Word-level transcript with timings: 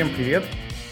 Всем 0.00 0.14
привет! 0.14 0.44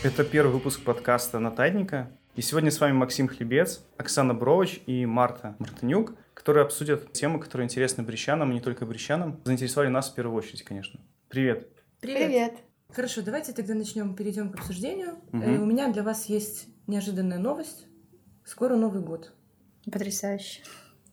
Это 0.03 0.23
первый 0.23 0.53
выпуск 0.53 0.83
подкаста 0.83 1.39
«Натадника». 1.39 2.10
И 2.36 2.42
сегодня 2.42 2.70
с 2.70 2.79
вами 2.79 2.92
Максим 2.92 3.27
Хлебец, 3.27 3.83
Оксана 3.97 4.34
Брович 4.34 4.83
и 4.84 5.07
Марта 5.07 5.57
Мартынюк, 5.58 6.15
которые 6.34 6.67
обсудят 6.67 7.10
темы, 7.15 7.41
которые 7.41 7.65
интересны 7.65 8.02
брещанам, 8.02 8.50
и 8.50 8.55
не 8.57 8.61
только 8.61 8.84
брещанам. 8.84 9.41
Заинтересовали 9.45 9.89
нас 9.89 10.11
в 10.11 10.14
первую 10.14 10.36
очередь, 10.36 10.62
конечно. 10.62 11.00
Привет! 11.30 11.71
Привет. 12.00 12.26
Привет. 12.26 12.52
Хорошо, 12.93 13.22
давайте 13.22 13.54
тогда 13.54 13.72
начнем, 13.72 14.14
перейдем 14.14 14.50
к 14.50 14.57
обсуждению. 14.57 15.14
Мгм. 15.32 15.43
Э, 15.43 15.59
У 15.59 15.64
меня 15.64 15.90
для 15.90 16.02
вас 16.02 16.27
есть 16.27 16.66
неожиданная 16.86 17.38
новость. 17.38 17.86
Скоро 18.45 18.77
Новый 18.77 19.00
год. 19.00 19.32
Потрясающе. 19.90 20.61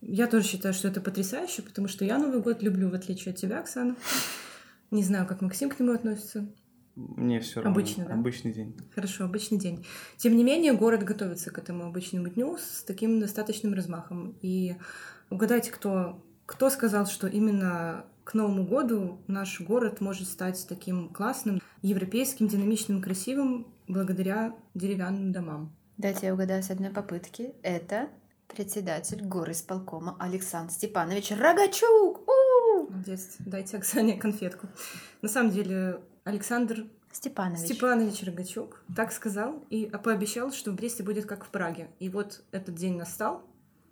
Я 0.02 0.28
тоже 0.28 0.46
считаю, 0.46 0.74
что 0.74 0.90
это 0.90 1.00
потрясающе, 1.00 1.62
потому 1.62 1.88
что 1.88 2.04
я 2.04 2.18
Новый 2.18 2.42
год 2.42 2.62
люблю, 2.62 2.90
в 2.90 2.94
отличие 2.94 3.32
от 3.32 3.38
тебя, 3.38 3.62
Оксана. 3.62 3.96
Не 4.92 5.02
знаю, 5.02 5.26
как 5.26 5.40
Максим 5.40 5.70
к 5.70 5.80
нему 5.80 5.94
относится. 5.94 6.46
Мне 6.96 7.42
все 7.42 7.62
равно. 7.62 7.72
Обычно, 7.72 8.06
да? 8.06 8.14
Обычный 8.14 8.54
день. 8.54 8.76
Хорошо, 8.94 9.26
обычный 9.26 9.58
день. 9.58 9.86
Тем 10.18 10.36
не 10.38 10.44
менее, 10.44 10.74
город 10.74 11.04
готовится 11.04 11.52
к 11.52 11.58
этому 11.58 11.86
обычному 11.86 12.30
дню 12.30 12.58
с 12.58 12.84
таким 12.84 13.20
достаточным 13.20 13.74
размахом. 13.74 14.36
И 14.42 14.78
угадайте, 15.30 15.72
кто, 15.72 16.24
кто 16.46 16.70
сказал, 16.70 17.06
что 17.06 17.28
именно 17.28 18.06
к 18.24 18.34
Новому 18.34 18.66
году 18.66 19.20
наш 19.28 19.60
город 19.60 20.00
может 20.00 20.28
стать 20.28 20.66
таким 20.68 21.10
классным, 21.10 21.62
европейским, 21.82 22.48
динамичным, 22.48 23.02
красивым 23.02 23.68
благодаря 23.88 24.56
деревянным 24.74 25.32
домам. 25.32 25.76
Дайте 25.98 26.28
я 26.28 26.34
угадаю 26.34 26.64
с 26.64 26.72
одной 26.72 26.92
попытки. 26.92 27.54
Это 27.62 28.10
председатель 28.48 29.22
горы 29.22 29.52
исполкома 29.52 30.16
Александр 30.20 30.72
Степанович 30.72 31.32
Рогачук. 31.32 32.28
У! 32.28 32.90
Молодец. 32.90 33.36
Дайте 33.40 33.78
Оксане 33.78 34.18
конфетку. 34.18 34.68
На 35.22 35.30
самом 35.30 35.52
деле, 35.52 36.00
Александр 36.26 36.88
Степанович. 37.12 37.60
Степанович 37.60 38.24
Рогачук 38.24 38.84
так 38.96 39.12
сказал 39.12 39.64
и 39.70 39.86
пообещал, 39.86 40.52
что 40.52 40.72
в 40.72 40.76
Бресте 40.76 41.04
будет 41.04 41.28
как 41.28 41.46
в 41.46 41.50
Праге. 41.50 41.88
И 42.00 42.10
вот 42.10 42.42
этот 42.52 42.74
день 42.74 42.98
настал. 42.98 43.48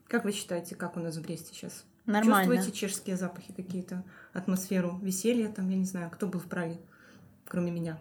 Как 0.08 0.26
вы 0.26 0.32
считаете, 0.32 0.74
как 0.74 0.98
у 0.98 1.00
нас 1.00 1.16
в 1.16 1.22
Бресте 1.22 1.54
сейчас? 1.54 1.86
Нормально. 2.08 2.56
Чувствуете 2.56 2.78
чешские 2.78 3.18
запахи 3.18 3.54
какие-то, 3.54 4.04
атмосферу 4.34 5.00
веселья 5.04 5.48
там, 5.48 5.70
я 5.70 5.78
не 5.78 5.86
знаю, 5.86 6.10
кто 6.10 6.26
был 6.26 6.40
в 6.40 6.48
Праге, 6.48 6.80
кроме 7.46 7.72
меня. 7.72 8.00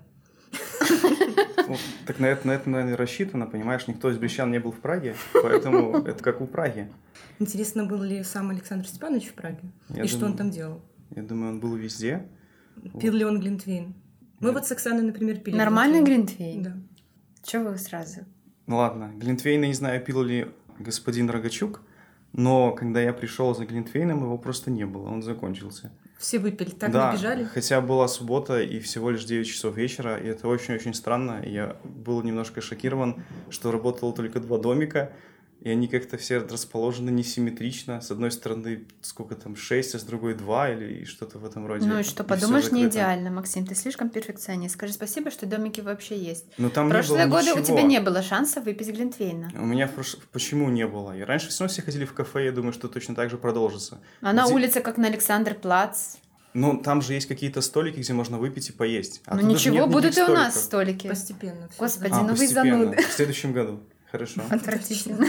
Ну, 1.68 1.76
так 2.06 2.18
на 2.18 2.26
это, 2.26 2.46
на 2.46 2.52
это, 2.52 2.70
наверное, 2.70 2.96
рассчитано, 2.96 3.46
понимаешь? 3.46 3.86
Никто 3.86 4.10
из 4.10 4.16
брещан 4.16 4.50
не 4.50 4.60
был 4.60 4.72
в 4.72 4.80
Праге, 4.80 5.14
поэтому 5.34 5.98
это 5.98 6.24
как 6.24 6.40
у 6.40 6.46
Праги. 6.46 6.90
Интересно, 7.38 7.84
был 7.84 8.02
ли 8.02 8.24
сам 8.24 8.48
Александр 8.48 8.86
Степанович 8.86 9.28
в 9.28 9.34
Праге? 9.34 9.60
И 9.94 10.06
что 10.06 10.24
он 10.24 10.38
там 10.38 10.50
делал? 10.50 10.80
Я 11.14 11.22
думаю, 11.22 11.52
он 11.52 11.60
был 11.60 11.76
везде. 11.76 12.26
Пил 12.98 13.12
ли 13.12 13.26
он 13.26 13.38
глинтвейн? 13.38 13.94
Мы 14.42 14.48
Нет. 14.48 14.54
вот 14.56 14.66
с 14.66 14.72
Оксаной, 14.72 15.02
например, 15.02 15.38
пили 15.38 15.56
Нормальный 15.56 16.02
глинтвейн. 16.02 16.62
Да. 16.64 16.76
Чего 17.44 17.70
вы 17.70 17.78
сразу? 17.78 18.22
Ну 18.66 18.76
ладно, 18.76 19.12
Глинтвейна 19.14 19.66
не 19.66 19.72
знаю, 19.72 20.02
пил 20.04 20.22
ли 20.22 20.48
господин 20.80 21.30
Рогачук, 21.30 21.80
но 22.32 22.72
когда 22.72 23.00
я 23.00 23.12
пришел 23.12 23.54
за 23.54 23.66
Глинтвейном, 23.66 24.24
его 24.24 24.36
просто 24.38 24.72
не 24.72 24.84
было, 24.84 25.08
он 25.08 25.22
закончился. 25.22 25.92
Все 26.18 26.40
выпили, 26.40 26.70
так 26.70 26.90
да, 26.90 27.12
набежали. 27.12 27.44
хотя 27.44 27.80
была 27.80 28.08
суббота 28.08 28.60
и 28.60 28.80
всего 28.80 29.10
лишь 29.10 29.24
9 29.24 29.46
часов 29.46 29.76
вечера, 29.76 30.16
и 30.16 30.26
это 30.26 30.48
очень-очень 30.48 30.94
странно. 30.94 31.40
Я 31.44 31.76
был 31.84 32.22
немножко 32.22 32.60
шокирован, 32.60 33.22
что 33.48 33.70
работало 33.70 34.12
только 34.12 34.40
два 34.40 34.58
домика, 34.58 35.12
и 35.62 35.68
они 35.70 35.86
как-то 35.86 36.16
все 36.16 36.38
расположены 36.38 37.10
несимметрично. 37.10 38.00
С 38.00 38.10
одной 38.10 38.30
стороны, 38.32 38.84
сколько 39.00 39.34
там, 39.36 39.54
6, 39.56 39.94
а 39.94 39.98
с 39.98 40.02
другой 40.02 40.34
2 40.34 40.70
или 40.70 41.04
что-то 41.04 41.38
в 41.38 41.44
этом 41.44 41.66
роде. 41.66 41.86
Ну 41.86 41.98
и 41.98 42.02
что, 42.02 42.24
всё 42.24 42.24
подумаешь, 42.24 42.70
не 42.72 42.86
идеально, 42.86 43.30
Максим. 43.30 43.64
Ты 43.66 43.74
слишком 43.74 44.10
перфекционист. 44.10 44.74
Скажи 44.74 44.92
спасибо, 44.92 45.30
что 45.30 45.46
домики 45.46 45.80
вообще 45.80 46.16
есть. 46.18 46.46
Но 46.58 46.68
там 46.68 46.86
В 46.86 46.88
не 46.88 46.92
прошлые 46.94 47.26
было 47.26 47.38
годы 47.38 47.52
у 47.52 47.58
ничего. 47.58 47.76
тебя 47.78 47.82
не 47.86 48.00
было 48.00 48.22
шанса 48.22 48.60
выпить 48.60 48.88
Глинтвейна. 48.88 49.52
У 49.54 49.64
меня 49.64 49.86
прош- 49.94 50.18
почему 50.32 50.68
не 50.70 50.86
было? 50.86 51.16
И 51.16 51.22
раньше 51.22 51.48
все 51.48 51.64
равно 51.64 51.72
все 51.72 51.82
ходили 51.82 52.04
в 52.04 52.12
кафе, 52.12 52.44
я 52.46 52.52
думаю, 52.52 52.72
что 52.72 52.88
точно 52.88 53.14
так 53.14 53.30
же 53.30 53.38
продолжится. 53.38 54.00
А 54.20 54.32
на 54.32 54.44
Где- 54.44 54.54
улице, 54.54 54.80
как 54.80 54.96
на 54.98 55.06
Александр 55.08 55.54
Плац. 55.54 56.16
Ну, 56.54 56.82
там 56.82 57.00
же 57.00 57.14
есть 57.14 57.28
какие-то 57.28 57.62
столики, 57.62 58.00
где 58.00 58.12
можно 58.12 58.36
выпить 58.38 58.68
и 58.68 58.72
поесть. 58.72 59.22
А 59.24 59.36
ну 59.36 59.40
ничего, 59.46 59.86
будут 59.86 60.18
и 60.18 60.22
у 60.22 60.28
нас 60.28 60.62
столики. 60.64 61.08
Постепенно. 61.08 61.68
Господи, 61.78 62.12
А, 62.12 62.20
ну 62.22 62.24
вы 62.24 62.36
постепенно. 62.36 62.78
зануды. 62.78 63.02
В 63.02 63.12
следующем 63.12 63.52
году. 63.54 63.80
Хорошо. 64.12 64.42
Отвратительно. 64.50 65.26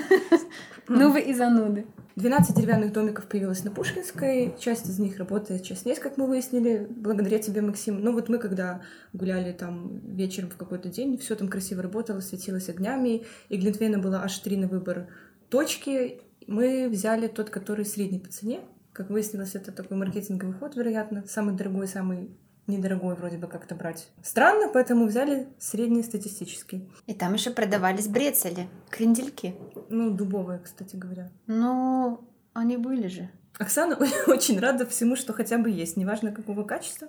Ну 0.89 1.13
вы 1.13 1.21
и 1.21 1.33
зануды. 1.33 1.85
12 2.17 2.53
деревянных 2.53 2.91
домиков 2.91 3.25
появилось 3.27 3.63
на 3.63 3.71
Пушкинской. 3.71 4.53
Часть 4.59 4.89
из 4.89 4.99
них 4.99 5.17
работает, 5.17 5.63
часть 5.63 5.85
нет, 5.85 5.99
как 5.99 6.17
мы 6.17 6.27
выяснили, 6.27 6.85
благодаря 6.89 7.39
тебе, 7.39 7.61
Максим. 7.61 8.01
Ну 8.01 8.11
вот 8.11 8.27
мы, 8.27 8.39
когда 8.39 8.81
гуляли 9.13 9.53
там 9.53 10.01
вечером 10.05 10.49
в 10.49 10.57
какой-то 10.57 10.89
день, 10.89 11.17
все 11.17 11.35
там 11.35 11.47
красиво 11.47 11.81
работало, 11.81 12.19
светилось 12.19 12.67
огнями, 12.67 13.23
и 13.47 13.57
Глинтвейна 13.57 13.99
было 13.99 14.21
аж 14.21 14.37
три 14.39 14.57
на 14.57 14.67
выбор 14.67 15.07
точки. 15.47 16.19
Мы 16.45 16.89
взяли 16.89 17.27
тот, 17.27 17.49
который 17.49 17.85
средний 17.85 18.19
по 18.19 18.27
цене. 18.27 18.59
Как 18.91 19.09
выяснилось, 19.09 19.55
это 19.55 19.71
такой 19.71 19.95
маркетинговый 19.95 20.55
ход, 20.55 20.75
вероятно. 20.75 21.23
Самый 21.25 21.55
дорогой, 21.55 21.87
самый 21.87 22.31
недорогой 22.67 23.15
вроде 23.15 23.37
бы 23.37 23.47
как-то 23.47 23.75
брать. 23.75 24.07
Странно, 24.21 24.69
поэтому 24.73 25.05
взяли 25.05 25.47
среднестатистический. 25.59 26.89
И 27.07 27.13
там 27.13 27.33
еще 27.33 27.51
продавались 27.51 28.07
брецели, 28.07 28.67
крендельки. 28.89 29.55
Ну, 29.89 30.11
дубовые, 30.11 30.59
кстати 30.59 30.95
говоря. 30.95 31.29
Ну, 31.47 32.27
они 32.53 32.77
были 32.77 33.07
же. 33.07 33.29
Оксана 33.57 33.97
очень 34.27 34.59
рада 34.59 34.85
всему, 34.85 35.15
что 35.15 35.33
хотя 35.33 35.57
бы 35.57 35.69
есть, 35.69 35.97
неважно 35.97 36.31
какого 36.31 36.63
качества. 36.63 37.07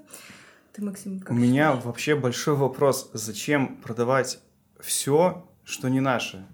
Ты, 0.72 0.82
Максим, 0.82 1.20
как 1.20 1.30
У 1.30 1.34
меня 1.34 1.66
считаешь? 1.68 1.84
вообще 1.84 2.16
большой 2.16 2.56
вопрос. 2.56 3.10
Зачем 3.12 3.76
продавать 3.76 4.40
все, 4.80 5.48
что 5.64 5.88
не 5.88 6.00
наше? 6.00 6.44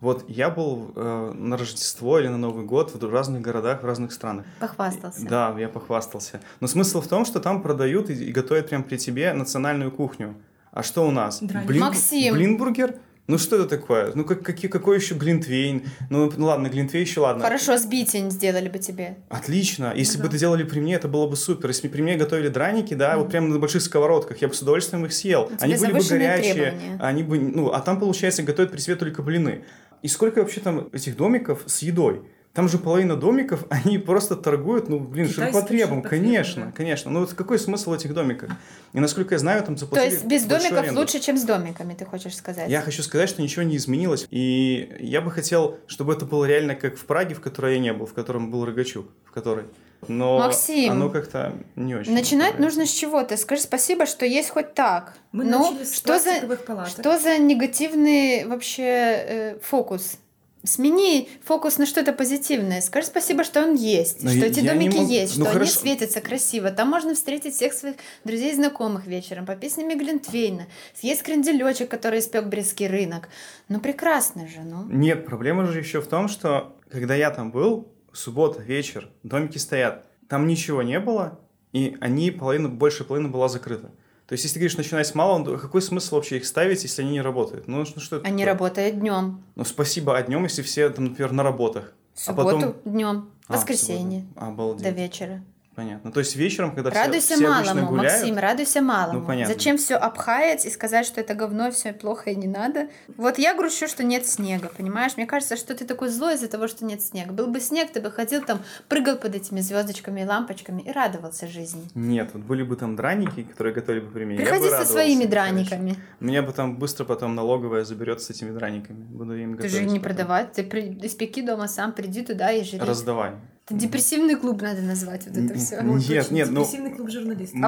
Вот 0.00 0.24
я 0.28 0.48
был 0.48 0.92
э, 0.94 1.32
на 1.34 1.56
Рождество 1.56 2.20
или 2.20 2.28
на 2.28 2.38
Новый 2.38 2.64
год 2.64 2.94
в 2.94 3.12
разных 3.12 3.42
городах, 3.42 3.82
в 3.82 3.86
разных 3.86 4.12
странах. 4.12 4.46
Похвастался. 4.60 5.26
Да, 5.26 5.54
я 5.58 5.68
похвастался. 5.68 6.40
Но 6.60 6.68
смысл 6.68 7.00
в 7.00 7.08
том, 7.08 7.24
что 7.24 7.40
там 7.40 7.62
продают 7.62 8.08
и, 8.08 8.12
и 8.14 8.30
готовят 8.32 8.68
прямо 8.68 8.84
при 8.84 8.96
тебе 8.96 9.32
национальную 9.32 9.90
кухню. 9.90 10.36
А 10.70 10.84
что 10.84 11.06
у 11.06 11.10
нас? 11.10 11.40
Драник. 11.42 11.80
Максим! 11.80 12.34
Блинбургер? 12.34 12.94
Ну 13.26 13.36
что 13.36 13.56
это 13.56 13.68
такое? 13.68 14.12
Ну 14.14 14.24
как, 14.24 14.42
какие- 14.42 14.70
какой 14.70 14.96
еще 14.96 15.14
глинтвейн? 15.14 15.82
Ну 16.08 16.32
ну 16.34 16.46
ладно, 16.46 16.68
глинтвейн 16.68 17.04
еще 17.04 17.20
ладно. 17.20 17.42
Хорошо, 17.42 17.76
сбитень 17.76 18.30
сделали 18.30 18.68
бы 18.70 18.78
тебе. 18.78 19.18
Отлично. 19.28 19.92
Если 19.94 20.16
Ну 20.16 20.22
бы 20.22 20.28
да. 20.28 20.36
это 20.36 20.38
делали 20.38 20.62
при 20.62 20.80
мне, 20.80 20.94
это 20.94 21.08
было 21.08 21.26
бы 21.28 21.36
супер. 21.36 21.68
Если 21.68 21.88
бы 21.88 21.92
при 21.92 22.02
мне 22.02 22.16
готовили 22.16 22.48
драники, 22.48 22.94
да, 22.94 23.18
вот 23.18 23.30
прямо 23.30 23.48
на 23.48 23.58
больших 23.58 23.82
сковородках, 23.82 24.40
я 24.40 24.48
бы 24.48 24.54
с 24.54 24.62
удовольствием 24.62 25.04
их 25.04 25.12
съел. 25.12 25.50
Они 25.60 25.74
были 25.74 25.92
бы 25.92 25.98
горячие, 26.08 26.54
требования. 26.54 26.98
они 27.00 27.22
бы, 27.22 27.38
ну, 27.38 27.68
а 27.70 27.80
там 27.80 27.98
получается 28.00 28.42
готовят 28.44 28.70
при 28.70 28.78
себе 28.80 28.96
только 28.96 29.22
блины. 29.22 29.64
И 30.02 30.08
сколько 30.08 30.40
вообще 30.40 30.60
там 30.60 30.88
этих 30.92 31.16
домиков 31.16 31.62
с 31.66 31.82
едой? 31.82 32.22
Там 32.54 32.68
же 32.68 32.78
половина 32.78 33.14
домиков, 33.14 33.64
они 33.70 33.98
просто 33.98 34.34
торгуют, 34.34 34.88
ну, 34.88 34.98
блин, 34.98 35.28
ширпотребом, 35.28 36.02
конечно, 36.02 36.66
да. 36.66 36.72
конечно. 36.72 37.10
Ну, 37.10 37.20
вот 37.20 37.32
какой 37.34 37.58
смысл 37.58 37.94
этих 37.94 38.14
домиках? 38.14 38.50
И 38.92 39.00
насколько 39.00 39.34
я 39.34 39.38
знаю, 39.38 39.62
там 39.62 39.76
То 39.76 39.82
заплатили 39.82 40.12
есть 40.12 40.24
без 40.24 40.44
домиков 40.44 40.78
аренду. 40.78 41.00
лучше, 41.00 41.20
чем 41.20 41.36
с 41.36 41.44
домиками, 41.44 41.94
ты 41.94 42.04
хочешь 42.04 42.36
сказать? 42.36 42.68
Я 42.68 42.80
хочу 42.80 43.02
сказать, 43.02 43.28
что 43.28 43.42
ничего 43.42 43.62
не 43.62 43.76
изменилось. 43.76 44.26
И 44.30 44.96
я 44.98 45.20
бы 45.20 45.30
хотел, 45.30 45.78
чтобы 45.86 46.14
это 46.14 46.24
было 46.24 46.46
реально 46.46 46.74
как 46.74 46.96
в 46.96 47.04
Праге, 47.04 47.34
в 47.34 47.40
которой 47.40 47.74
я 47.74 47.80
не 47.80 47.92
был, 47.92 48.06
в 48.06 48.14
котором 48.14 48.50
был 48.50 48.64
Рогачук, 48.64 49.06
в 49.24 49.30
которой. 49.30 49.64
Но 50.06 50.38
Максим, 50.38 50.92
оно 50.92 51.10
как-то 51.10 51.54
не 51.74 51.94
очень. 51.96 52.12
Начинать 52.12 52.58
нравится. 52.58 52.62
нужно 52.62 52.86
с 52.86 52.90
чего-то. 52.90 53.36
Скажи 53.36 53.62
спасибо, 53.62 54.06
что 54.06 54.24
есть 54.24 54.50
хоть 54.50 54.74
так. 54.74 55.14
Мы 55.32 55.44
ну, 55.44 55.70
начали 55.72 55.84
с 55.84 55.94
что 55.96 56.18
за, 56.18 56.40
палаток. 56.66 56.88
что 56.92 57.18
за 57.18 57.38
негативный 57.38 58.44
вообще 58.46 58.82
э, 58.84 59.58
фокус? 59.60 60.18
Смени 60.64 61.28
фокус 61.44 61.78
на 61.78 61.86
что-то 61.86 62.12
позитивное. 62.12 62.80
Скажи 62.80 63.06
спасибо, 63.06 63.44
что 63.44 63.62
он 63.62 63.74
есть, 63.74 64.22
Но 64.22 64.30
что 64.30 64.38
я- 64.40 64.46
эти 64.46 64.60
я 64.60 64.72
домики 64.72 64.96
могу- 64.96 65.10
есть, 65.10 65.36
ну 65.36 65.44
что 65.44 65.50
они 65.50 65.60
хорошо. 65.60 65.80
светятся 65.80 66.20
красиво. 66.20 66.70
Там 66.70 66.90
можно 66.90 67.14
встретить 67.14 67.54
всех 67.54 67.72
своих 67.72 67.94
друзей 68.24 68.50
и 68.52 68.54
знакомых 68.54 69.06
вечером, 69.06 69.46
по 69.46 69.54
песнями 69.54 69.94
Глинтвейна, 69.94 70.66
съесть 70.94 71.22
кренделечек, 71.22 71.88
который 71.88 72.18
испек 72.18 72.46
Брестский 72.46 72.88
рынок. 72.88 73.28
Ну 73.68 73.78
прекрасно 73.80 74.48
же, 74.48 74.60
ну. 74.64 74.84
Нет, 74.88 75.26
проблема 75.26 75.64
же 75.66 75.78
еще 75.78 76.00
в 76.00 76.08
том, 76.08 76.28
что 76.28 76.76
когда 76.90 77.14
я 77.14 77.30
там 77.30 77.52
был, 77.52 77.86
суббота, 78.12 78.62
вечер, 78.62 79.08
домики 79.22 79.58
стоят, 79.58 80.04
там 80.28 80.46
ничего 80.46 80.82
не 80.82 81.00
было, 81.00 81.38
и 81.72 81.96
они, 82.00 82.30
половина, 82.30 82.68
больше 82.68 83.04
половины 83.04 83.28
была 83.28 83.48
закрыта. 83.48 83.90
То 84.26 84.34
есть, 84.34 84.44
если 84.44 84.54
ты 84.54 84.60
говоришь, 84.60 84.76
начинать 84.76 85.06
с 85.06 85.14
малого, 85.14 85.44
то 85.44 85.56
какой 85.58 85.80
смысл 85.80 86.16
вообще 86.16 86.36
их 86.36 86.44
ставить, 86.46 86.82
если 86.82 87.00
они 87.02 87.12
не 87.12 87.22
работают? 87.22 87.66
Ну, 87.66 87.78
ну 87.78 87.84
что 88.00 88.16
это 88.16 88.26
Они 88.26 88.42
такое? 88.44 88.52
работают 88.52 88.98
днем, 89.00 89.42
Ну, 89.56 89.64
спасибо 89.64 90.16
о 90.16 90.22
днем, 90.22 90.42
если 90.44 90.60
все, 90.62 90.88
там, 90.90 91.06
например, 91.06 91.32
на 91.32 91.42
работах. 91.42 91.92
в 92.14 92.18
А 92.18 92.24
субботу 92.32 92.56
потом- 92.56 92.74
днем, 92.84 93.30
А, 93.46 93.52
в 93.52 93.56
воскресенье 93.56 94.22
субботу. 94.22 94.46
Обалдеть. 94.46 94.82
до 94.82 94.90
вечера. 94.90 95.42
Понятно. 95.78 96.10
То 96.10 96.18
есть 96.18 96.34
вечером, 96.34 96.74
когда 96.74 96.90
все, 96.90 96.98
Радуйся 96.98 97.34
все 97.36 97.46
обычно 97.46 97.74
малому, 97.74 97.88
гуляют, 97.90 98.20
Максим, 98.20 98.38
радуйся 98.38 98.82
малому. 98.82 99.20
Ну, 99.20 99.24
понятно. 99.24 99.54
Зачем 99.54 99.78
все 99.78 99.94
обхаять 99.94 100.66
и 100.66 100.70
сказать, 100.70 101.06
что 101.06 101.20
это 101.20 101.34
говно, 101.34 101.70
все 101.70 101.92
плохо 101.92 102.30
и 102.30 102.34
не 102.34 102.48
надо? 102.48 102.88
Вот 103.16 103.38
я 103.38 103.54
грущу, 103.54 103.86
что 103.86 104.02
нет 104.02 104.26
снега, 104.26 104.72
понимаешь? 104.76 105.12
Мне 105.16 105.24
кажется, 105.24 105.56
что 105.56 105.76
ты 105.76 105.84
такой 105.84 106.08
злой 106.08 106.34
из-за 106.34 106.48
того, 106.48 106.66
что 106.66 106.84
нет 106.84 107.00
снега. 107.00 107.32
Был 107.32 107.46
бы 107.46 107.60
снег, 107.60 107.92
ты 107.92 108.00
бы 108.00 108.10
ходил 108.10 108.42
там, 108.42 108.58
прыгал 108.88 109.18
под 109.18 109.36
этими 109.36 109.60
звездочками 109.60 110.22
и 110.22 110.24
лампочками 110.24 110.82
и 110.82 110.90
радовался 110.90 111.46
жизни. 111.46 111.88
Нет, 111.94 112.30
вот 112.32 112.42
были 112.42 112.64
бы 112.64 112.74
там 112.74 112.96
драники, 112.96 113.44
которые 113.44 113.72
готовили 113.72 114.00
бы 114.00 114.10
при 114.10 114.24
мне. 114.24 114.34
я 114.34 114.40
бы 114.40 114.50
Приходи 114.50 114.70
со 114.70 114.84
своими 114.84 115.26
конечно. 115.26 115.30
драниками. 115.30 115.96
Меня 116.18 116.42
бы 116.42 116.52
там 116.52 116.76
быстро 116.76 117.04
потом 117.04 117.36
налоговая 117.36 117.84
заберет 117.84 118.20
с 118.20 118.30
этими 118.30 118.50
драниками. 118.50 119.04
Буду 119.04 119.36
им 119.36 119.52
Ты 119.52 119.62
готовить. 119.62 119.72
же 119.74 119.82
не 119.82 120.00
потом. 120.00 120.02
продавать, 120.02 120.52
ты 120.54 120.64
при... 120.64 120.98
испеки 121.06 121.40
дома 121.40 121.68
сам, 121.68 121.92
приди 121.92 122.22
туда 122.22 122.50
и 122.50 122.64
жри. 122.64 122.80
Раздавай. 122.80 123.34
Это 123.70 123.78
депрессивный 123.78 124.36
клуб 124.36 124.62
надо 124.62 124.80
назвать 124.82 125.26
вот 125.26 125.36
это 125.36 125.58
все. 125.58 125.80
Нет, 125.82 126.30
нет, 126.30 126.50
ну- 126.50 126.60
Депрессивный 126.62 126.90
клуб 126.94 127.10
журналистов. 127.10 127.54
М- 127.56 127.64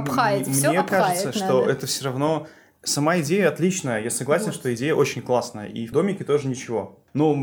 всё 0.53 0.71
Мне 0.71 0.83
кажется, 0.83 1.33
что 1.33 1.61
надо. 1.61 1.73
это 1.73 1.87
все 1.87 2.05
равно... 2.05 2.47
Сама 2.83 3.21
идея 3.21 3.49
отличная, 3.49 4.03
я 4.03 4.11
согласен, 4.11 4.47
Вот. 4.47 4.55
что 4.55 4.75
идея 4.75 4.95
очень 4.95 5.21
классная, 5.21 5.67
и 5.67 5.87
в 5.87 5.93
домике 5.93 6.25
тоже 6.25 6.49
ничего. 6.49 6.97
Но 7.13 7.37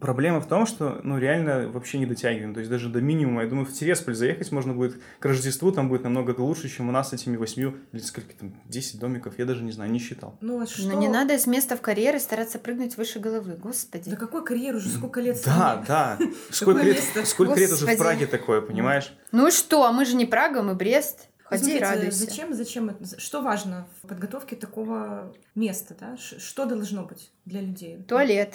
проблема 0.00 0.40
в 0.40 0.48
том, 0.48 0.66
что, 0.66 1.00
ну, 1.02 1.18
реально 1.18 1.68
вообще 1.68 1.98
не 1.98 2.06
дотягиваем, 2.06 2.54
то 2.54 2.60
есть 2.60 2.70
даже 2.70 2.88
до 2.88 3.00
минимума. 3.00 3.42
Я 3.42 3.48
думаю, 3.48 3.66
в 3.66 3.72
Тересполь 3.72 4.14
заехать 4.14 4.50
можно 4.52 4.72
будет 4.72 4.98
к 5.18 5.24
Рождеству, 5.24 5.70
там 5.70 5.88
будет 5.88 6.02
намного 6.04 6.34
лучше, 6.40 6.68
чем 6.68 6.88
у 6.88 6.92
нас 6.92 7.10
с 7.10 7.12
этими 7.12 7.36
восьмью, 7.36 7.76
или 7.92 8.00
сколько 8.00 8.34
там, 8.34 8.54
10 8.64 8.98
домиков, 8.98 9.38
я 9.38 9.44
даже 9.44 9.62
не 9.62 9.72
знаю, 9.72 9.90
не 9.90 9.98
считал. 9.98 10.36
Ну, 10.40 10.60
а 10.60 10.66
что? 10.66 10.88
Но 10.88 10.94
не 10.94 11.08
надо 11.08 11.38
с 11.38 11.46
места 11.46 11.76
в 11.76 11.82
карьеры 11.82 12.18
стараться 12.18 12.58
прыгнуть 12.58 12.96
выше 12.96 13.18
головы, 13.18 13.54
господи. 13.62 14.10
Да 14.10 14.16
какой 14.16 14.44
карьер 14.44 14.76
уже 14.76 14.88
сколько 14.88 15.20
лет? 15.20 15.40
Да, 15.44 15.84
да. 15.86 16.18
Сколько 16.50 16.82
лет, 16.82 16.96
место? 16.96 17.26
сколько 17.26 17.58
лет 17.58 17.70
уже 17.70 17.86
в. 17.86 17.96
Праге 17.98 18.26
такое, 18.26 18.62
понимаешь? 18.62 19.12
Ну 19.30 19.48
и 19.48 19.50
что, 19.50 19.84
а 19.84 19.92
мы 19.92 20.04
же 20.06 20.16
не 20.16 20.24
Прага, 20.26 20.62
мы 20.62 20.74
Брест. 20.74 21.28
Ходи 21.58 21.76
и 21.76 21.80
радуйся. 21.80 22.18
Зачем, 22.18 22.54
зачем 22.54 22.88
это? 22.90 23.20
Что 23.20 23.42
важно 23.42 23.86
в 24.02 24.08
подготовке 24.08 24.56
такого 24.56 25.34
места, 25.54 25.94
да? 25.98 26.16
Что 26.16 26.64
должно 26.66 27.04
быть 27.04 27.30
для 27.44 27.60
людей? 27.60 28.02
Туалет, 28.02 28.54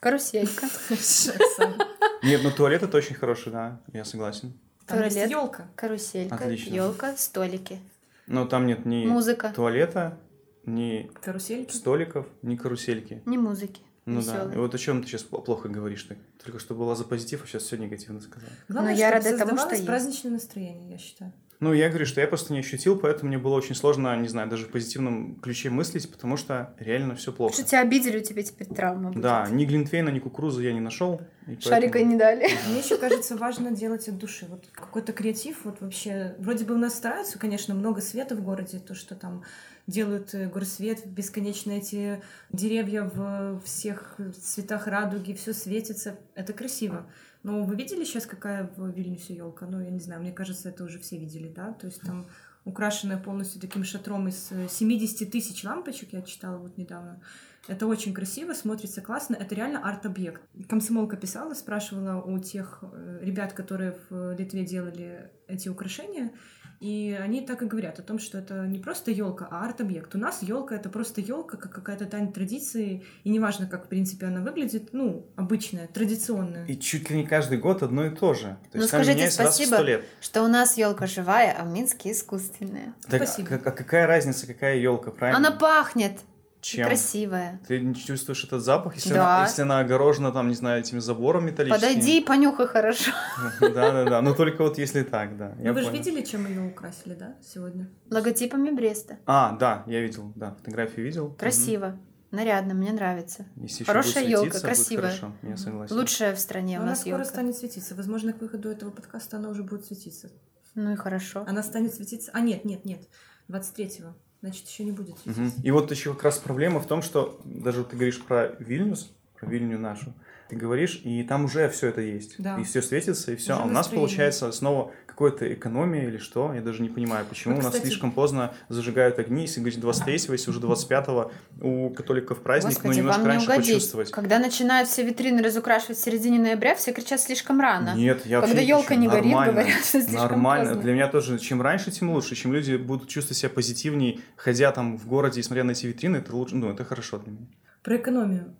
каруселька. 0.00 0.66
Нет, 2.22 2.40
ну 2.42 2.50
туалет 2.50 2.82
это 2.82 2.96
очень 2.96 3.14
хороший, 3.14 3.52
да, 3.52 3.80
я 3.92 4.04
согласен. 4.04 4.52
Туалет. 4.86 5.30
елка. 5.30 5.66
Каруселька, 5.76 6.48
елка, 6.50 7.16
столики, 7.16 7.78
Но 8.26 8.46
там 8.46 8.66
нет 8.66 8.84
ни 8.84 9.06
музыка, 9.06 9.52
туалета, 9.54 10.18
ни 10.66 11.10
Карусельки. 11.22 11.72
столиков, 11.74 12.26
ни 12.42 12.56
карусельки. 12.56 13.22
не 13.26 13.38
музыки. 13.38 13.80
Ну 14.06 14.20
да. 14.22 14.32
весёлой. 14.34 14.54
И 14.54 14.58
вот 14.58 14.74
о 14.74 14.78
чем 14.78 15.02
ты 15.02 15.08
сейчас 15.08 15.22
плохо 15.22 15.68
говоришь 15.70 16.02
так? 16.02 16.18
Только 16.42 16.58
что 16.58 16.74
была 16.74 16.94
за 16.94 17.04
позитив, 17.04 17.42
а 17.42 17.46
сейчас 17.46 17.62
все 17.62 17.76
негативно 17.78 18.20
сказал. 18.20 18.50
Главное, 18.68 18.92
Но 18.92 18.98
я 18.98 19.08
чтобы 19.08 19.30
рада 19.30 19.44
тому, 19.46 19.58
что 19.58 19.70
есть. 19.74 19.86
праздничное 19.86 20.32
настроение, 20.32 20.90
я 20.90 20.98
считаю. 20.98 21.32
Ну, 21.60 21.72
я 21.72 21.88
говорю, 21.88 22.06
что 22.06 22.20
я 22.20 22.26
просто 22.26 22.52
не 22.52 22.58
ощутил, 22.60 22.98
поэтому 22.98 23.28
мне 23.28 23.38
было 23.38 23.54
очень 23.54 23.74
сложно, 23.74 24.14
не 24.16 24.28
знаю, 24.28 24.48
даже 24.48 24.66
в 24.66 24.70
позитивном 24.70 25.36
ключе 25.40 25.70
мыслить, 25.70 26.10
потому 26.10 26.36
что 26.36 26.74
реально 26.78 27.14
все 27.14 27.32
плохо. 27.32 27.54
Что 27.54 27.64
тебя 27.64 27.80
обидели, 27.80 28.18
у 28.18 28.22
тебя 28.22 28.42
теперь 28.42 28.66
травма 28.68 29.10
будет. 29.10 29.22
Да, 29.22 29.46
ни 29.50 29.64
Глинтвейна, 29.64 30.08
ни 30.10 30.18
кукурузы 30.18 30.62
я 30.62 30.72
не 30.72 30.80
нашел. 30.80 31.20
Шарика 31.60 31.92
поэтому- 31.94 32.12
не 32.12 32.18
дали. 32.18 32.48
Мне 32.68 32.78
еще 32.80 32.96
кажется 32.96 33.36
важно 33.36 33.70
делать 33.70 34.08
от 34.08 34.18
души. 34.18 34.46
Вот 34.48 34.64
какой-то 34.72 35.12
креатив, 35.12 35.64
вот 35.64 35.80
вообще, 35.80 36.34
вроде 36.38 36.64
бы 36.64 36.74
у 36.74 36.78
нас 36.78 36.94
стараются, 36.94 37.38
конечно, 37.38 37.74
много 37.74 38.00
света 38.00 38.34
в 38.34 38.42
городе, 38.42 38.78
то, 38.78 38.94
что 38.94 39.14
там 39.14 39.42
делают 39.86 40.34
э, 40.34 40.48
горсвет, 40.48 41.06
бесконечно 41.06 41.72
эти 41.72 42.22
деревья 42.50 43.02
в 43.02 43.60
всех 43.64 44.16
цветах 44.42 44.86
радуги, 44.86 45.34
все 45.34 45.52
светится, 45.52 46.18
это 46.34 46.52
красиво. 46.52 47.06
Но 47.44 47.62
вы 47.62 47.76
видели 47.76 48.04
сейчас, 48.04 48.26
какая 48.26 48.70
в 48.76 48.88
Вильнюсе 48.88 49.34
елка? 49.34 49.66
Ну, 49.66 49.80
я 49.80 49.90
не 49.90 50.00
знаю, 50.00 50.22
мне 50.22 50.32
кажется, 50.32 50.70
это 50.70 50.82
уже 50.82 50.98
все 50.98 51.18
видели, 51.18 51.48
да? 51.48 51.72
То 51.74 51.86
есть 51.86 52.00
там 52.00 52.26
украшенная 52.64 53.18
полностью 53.18 53.60
таким 53.60 53.84
шатром 53.84 54.28
из 54.28 54.50
э, 54.50 54.66
70 54.68 55.30
тысяч 55.30 55.62
лампочек, 55.62 56.14
я 56.14 56.22
читала 56.22 56.56
вот 56.56 56.78
недавно. 56.78 57.20
Это 57.68 57.86
очень 57.86 58.14
красиво, 58.14 58.54
смотрится 58.54 59.02
классно. 59.02 59.36
Это 59.36 59.54
реально 59.54 59.86
арт-объект. 59.86 60.42
Комсомолка 60.68 61.16
писала, 61.16 61.52
спрашивала 61.52 62.22
у 62.22 62.38
тех 62.38 62.82
э, 62.82 63.20
ребят, 63.22 63.52
которые 63.52 63.98
в 64.08 64.34
Литве 64.34 64.64
делали 64.64 65.30
эти 65.46 65.68
украшения, 65.68 66.32
и 66.80 67.18
они 67.20 67.40
так 67.40 67.62
и 67.62 67.66
говорят 67.66 67.98
о 67.98 68.02
том, 68.02 68.18
что 68.18 68.38
это 68.38 68.66
не 68.66 68.78
просто 68.78 69.10
елка, 69.10 69.46
а 69.50 69.64
арт-объект. 69.64 70.14
У 70.14 70.18
нас 70.18 70.42
елка 70.42 70.74
это 70.74 70.88
просто 70.88 71.20
елка, 71.20 71.56
как 71.56 71.72
какая-то 71.72 72.06
тайна 72.06 72.32
традиции, 72.32 73.04
и 73.24 73.30
неважно, 73.30 73.66
как 73.66 73.86
в 73.86 73.88
принципе 73.88 74.26
она 74.26 74.40
выглядит, 74.40 74.90
ну, 74.92 75.26
обычная, 75.36 75.86
традиционная. 75.86 76.66
И 76.66 76.76
чуть 76.78 77.10
ли 77.10 77.16
не 77.18 77.26
каждый 77.26 77.58
год 77.58 77.82
одно 77.82 78.06
и 78.06 78.10
то 78.10 78.34
же. 78.34 78.56
То 78.72 78.78
Ну, 78.78 78.86
скажите 78.86 79.14
меняется 79.14 79.42
раз 79.44 79.52
в 79.52 79.56
спасибо. 79.56 79.74
сто 79.76 79.84
лет. 79.84 80.04
Что 80.20 80.42
у 80.42 80.48
нас 80.48 80.76
елка 80.76 81.06
живая, 81.06 81.56
а 81.58 81.64
в 81.64 81.68
Минске 81.72 82.12
искусственная. 82.12 82.94
Так, 83.08 83.22
Спасибо. 83.26 83.48
а- 83.56 83.68
а 83.68 83.70
какая 83.70 84.06
разница, 84.06 84.46
какая 84.46 84.76
елка, 84.76 85.10
правильно? 85.10 85.38
Она 85.48 85.56
пахнет. 85.56 86.20
И 86.64 86.76
Чем? 86.76 86.86
Красивая. 86.86 87.60
Ты 87.68 87.80
не 87.80 87.94
чувствуешь 87.94 88.42
этот 88.44 88.62
запах, 88.62 88.94
если, 88.94 89.12
Да. 89.12 89.36
она, 89.36 89.46
если 89.46 89.62
она 89.62 89.80
огорожена, 89.80 90.32
там, 90.32 90.48
не 90.48 90.54
знаю, 90.54 90.80
этими 90.80 90.98
забором 90.98 91.44
металлическим? 91.46 91.88
Подойди 91.88 92.20
и 92.20 92.24
понюхай 92.24 92.66
хорошо. 92.66 93.12
Да-да-да, 93.60 94.22
но 94.22 94.34
только 94.34 94.62
вот 94.62 94.78
если 94.78 95.02
так, 95.02 95.36
да. 95.36 95.54
Ну, 95.58 95.74
вы 95.74 95.82
же 95.82 95.90
видели, 95.90 96.22
чем 96.22 96.46
ее 96.46 96.62
украсили, 96.62 97.14
да, 97.14 97.36
сегодня? 97.42 97.90
Логотипами 98.10 98.70
Бреста. 98.70 99.18
А, 99.26 99.52
да, 99.58 99.84
я 99.86 100.00
видел, 100.00 100.32
да, 100.34 100.54
фотографию 100.54 101.04
видел. 101.04 101.30
Красиво. 101.38 101.98
Нарядно, 102.30 102.74
мне 102.74 102.92
нравится. 102.92 103.46
Если 103.56 103.84
Хорошая 103.84 104.24
будет 104.24 104.60
красивая. 104.60 105.02
хорошо, 105.10 105.32
я 105.42 105.56
согласен. 105.56 105.94
Лучшая 105.96 106.34
в 106.34 106.40
стране 106.40 106.78
у 106.78 106.82
Она 106.82 106.90
нас 106.90 107.00
скоро 107.02 107.18
елка. 107.18 107.26
станет 107.26 107.56
светиться. 107.56 107.94
Возможно, 107.94 108.32
к 108.32 108.40
выходу 108.40 108.70
этого 108.70 108.90
подкаста 108.90 109.36
она 109.36 109.50
уже 109.50 109.62
будет 109.62 109.84
светиться. 109.84 110.30
Ну 110.74 110.92
и 110.92 110.96
хорошо. 110.96 111.44
Она 111.46 111.62
станет 111.62 111.94
светиться... 111.94 112.32
А, 112.34 112.40
нет, 112.40 112.64
нет, 112.64 112.84
нет. 112.84 113.02
23-го. 113.48 114.16
Значит, 114.44 114.68
еще 114.68 114.84
не 114.84 114.92
будет. 114.92 115.16
Мгм. 115.24 115.52
И 115.62 115.70
вот 115.70 115.90
еще 115.90 116.12
как 116.12 116.24
раз 116.24 116.36
проблема 116.36 116.78
в 116.78 116.86
том, 116.86 117.00
что 117.00 117.40
даже 117.44 117.82
ты 117.82 117.96
говоришь 117.96 118.20
про 118.20 118.48
Вильнюс, 118.58 119.10
про 119.40 119.48
Вильню 119.48 119.78
нашу, 119.78 120.12
ты 120.48 120.56
говоришь, 120.56 121.00
и 121.04 121.22
там 121.22 121.44
уже 121.46 121.68
все 121.70 121.88
это 121.88 122.00
есть. 122.00 122.34
Да. 122.38 122.58
И 122.58 122.64
все 122.64 122.82
светится, 122.82 123.32
и 123.32 123.36
все. 123.36 123.54
Уже 123.54 123.62
А 123.62 123.64
у 123.64 123.68
нас 123.68 123.76
настроение. 123.86 124.06
получается 124.08 124.52
снова 124.52 124.92
какая-то 125.06 125.52
экономия 125.54 126.08
или 126.08 126.18
что? 126.18 126.52
Я 126.54 126.60
даже 126.60 126.82
не 126.82 126.88
понимаю, 126.88 127.24
почему 127.28 127.54
Ну, 127.54 127.60
у 127.60 127.62
нас 127.62 127.72
кстати- 127.72 127.86
слишком 127.88 128.10
поздно 128.12 128.52
зажигают 128.68 129.18
огни, 129.20 129.42
если 129.42 129.60
говорить 129.60 129.78
23-го, 129.78 130.32
если 130.32 130.50
уже 130.50 130.60
25-го 130.60 131.30
у 131.60 131.90
католиков 131.90 132.42
праздник, 132.42 132.74
Господи, 132.74 132.88
но 132.88 132.98
немножко 132.98 133.20
вам 133.20 133.28
не 133.28 133.34
раньше 133.36 133.46
угодить. 133.50 133.74
почувствовать. 133.74 134.10
Когда 134.10 134.38
начинают 134.40 134.88
все 134.88 135.04
витрины 135.04 135.40
разукрашивать 135.42 135.98
в 135.98 136.00
середине 136.04 136.38
ноября, 136.40 136.74
все 136.74 136.92
кричат 136.92 137.20
слишком 137.20 137.60
рано. 137.60 137.94
Нет, 137.96 138.26
я 138.26 138.40
Когда 138.40 138.60
елка 138.60 138.96
не 138.96 139.06
горит, 139.08 139.26
нормально, 139.26 139.52
говорят, 139.52 139.78
что 139.84 140.00
слишком 140.02 140.14
Нормально. 140.14 140.66
поздно. 140.66 140.82
Для 140.82 140.92
меня 140.94 141.08
тоже, 141.08 141.38
чем 141.38 141.62
раньше, 141.62 141.90
тем 141.92 142.10
лучше. 142.10 142.34
Чем 142.34 142.52
люди 142.52 142.74
будут 142.76 143.08
чувствовать 143.08 143.38
себя 143.38 143.50
позитивнее, 143.50 144.18
ходя 144.36 144.72
там 144.72 144.98
в 144.98 145.06
городе 145.06 145.38
и 145.40 145.42
смотря 145.44 145.62
на 145.64 145.70
эти 145.70 145.86
витрины, 145.86 146.16
это 146.16 146.34
лучше, 146.34 146.56
ну, 146.56 146.70
это 146.70 146.84
хорошо 146.84 147.18
для 147.18 147.32
меня. 147.32 147.46
Про 147.84 147.96
экономию. 147.98 148.56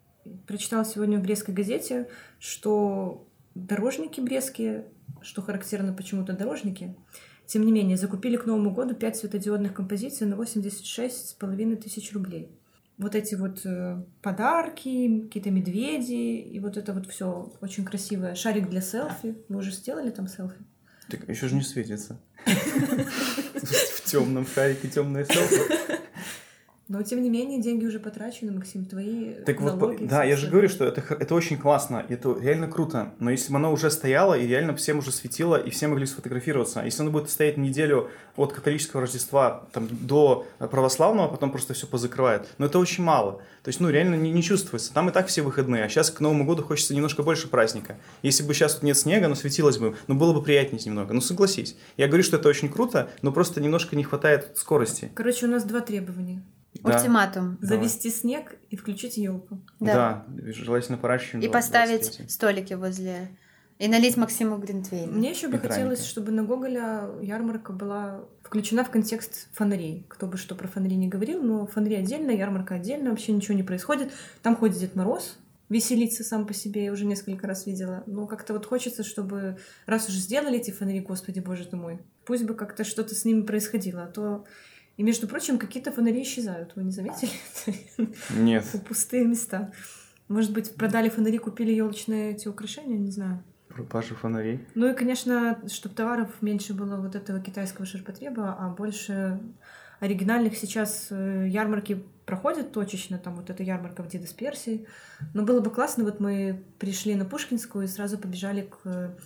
Прочитала 0.47 0.85
сегодня 0.85 1.19
в 1.19 1.23
Брестской 1.23 1.55
газете, 1.55 2.09
что 2.38 3.26
дорожники 3.55 4.21
брестские, 4.21 4.87
что 5.23 5.43
характерно 5.43 5.93
почему-то 5.93 6.32
дорожники, 6.32 6.94
тем 7.47 7.65
не 7.65 7.73
менее, 7.73 7.97
закупили 7.97 8.37
к 8.37 8.47
Новому 8.47 8.73
году 8.73 8.94
5 8.94 9.17
светодиодных 9.17 9.75
композиций 9.75 10.26
на 10.26 10.35
86,5 10.35 11.76
тысяч 11.76 12.12
рублей. 12.12 12.50
Вот 12.97 13.14
эти 13.14 13.35
вот 13.35 13.66
э, 13.66 14.02
подарки, 14.23 15.23
какие-то 15.23 15.50
медведи, 15.50 16.38
и 16.38 16.61
вот 16.61 16.76
это 16.76 16.93
вот 16.93 17.11
все 17.11 17.52
очень 17.61 17.85
красивое. 17.85 18.35
Шарик 18.35 18.71
для 18.71 18.81
селфи. 18.81 19.37
Вы 19.49 19.59
уже 19.59 19.73
сделали 19.73 20.11
там 20.11 20.28
селфи? 20.28 20.59
Так 21.11 21.28
еще 21.28 21.49
же 21.49 21.57
не 21.57 21.62
светится. 21.62 22.21
В 22.47 24.04
темном 24.04 24.47
шарике 24.47 24.88
темное 24.88 25.25
селфи. 25.25 26.03
Но, 26.95 27.03
тем 27.03 27.21
не 27.23 27.29
менее, 27.29 27.61
деньги 27.61 27.85
уже 27.87 27.99
потрачены, 27.99 28.53
Максим, 28.53 28.85
твои 28.85 29.35
Так 29.45 29.61
вот, 29.61 29.81
налоги, 29.81 30.05
да, 30.05 30.23
я 30.23 30.37
же 30.37 30.47
говорю, 30.47 30.69
что 30.69 30.85
это, 30.85 31.03
это 31.13 31.35
очень 31.35 31.59
классно, 31.59 32.07
это 32.09 32.39
реально 32.41 32.69
круто. 32.69 33.13
Но 33.19 33.33
если 33.33 33.51
бы 33.51 33.59
оно 33.59 33.73
уже 33.73 33.91
стояло, 33.91 34.35
и 34.35 34.47
реально 34.47 34.77
всем 34.77 34.99
уже 34.99 35.11
светило, 35.11 35.57
и 35.57 35.71
все 35.71 35.89
могли 35.89 36.07
сфотографироваться, 36.07 36.83
а 36.83 36.85
если 36.85 37.03
оно 37.03 37.11
будет 37.11 37.31
стоять 37.31 37.57
неделю 37.57 38.11
от 38.37 38.53
католического 38.53 39.03
Рождества 39.03 39.65
там, 39.73 39.89
до 39.91 40.47
православного, 40.59 41.27
а 41.27 41.31
потом 41.33 41.51
просто 41.51 41.75
все 41.75 41.89
позакрывает, 41.89 42.47
но 42.59 42.67
это 42.67 42.79
очень 42.79 43.03
мало. 43.03 43.43
То 43.65 43.69
есть, 43.71 43.81
ну, 43.81 43.91
реально 43.91 44.15
не, 44.15 44.31
не 44.31 44.43
чувствуется. 44.43 44.93
Там 44.93 45.09
и 45.09 45.13
так 45.13 45.27
все 45.27 45.43
выходные, 45.43 45.85
а 45.85 45.89
сейчас 45.89 46.13
к 46.13 46.21
Новому 46.21 46.45
году 46.45 46.63
хочется 46.63 46.95
немножко 46.95 47.25
больше 47.25 47.49
праздника. 47.49 47.97
Если 48.23 48.45
бы 48.45 48.55
сейчас 48.55 48.75
тут 48.75 48.85
нет 48.85 48.97
снега, 48.97 49.27
но 49.27 49.35
светилось 49.35 49.79
бы, 49.79 49.97
ну, 50.07 50.15
было 50.15 50.33
бы 50.33 50.43
приятнее 50.43 50.81
немного. 50.85 51.13
Ну, 51.13 51.21
согласись. 51.21 51.75
Я 51.97 52.07
говорю, 52.07 52.23
что 52.23 52.37
это 52.37 52.49
очень 52.49 52.69
круто, 52.69 53.11
но 53.23 53.33
просто 53.33 53.61
немножко 53.61 53.97
не 53.97 54.05
хватает 54.05 54.53
скорости. 54.57 55.11
Короче, 55.15 55.47
у 55.47 55.49
нас 55.49 55.65
два 55.65 55.81
требования. 55.81 56.43
Да. 56.83 56.97
Ультиматум. 56.97 57.59
Давай. 57.61 57.78
Завести 57.78 58.11
снег 58.11 58.57
и 58.71 58.76
включить 58.76 59.16
елку. 59.16 59.61
Да. 59.81 60.26
Да, 60.28 60.52
желательно 60.52 60.99
чем 61.19 61.40
И 61.40 61.49
поставить 61.49 62.02
23. 62.02 62.28
столики 62.28 62.75
возле... 62.75 63.28
И 63.78 63.88
налить 63.88 64.16
Максиму 64.16 64.57
Гринтвейна. 64.59 65.12
Мне 65.12 65.31
еще 65.31 65.49
бы 65.49 65.59
хотелось, 65.59 66.04
чтобы 66.04 66.31
на 66.31 66.45
Гоголя 66.45 67.11
ярмарка 67.21 67.73
была 67.73 68.25
включена 68.43 68.85
в 68.85 68.90
контекст 68.90 69.49
фонарей. 69.52 70.07
Кто 70.09 70.28
бы 70.28 70.37
что 70.37 70.54
про 70.54 70.69
фонари 70.69 70.95
не 70.95 71.09
говорил, 71.09 71.43
но 71.43 71.66
фонари 71.66 71.97
отдельно, 71.97 72.31
ярмарка 72.31 72.76
отдельно, 72.76 73.11
вообще 73.11 73.33
ничего 73.33 73.54
не 73.54 73.64
происходит. 73.64 74.12
Там 74.43 74.54
ходит 74.54 74.78
Дед 74.78 74.95
Мороз 74.95 75.38
веселиться 75.69 76.23
сам 76.23 76.47
по 76.47 76.54
себе, 76.54 76.85
я 76.85 76.93
уже 76.93 77.04
несколько 77.04 77.49
раз 77.49 77.66
видела. 77.66 78.04
Но 78.07 78.26
как-то 78.26 78.52
вот 78.52 78.64
хочется, 78.66 79.02
чтобы 79.02 79.59
раз 79.87 80.09
уже 80.09 80.19
сделали 80.19 80.59
эти 80.59 80.71
фонари, 80.71 81.00
господи 81.00 81.40
боже 81.40 81.64
ты 81.64 81.75
мой, 81.76 81.99
пусть 82.26 82.45
бы 82.45 82.54
как-то 82.54 82.85
что-то 82.85 83.14
с 83.14 83.25
ними 83.25 83.43
происходило, 83.43 84.04
а 84.04 84.07
то... 84.07 84.45
И, 84.97 85.03
между 85.03 85.27
прочим, 85.27 85.59
какие-то 85.59 85.91
фонари 85.91 86.23
исчезают, 86.23 86.77
вы 86.77 86.85
не 86.85 86.93
заметили? 86.93 87.31
Нет. 88.31 88.65
Пустые 88.87 89.25
места. 89.25 89.73
Может 90.29 90.53
быть, 90.53 90.75
продали 90.75 91.09
фонари, 91.09 91.39
купили 91.39 91.73
елочные 91.73 92.33
эти 92.33 92.49
украшения, 92.49 92.99
не 92.99 93.11
знаю. 93.11 93.43
Пропажа 93.69 94.15
фонарей. 94.15 94.65
Ну 94.75 94.89
и, 94.89 94.95
конечно, 94.95 95.61
чтобы 95.69 95.97
товаров 95.97 96.31
меньше 96.41 96.75
было 96.75 96.97
вот 96.97 97.17
этого 97.17 97.41
китайского 97.41 97.87
ширпотреба, 97.87 98.57
а 98.59 98.69
больше 98.69 99.41
оригинальных 99.99 100.57
сейчас 100.57 101.09
э, 101.11 101.47
ярмарки 101.49 102.05
проходят 102.25 102.73
точечно, 102.73 103.19
там 103.19 103.35
вот 103.35 103.51
эта 103.51 103.63
ярмарка 103.63 104.03
в 104.03 104.09
Дидас 104.09 104.33
Персии. 104.33 104.87
Но 105.35 105.43
было 105.43 105.61
бы 105.61 105.71
классно, 105.71 106.05
вот 106.05 106.21
мы 106.21 106.63
пришли 106.79 107.17
на 107.17 107.25
Пушкинскую 107.25 107.85
и 107.85 107.89
сразу 107.89 108.17
побежали 108.17 108.63
к 108.63 109.17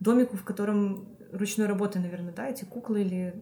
домику, 0.00 0.36
в 0.36 0.44
котором 0.44 1.08
ручной 1.32 1.66
работы, 1.66 1.98
наверное, 1.98 2.32
да, 2.32 2.48
эти 2.48 2.64
куклы 2.64 3.02
или 3.02 3.34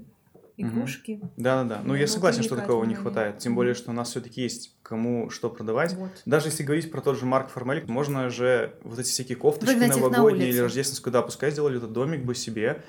игрушки. 0.56 1.20
Да-да-да. 1.36 1.80
Ну, 1.84 1.94
я 1.94 2.02
Ну, 2.02 2.06
согласен, 2.06 2.42
что 2.42 2.56
такого 2.56 2.84
не 2.84 2.94
хватает. 2.94 3.38
Тем 3.38 3.54
более, 3.54 3.74
что 3.74 3.90
у 3.90 3.94
нас 3.94 4.10
все-таки 4.10 4.42
есть 4.42 4.76
кому 4.82 5.30
что 5.30 5.50
продавать. 5.50 5.94
Вот. 5.94 6.10
Даже 6.26 6.48
если 6.48 6.62
говорить 6.62 6.90
про 6.90 7.00
тот 7.00 7.18
же 7.18 7.26
Марк 7.26 7.50
Формелик, 7.50 7.88
можно 7.88 8.28
же 8.30 8.74
вот 8.82 8.98
эти 8.98 9.08
всякие 9.08 9.36
кофточки 9.36 9.72
Выгнать 9.72 9.96
их 9.96 9.96
на 9.96 10.08
новогодние 10.08 10.48
или 10.48 10.58
рождественскую, 10.58 11.12
да, 11.12 11.22
пускай 11.22 11.50
сделали 11.50 11.78
этот 11.78 11.92
домик 11.92 12.24
бы 12.24 12.34
себе. 12.34 12.82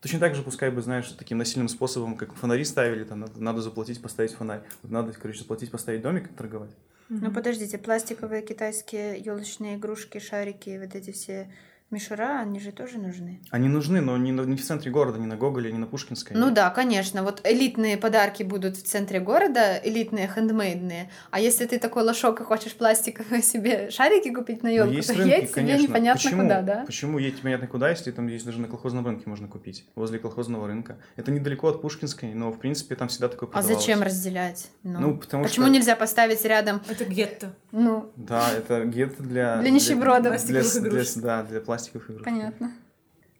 Точно 0.00 0.20
так 0.20 0.34
же, 0.34 0.42
пускай 0.42 0.70
бы, 0.70 0.82
знаешь, 0.82 1.08
таким 1.18 1.38
насильным 1.38 1.68
способом, 1.68 2.16
как 2.16 2.34
фонари 2.34 2.64
ставили, 2.64 3.04
там 3.04 3.20
надо, 3.20 3.42
надо 3.42 3.62
заплатить, 3.62 4.00
поставить 4.02 4.32
фонарь. 4.32 4.62
Вот 4.82 4.92
надо, 4.92 5.12
короче, 5.12 5.40
заплатить, 5.40 5.70
поставить 5.70 6.02
домик 6.02 6.30
и 6.30 6.34
торговать. 6.34 6.70
Ну 7.08 7.30
подождите, 7.32 7.78
пластиковые 7.78 8.42
китайские 8.42 9.18
елочные 9.18 9.76
игрушки, 9.76 10.18
шарики, 10.18 10.78
вот 10.82 10.94
эти 10.94 11.12
все 11.12 11.52
мишура, 11.90 12.40
они 12.40 12.58
же 12.60 12.72
тоже 12.72 12.98
нужны. 12.98 13.40
Они 13.50 13.68
нужны, 13.68 14.00
но 14.00 14.16
не, 14.16 14.32
на- 14.32 14.42
не 14.42 14.56
в 14.56 14.64
центре 14.64 14.90
города, 14.90 15.18
не 15.18 15.26
на 15.26 15.36
Гоголе, 15.36 15.70
не 15.70 15.78
на 15.78 15.86
Пушкинской. 15.86 16.36
Ну 16.36 16.50
да, 16.50 16.70
конечно. 16.70 17.22
Вот 17.22 17.40
элитные 17.44 17.96
подарки 17.96 18.42
будут 18.42 18.76
в 18.76 18.82
центре 18.82 19.20
города, 19.20 19.78
элитные, 19.82 20.26
хендмейдные. 20.28 21.10
А 21.30 21.38
если 21.40 21.64
ты 21.66 21.78
такой 21.78 22.02
лошок 22.02 22.40
и 22.40 22.44
хочешь 22.44 22.74
пластиковые 22.74 23.40
себе 23.42 23.90
шарики 23.90 24.32
купить 24.34 24.62
на 24.64 24.68
елку, 24.68 24.92
есть 24.94 25.08
то 25.08 25.14
рынки, 25.14 25.28
едь 25.30 25.50
себе 25.54 25.78
непонятно 25.78 26.20
почему, 26.22 26.42
куда, 26.42 26.62
да? 26.62 26.82
Почему 26.86 27.18
едь 27.18 27.38
непонятно 27.38 27.66
куда, 27.68 27.90
если 27.90 28.10
там 28.10 28.26
есть 28.26 28.44
даже 28.44 28.60
на 28.60 28.66
колхозном 28.68 29.06
рынке 29.06 29.22
можно 29.26 29.46
купить, 29.46 29.86
возле 29.94 30.18
колхозного 30.18 30.66
рынка. 30.66 30.98
Это 31.14 31.30
недалеко 31.30 31.68
от 31.68 31.80
Пушкинской, 31.80 32.34
но, 32.34 32.50
в 32.50 32.58
принципе, 32.58 32.96
там 32.96 33.06
всегда 33.08 33.28
такое 33.28 33.48
А 33.52 33.62
зачем 33.62 34.02
разделять? 34.02 34.68
Ну, 34.82 34.98
Ну, 35.00 35.16
потому 35.18 35.44
почему 35.44 35.66
что... 35.66 35.74
нельзя 35.74 35.94
поставить 35.94 36.44
рядом, 36.44 36.82
Это 36.88 37.04
гетто. 37.04 37.54
ну, 37.70 38.10
Да, 38.16 38.50
это 38.50 38.84
гетто 38.84 39.22
для... 39.22 39.58
Для 39.58 39.70
нищебродов. 39.70 40.44
Для, 40.46 40.60
Пластиковых 40.60 40.82
для- 40.82 40.90
игрушек. 40.90 41.22
да, 41.22 41.42
для 41.44 41.60
пластиковых 41.60 41.75
игрушек. 41.90 42.24
понятно. 42.24 42.72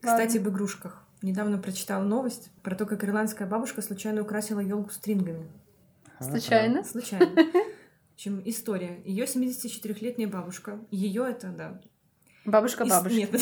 Кстати, 0.00 0.36
Ладно. 0.36 0.48
об 0.48 0.54
игрушках. 0.54 1.02
Недавно 1.22 1.58
прочитала 1.58 2.04
новость 2.04 2.50
про 2.62 2.74
то, 2.76 2.86
как 2.86 3.02
ирландская 3.02 3.48
бабушка 3.48 3.82
случайно 3.82 4.22
украсила 4.22 4.60
елку 4.60 4.90
стрингами. 4.90 5.50
Случайно? 6.20 6.84
Случайно. 6.84 7.26
В 7.34 8.14
общем, 8.14 8.42
история. 8.44 9.00
Ее 9.04 9.24
74-летняя 9.24 10.28
бабушка. 10.28 10.78
Ее 10.90 11.26
это, 11.28 11.48
да. 11.48 11.80
Бабушка 12.44 12.86
бабушка. 12.86 13.16
Нет. 13.16 13.34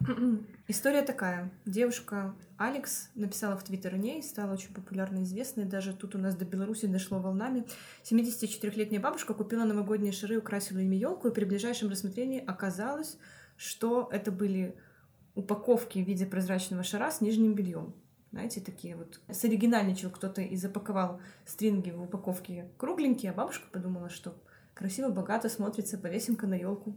История 0.70 1.02
такая. 1.02 1.50
Девушка 1.66 2.32
Алекс 2.56 3.10
написала 3.16 3.56
в 3.56 3.64
Твиттер 3.64 3.94
о 3.94 3.98
ней, 3.98 4.22
стала 4.22 4.52
очень 4.52 4.72
популярной 4.72 5.22
и 5.22 5.24
известной. 5.24 5.64
Даже 5.64 5.92
тут 5.92 6.14
у 6.14 6.18
нас 6.18 6.36
до 6.36 6.44
Беларуси 6.44 6.86
дошло 6.86 7.18
волнами. 7.18 7.66
74-летняя 8.04 9.00
бабушка 9.00 9.34
купила 9.34 9.64
новогодние 9.64 10.12
шары, 10.12 10.38
украсила 10.38 10.78
ими 10.78 10.94
елку, 10.94 11.26
и 11.26 11.34
при 11.34 11.44
ближайшем 11.44 11.90
рассмотрении 11.90 12.38
оказалось, 12.38 13.18
что 13.56 14.08
это 14.12 14.30
были 14.30 14.76
упаковки 15.34 15.98
в 15.98 16.06
виде 16.06 16.24
прозрачного 16.24 16.84
шара 16.84 17.10
с 17.10 17.20
нижним 17.20 17.54
бельем. 17.54 17.92
Знаете, 18.30 18.60
такие 18.60 18.94
вот. 18.94 19.18
Соригинальничал 19.28 20.10
кто-то 20.10 20.40
и 20.40 20.54
запаковал 20.54 21.20
стринги 21.46 21.90
в 21.90 22.00
упаковке 22.00 22.70
кругленькие, 22.76 23.32
а 23.32 23.34
бабушка 23.34 23.66
подумала, 23.72 24.08
что 24.08 24.36
красиво, 24.74 25.08
богато 25.08 25.48
смотрится, 25.48 25.98
повесим-ка 25.98 26.46
на 26.46 26.54
елку. 26.54 26.96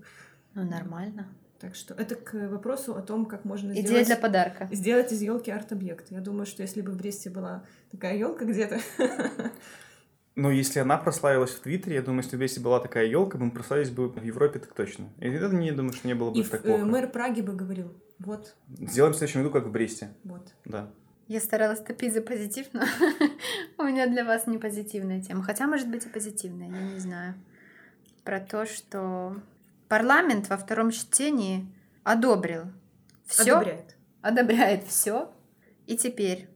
Ну, 0.54 0.64
нормально. 0.64 1.34
Так 1.64 1.76
что 1.76 1.94
это 1.94 2.16
к 2.16 2.34
вопросу 2.50 2.94
о 2.94 3.02
том, 3.02 3.26
как 3.26 3.46
можно 3.46 3.72
Идея 3.72 3.86
сделать, 3.86 4.08
для 4.08 4.18
подарка. 4.18 4.68
сделать 4.70 5.14
из 5.14 5.22
елки 5.22 5.50
арт-объект. 5.50 6.12
Я 6.12 6.20
думаю, 6.20 6.46
что 6.46 6.62
если 6.62 6.82
бы 6.82 6.92
в 6.92 6.98
Бресте 6.98 7.30
была 7.30 7.64
такая 7.90 8.18
елка 8.18 8.44
где-то, 8.44 8.82
Но 10.36 10.52
если 10.52 10.80
она 10.80 10.98
прославилась 10.98 11.52
в 11.52 11.62
Твиттере, 11.62 11.96
я 11.96 12.02
думаю, 12.02 12.24
если 12.24 12.36
бы 12.36 12.44
если 12.44 12.60
была 12.60 12.82
такая 12.82 13.06
елка, 13.06 13.38
мы 13.38 13.50
прославились 13.50 13.92
бы 13.92 14.10
в 14.10 14.22
Европе 14.22 14.60
так 14.60 14.74
точно. 14.74 15.08
И 15.20 15.30
это 15.30 15.56
не 15.56 15.72
думаю, 15.72 15.94
что 15.94 16.06
не 16.06 16.16
было 16.16 16.32
бы 16.32 16.40
и 16.42 16.44
так 16.44 16.66
э, 16.66 16.68
плохо. 16.68 16.84
мэр 16.84 17.10
Праги 17.10 17.40
бы 17.40 17.54
говорил, 17.54 17.94
вот, 18.20 18.56
Сделаем 18.68 19.14
в 19.14 19.18
следующем 19.18 19.44
году, 19.44 19.54
как 19.54 19.66
в 19.66 19.72
Бресте. 19.72 20.10
вот. 20.26 20.54
Да. 20.66 20.92
Я 21.30 21.40
старалась 21.40 21.80
топить 21.80 22.14
за 22.14 22.22
позитив, 22.22 22.66
но 22.74 22.82
у 23.78 23.84
меня 23.84 24.08
для 24.08 24.26
вас 24.26 24.48
не 24.48 24.58
позитивная 24.58 25.22
тема. 25.22 25.44
Хотя, 25.44 25.66
может 25.66 25.88
быть, 25.88 26.06
и 26.06 26.10
позитивная, 26.10 26.68
я 26.68 26.82
не 26.94 27.00
знаю. 27.00 27.36
Про 28.26 28.42
то, 28.42 28.66
что 28.66 29.38
парламент 29.94 30.50
во 30.50 30.58
втором 30.58 30.90
чтении 30.90 31.68
одобрил 32.04 32.64
все, 33.28 33.58
Одобряет. 33.58 33.96
одобряет 34.24 34.84
все, 34.88 35.32
и 35.86 35.96
теперь 35.96 36.48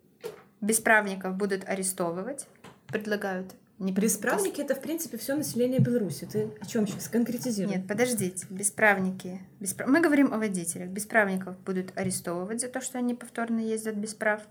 бесправников 0.60 1.36
будут 1.36 1.64
арестовывать, 1.70 2.48
предлагают. 2.88 3.54
Не 3.78 3.92
Бесправники— 3.92 4.60
это, 4.64 4.74
в 4.74 4.82
принципе, 4.82 5.18
все 5.18 5.36
население 5.36 5.80
Беларуси. 5.80 6.26
Ты 6.26 6.50
о 6.60 6.66
чем 6.66 6.88
сейчас? 6.88 7.10
Конкретизируй. 7.10 7.76
Нет, 7.76 7.88
подождите, 7.88 8.48
бесправники. 8.50 9.40
беспра- 9.60 9.86
Мы 9.86 10.02
говорим 10.02 10.34
о 10.34 10.40
водителях. 10.40 10.90
Бесправников 10.90 11.60
будут 11.60 11.96
арестовывать 11.96 12.60
за 12.62 12.70
то, 12.70 12.82
что 12.82 12.98
они 12.98 13.14
повторно 13.14 13.60
ездят 13.60 13.94
без 13.98 14.16
прав. 14.16 14.42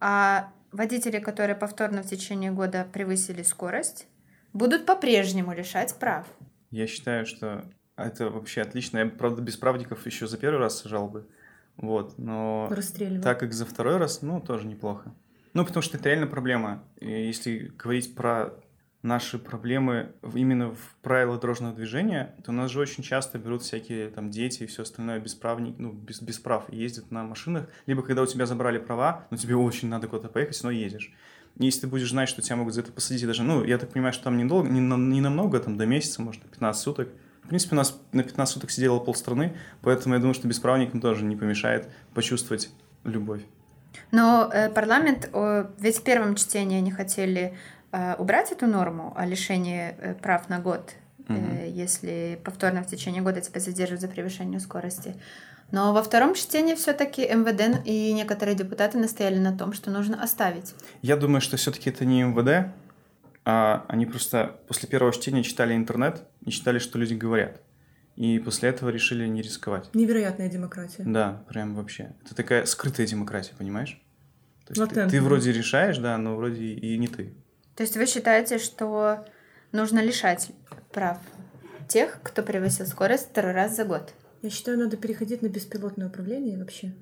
А 0.00 0.52
водители, 0.70 1.18
которые 1.18 1.56
повторно 1.56 2.02
в 2.02 2.06
течение 2.10 2.50
года 2.50 2.86
превысили 2.92 3.42
скорость, 3.42 4.06
будут 4.52 4.84
по-прежнему 4.84 5.54
лишать 5.54 5.94
прав. 5.94 6.26
Я 6.70 6.86
считаю, 6.86 7.24
что 7.24 7.64
это 7.96 8.30
вообще 8.30 8.62
отлично. 8.62 8.98
Я, 8.98 9.06
правда, 9.06 9.42
без 9.42 9.56
правдиков 9.56 10.04
еще 10.06 10.26
за 10.26 10.36
первый 10.38 10.58
раз 10.58 10.80
сажал 10.80 11.08
бы. 11.08 11.26
Вот, 11.76 12.18
но 12.18 12.66
так 13.22 13.40
как 13.40 13.52
за 13.52 13.66
второй 13.66 13.96
раз, 13.96 14.22
ну, 14.22 14.40
тоже 14.40 14.66
неплохо. 14.66 15.12
Ну, 15.54 15.64
потому 15.64 15.82
что 15.82 15.96
это 15.96 16.08
реально 16.08 16.26
проблема. 16.26 16.84
И 17.00 17.08
если 17.08 17.72
говорить 17.76 18.14
про 18.14 18.54
наши 19.02 19.38
проблемы 19.38 20.12
именно 20.34 20.70
в 20.70 20.96
правилах 21.02 21.40
дорожного 21.40 21.74
движения, 21.74 22.34
то 22.44 22.52
у 22.52 22.54
нас 22.54 22.70
же 22.70 22.80
очень 22.80 23.02
часто 23.02 23.38
берут 23.38 23.62
всякие 23.62 24.08
там 24.08 24.30
дети 24.30 24.62
и 24.62 24.66
все 24.66 24.82
остальное 24.82 25.20
без 25.20 25.34
прав, 25.34 25.58
ну, 25.60 25.92
без, 25.92 26.22
без 26.22 26.38
прав 26.38 26.72
ездят 26.72 27.10
на 27.10 27.22
машинах. 27.22 27.68
Либо 27.86 28.02
когда 28.02 28.22
у 28.22 28.26
тебя 28.26 28.46
забрали 28.46 28.78
права, 28.78 29.26
но 29.30 29.36
тебе 29.36 29.56
очень 29.56 29.88
надо 29.88 30.08
куда-то 30.08 30.28
поехать, 30.28 30.58
но 30.62 30.70
едешь. 30.70 31.12
И 31.58 31.64
если 31.66 31.82
ты 31.82 31.86
будешь 31.86 32.10
знать, 32.10 32.28
что 32.28 32.40
тебя 32.40 32.56
могут 32.56 32.74
за 32.74 32.80
это 32.80 32.92
посадить 32.92 33.26
даже, 33.26 33.42
ну, 33.42 33.62
я 33.62 33.78
так 33.78 33.90
понимаю, 33.90 34.12
что 34.12 34.24
там 34.24 34.38
недолго, 34.38 34.68
не, 34.68 34.80
на- 34.80 34.96
не 34.96 35.20
намного, 35.20 35.60
там 35.60 35.76
до 35.76 35.86
месяца, 35.86 36.22
может, 36.22 36.42
15 36.42 36.82
суток. 36.82 37.08
В 37.44 37.48
принципе, 37.48 37.74
у 37.74 37.76
нас 37.76 37.98
на 38.12 38.22
15 38.22 38.54
суток 38.54 38.70
сидело 38.70 38.98
полстраны, 38.98 39.54
поэтому 39.82 40.14
я 40.14 40.20
думаю, 40.20 40.34
что 40.34 40.48
бесправникам 40.48 41.00
тоже 41.00 41.24
не 41.24 41.36
помешает 41.36 41.88
почувствовать 42.14 42.70
любовь. 43.04 43.42
Но 44.10 44.50
э, 44.52 44.70
парламент, 44.70 45.28
э, 45.32 45.66
ведь 45.78 45.98
в 45.98 46.02
первом 46.02 46.34
чтении 46.36 46.78
они 46.78 46.90
хотели 46.90 47.54
э, 47.92 48.14
убрать 48.18 48.50
эту 48.50 48.66
норму 48.66 49.12
о 49.16 49.26
лишении 49.26 49.94
э, 49.98 50.14
прав 50.14 50.48
на 50.48 50.58
год, 50.58 50.92
э, 51.28 51.32
Мгм. 51.32 51.64
если 51.66 52.38
повторно 52.44 52.82
в 52.82 52.86
течение 52.86 53.22
года 53.22 53.40
тебя 53.40 53.60
задерживают 53.60 54.00
за 54.00 54.08
превышение 54.08 54.58
скорости. 54.60 55.14
Но 55.70 55.92
во 55.92 56.02
втором 56.02 56.34
чтении 56.34 56.74
все-таки 56.74 57.22
МВД 57.22 57.80
и 57.86 58.12
некоторые 58.12 58.54
депутаты 58.54 58.98
настояли 58.98 59.38
на 59.38 59.56
том, 59.56 59.72
что 59.72 59.90
нужно 59.90 60.22
оставить. 60.22 60.74
Я 61.02 61.16
думаю, 61.16 61.40
что 61.40 61.56
все-таки 61.56 61.90
это 61.90 62.04
не 62.04 62.22
МВД, 62.22 62.72
а 63.44 63.84
они 63.88 64.06
просто 64.06 64.60
после 64.68 64.88
первого 64.88 65.12
чтения 65.12 65.42
читали 65.42 65.74
интернет 65.74 66.22
и 66.44 66.50
читали, 66.50 66.78
что 66.78 66.98
люди 66.98 67.14
говорят. 67.14 67.60
И 68.16 68.38
после 68.38 68.68
этого 68.68 68.90
решили 68.90 69.26
не 69.26 69.42
рисковать. 69.42 69.92
Невероятная 69.94 70.48
демократия. 70.48 71.02
Да, 71.04 71.44
прям 71.48 71.74
вообще. 71.74 72.14
Это 72.24 72.34
такая 72.34 72.64
скрытая 72.64 73.06
демократия, 73.06 73.54
понимаешь? 73.58 74.00
То 74.66 74.72
есть 74.72 74.94
ты, 74.94 75.08
ты 75.08 75.20
вроде 75.20 75.52
решаешь, 75.52 75.98
да, 75.98 76.16
но 76.16 76.36
вроде 76.36 76.62
и 76.62 76.96
не 76.96 77.08
ты. 77.08 77.34
То 77.76 77.82
есть 77.82 77.96
вы 77.96 78.06
считаете, 78.06 78.58
что 78.58 79.26
нужно 79.72 80.00
лишать 80.00 80.50
прав 80.92 81.18
тех, 81.88 82.20
кто 82.22 82.42
превысил 82.42 82.86
скорость 82.86 83.30
второй 83.30 83.52
раз 83.52 83.76
за 83.76 83.84
год? 83.84 84.14
Я 84.42 84.50
считаю, 84.50 84.78
надо 84.78 84.96
переходить 84.96 85.42
на 85.42 85.48
беспилотное 85.48 86.06
управление 86.06 86.56
вообще. 86.56 86.94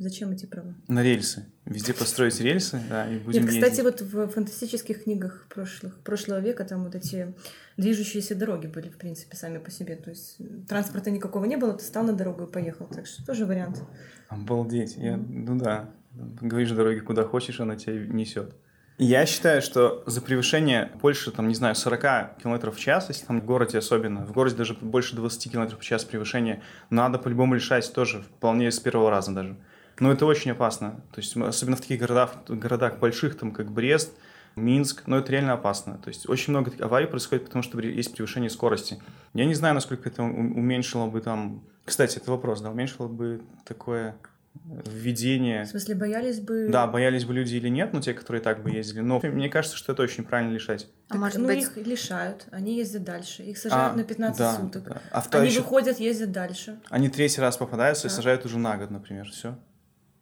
Зачем 0.00 0.30
эти 0.30 0.46
права? 0.46 0.74
На 0.88 1.02
рельсы. 1.02 1.44
Везде 1.66 1.92
построить 1.92 2.40
рельсы, 2.40 2.80
да, 2.88 3.06
и 3.06 3.18
будем 3.18 3.42
Нет, 3.42 3.50
кстати, 3.50 3.80
ездить. 3.80 4.00
вот 4.00 4.00
в 4.00 4.28
фантастических 4.28 5.04
книгах 5.04 5.46
прошлых, 5.50 5.98
прошлого 5.98 6.40
века 6.40 6.64
там 6.64 6.84
вот 6.84 6.94
эти 6.94 7.34
движущиеся 7.76 8.34
дороги 8.34 8.66
были, 8.66 8.88
в 8.88 8.96
принципе, 8.96 9.36
сами 9.36 9.58
по 9.58 9.70
себе. 9.70 9.96
То 9.96 10.08
есть 10.08 10.38
транспорта 10.66 11.10
никакого 11.10 11.44
не 11.44 11.56
было, 11.56 11.74
ты 11.74 11.84
стал 11.84 12.04
на 12.04 12.14
дорогу 12.14 12.44
и 12.44 12.50
поехал. 12.50 12.86
Так 12.86 13.06
что 13.06 13.26
тоже 13.26 13.44
вариант. 13.44 13.82
Обалдеть. 14.30 14.96
Я, 14.96 15.18
ну 15.18 15.58
да. 15.58 15.90
Говоришь 16.14 16.70
дороги 16.70 17.00
куда 17.00 17.24
хочешь, 17.24 17.60
она 17.60 17.76
тебя 17.76 18.06
несет. 18.06 18.54
Я 18.96 19.26
считаю, 19.26 19.60
что 19.60 20.02
за 20.06 20.22
превышение 20.22 20.92
больше, 21.02 21.30
там, 21.30 21.46
не 21.46 21.54
знаю, 21.54 21.74
40 21.74 22.38
км 22.42 22.70
в 22.70 22.78
час, 22.78 23.08
если 23.08 23.26
там 23.26 23.42
в 23.42 23.44
городе 23.44 23.76
особенно, 23.76 24.24
в 24.24 24.32
городе 24.32 24.56
даже 24.56 24.72
больше 24.72 25.14
20 25.14 25.52
км 25.52 25.76
в 25.76 25.82
час 25.82 26.06
превышения, 26.06 26.62
надо 26.88 27.18
по-любому 27.18 27.54
решать 27.54 27.92
тоже, 27.92 28.22
вполне 28.22 28.70
с 28.70 28.80
первого 28.80 29.10
раза 29.10 29.32
даже. 29.32 29.58
Но 30.00 30.10
это 30.10 30.26
очень 30.26 30.50
опасно. 30.50 31.02
То 31.12 31.20
есть, 31.20 31.36
особенно 31.36 31.76
в 31.76 31.80
таких 31.80 32.00
городах, 32.00 32.32
городах 32.48 32.98
больших, 32.98 33.38
там, 33.38 33.52
как 33.52 33.70
Брест, 33.70 34.12
Минск, 34.56 35.02
но 35.06 35.18
это 35.18 35.30
реально 35.30 35.52
опасно. 35.52 35.98
То 35.98 36.08
есть 36.08 36.28
очень 36.28 36.52
много 36.52 36.72
аварий 36.80 37.06
происходит, 37.06 37.44
потому 37.44 37.62
что 37.62 37.78
есть 37.80 38.14
превышение 38.14 38.50
скорости. 38.50 39.00
Я 39.34 39.44
не 39.44 39.54
знаю, 39.54 39.74
насколько 39.74 40.08
это 40.08 40.22
уменьшило 40.22 41.06
бы 41.06 41.20
там... 41.20 41.62
Кстати, 41.84 42.18
это 42.18 42.30
вопрос, 42.30 42.60
да, 42.60 42.70
уменьшило 42.70 43.08
бы 43.08 43.42
такое 43.64 44.16
введение... 44.64 45.64
В 45.64 45.68
смысле, 45.68 45.94
боялись 45.94 46.40
бы... 46.40 46.68
Да, 46.68 46.86
боялись 46.86 47.24
бы 47.24 47.34
люди 47.34 47.54
или 47.56 47.68
нет, 47.68 47.92
но 47.92 48.00
те, 48.00 48.14
которые 48.14 48.42
так 48.42 48.62
бы 48.62 48.70
ездили. 48.70 49.00
Но 49.00 49.20
мне 49.22 49.48
кажется, 49.48 49.76
что 49.76 49.92
это 49.92 50.02
очень 50.02 50.24
правильно 50.24 50.52
лишать. 50.52 50.88
А 51.08 51.12
так, 51.12 51.20
может 51.20 51.38
ну, 51.38 51.46
быть... 51.46 51.62
их 51.62 51.76
лишают, 51.76 52.46
они 52.50 52.76
ездят 52.76 53.04
дальше. 53.04 53.42
Их 53.42 53.58
сажают 53.58 53.94
а, 53.94 53.96
на 53.96 54.04
15 54.04 54.38
да, 54.38 54.56
суток. 54.56 54.84
Да. 54.84 55.02
А 55.12 55.22
они 55.32 55.48
еще... 55.48 55.60
выходят, 55.60 56.00
ездят 56.00 56.32
дальше. 56.32 56.80
Они 56.88 57.08
третий 57.08 57.40
раз 57.40 57.56
попадаются 57.56 58.08
да. 58.08 58.12
и 58.12 58.16
сажают 58.16 58.44
уже 58.44 58.58
на 58.58 58.76
год, 58.76 58.90
например, 58.90 59.30
все. 59.30 59.56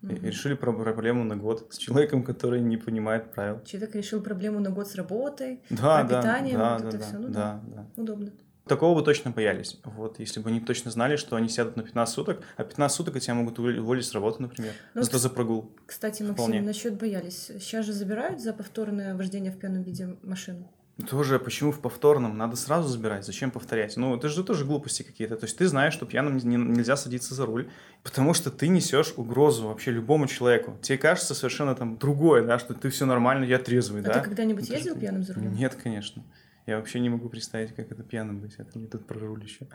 И 0.03 0.15
решили 0.15 0.55
проблему 0.55 1.25
на 1.25 1.37
год 1.37 1.67
с 1.71 1.77
человеком, 1.77 2.23
который 2.23 2.61
не 2.61 2.77
понимает 2.77 3.33
правил. 3.33 3.61
Человек 3.65 3.97
решил 3.97 4.23
проблему 4.23 4.61
на 4.61 4.71
год 4.71 4.87
с 4.87 4.95
работой, 4.95 5.61
да, 5.71 6.05
пропитанием, 6.05 6.59
да, 6.59 6.75
вот 6.75 6.83
да, 6.83 6.89
это 6.89 6.99
да, 6.99 7.05
все. 7.05 7.19
Ну 7.19 7.29
да, 7.29 7.61
да, 7.67 7.77
да. 7.77 8.03
Удобно. 8.03 8.33
Такого 8.69 8.99
бы 8.99 9.03
точно 9.05 9.31
боялись. 9.31 9.81
Вот, 9.85 10.21
если 10.21 10.41
бы 10.41 10.51
они 10.51 10.61
точно 10.61 10.91
знали, 10.91 11.17
что 11.17 11.37
они 11.37 11.49
сядут 11.49 11.77
на 11.77 11.83
15 11.83 12.15
суток, 12.15 12.43
а 12.57 12.65
15 12.65 12.97
суток 12.97 13.19
тебя 13.19 13.35
могут 13.35 13.59
уволить 13.59 14.05
с 14.05 14.13
работы, 14.13 14.43
например, 14.43 14.73
ну, 14.95 15.03
зато 15.03 15.19
за 15.19 15.31
прогул. 15.31 15.73
Кстати, 15.87 16.23
Максим, 16.23 16.35
Вполне. 16.35 16.61
насчет 16.61 16.95
боялись. 16.95 17.51
Сейчас 17.59 17.87
же 17.87 17.93
забирают 17.93 18.41
за 18.41 18.53
повторное 18.53 19.17
вождение 19.17 19.51
в 19.51 19.59
пьяном 19.59 19.83
виде 19.83 20.17
машину. 20.23 20.71
Тоже 21.07 21.39
почему 21.39 21.71
в 21.71 21.79
повторном? 21.79 22.37
Надо 22.37 22.57
сразу 22.57 22.89
забирать. 22.89 23.25
Зачем 23.25 23.53
повторять? 23.53 23.97
Ну, 23.97 24.17
это 24.17 24.29
же 24.29 24.43
тоже 24.43 24.65
глупости 24.65 25.05
какие-то. 25.05 25.37
То 25.37 25.45
есть 25.45 25.57
ты 25.57 25.69
знаешь, 25.69 25.93
что 25.93 26.07
пьяным 26.07 26.39
не, 26.39 26.57
нельзя 26.57 26.97
садиться 26.97 27.35
за 27.35 27.47
руль, 27.47 27.71
потому 28.03 28.35
что 28.35 28.51
ты 28.51 28.67
несешь 28.67 29.15
угрозу 29.17 29.69
вообще 29.69 29.93
любому 29.93 30.27
человеку. 30.27 30.77
Тебе 30.83 30.99
кажется 30.99 31.35
совершенно 31.35 31.77
там 31.77 31.99
другое, 31.99 32.45
да, 32.45 32.59
что 32.59 32.75
ты 32.75 32.91
все 32.91 33.07
нормально, 33.07 33.45
я 33.45 33.59
трезвый, 33.59 34.03
а 34.03 34.07
да? 34.07 34.15
ты 34.15 34.21
когда-нибудь 34.21 34.69
ну, 34.69 34.75
ездил 34.75 34.95
ты... 34.95 35.01
пьяным 35.01 35.23
за 35.23 35.35
рулем? 35.35 35.55
Нет, 35.55 35.77
конечно. 35.77 36.25
Я 36.67 36.77
вообще 36.77 36.99
не 36.99 37.09
могу 37.09 37.29
представить, 37.29 37.75
как 37.75 37.93
это 37.93 38.03
пьяным 38.03 38.41
быть. 38.41 38.57
Это 38.59 38.79
не 38.79 38.89
тут 38.89 39.07
про 39.07 39.19
руль 39.19 39.43
еще. 39.43 39.67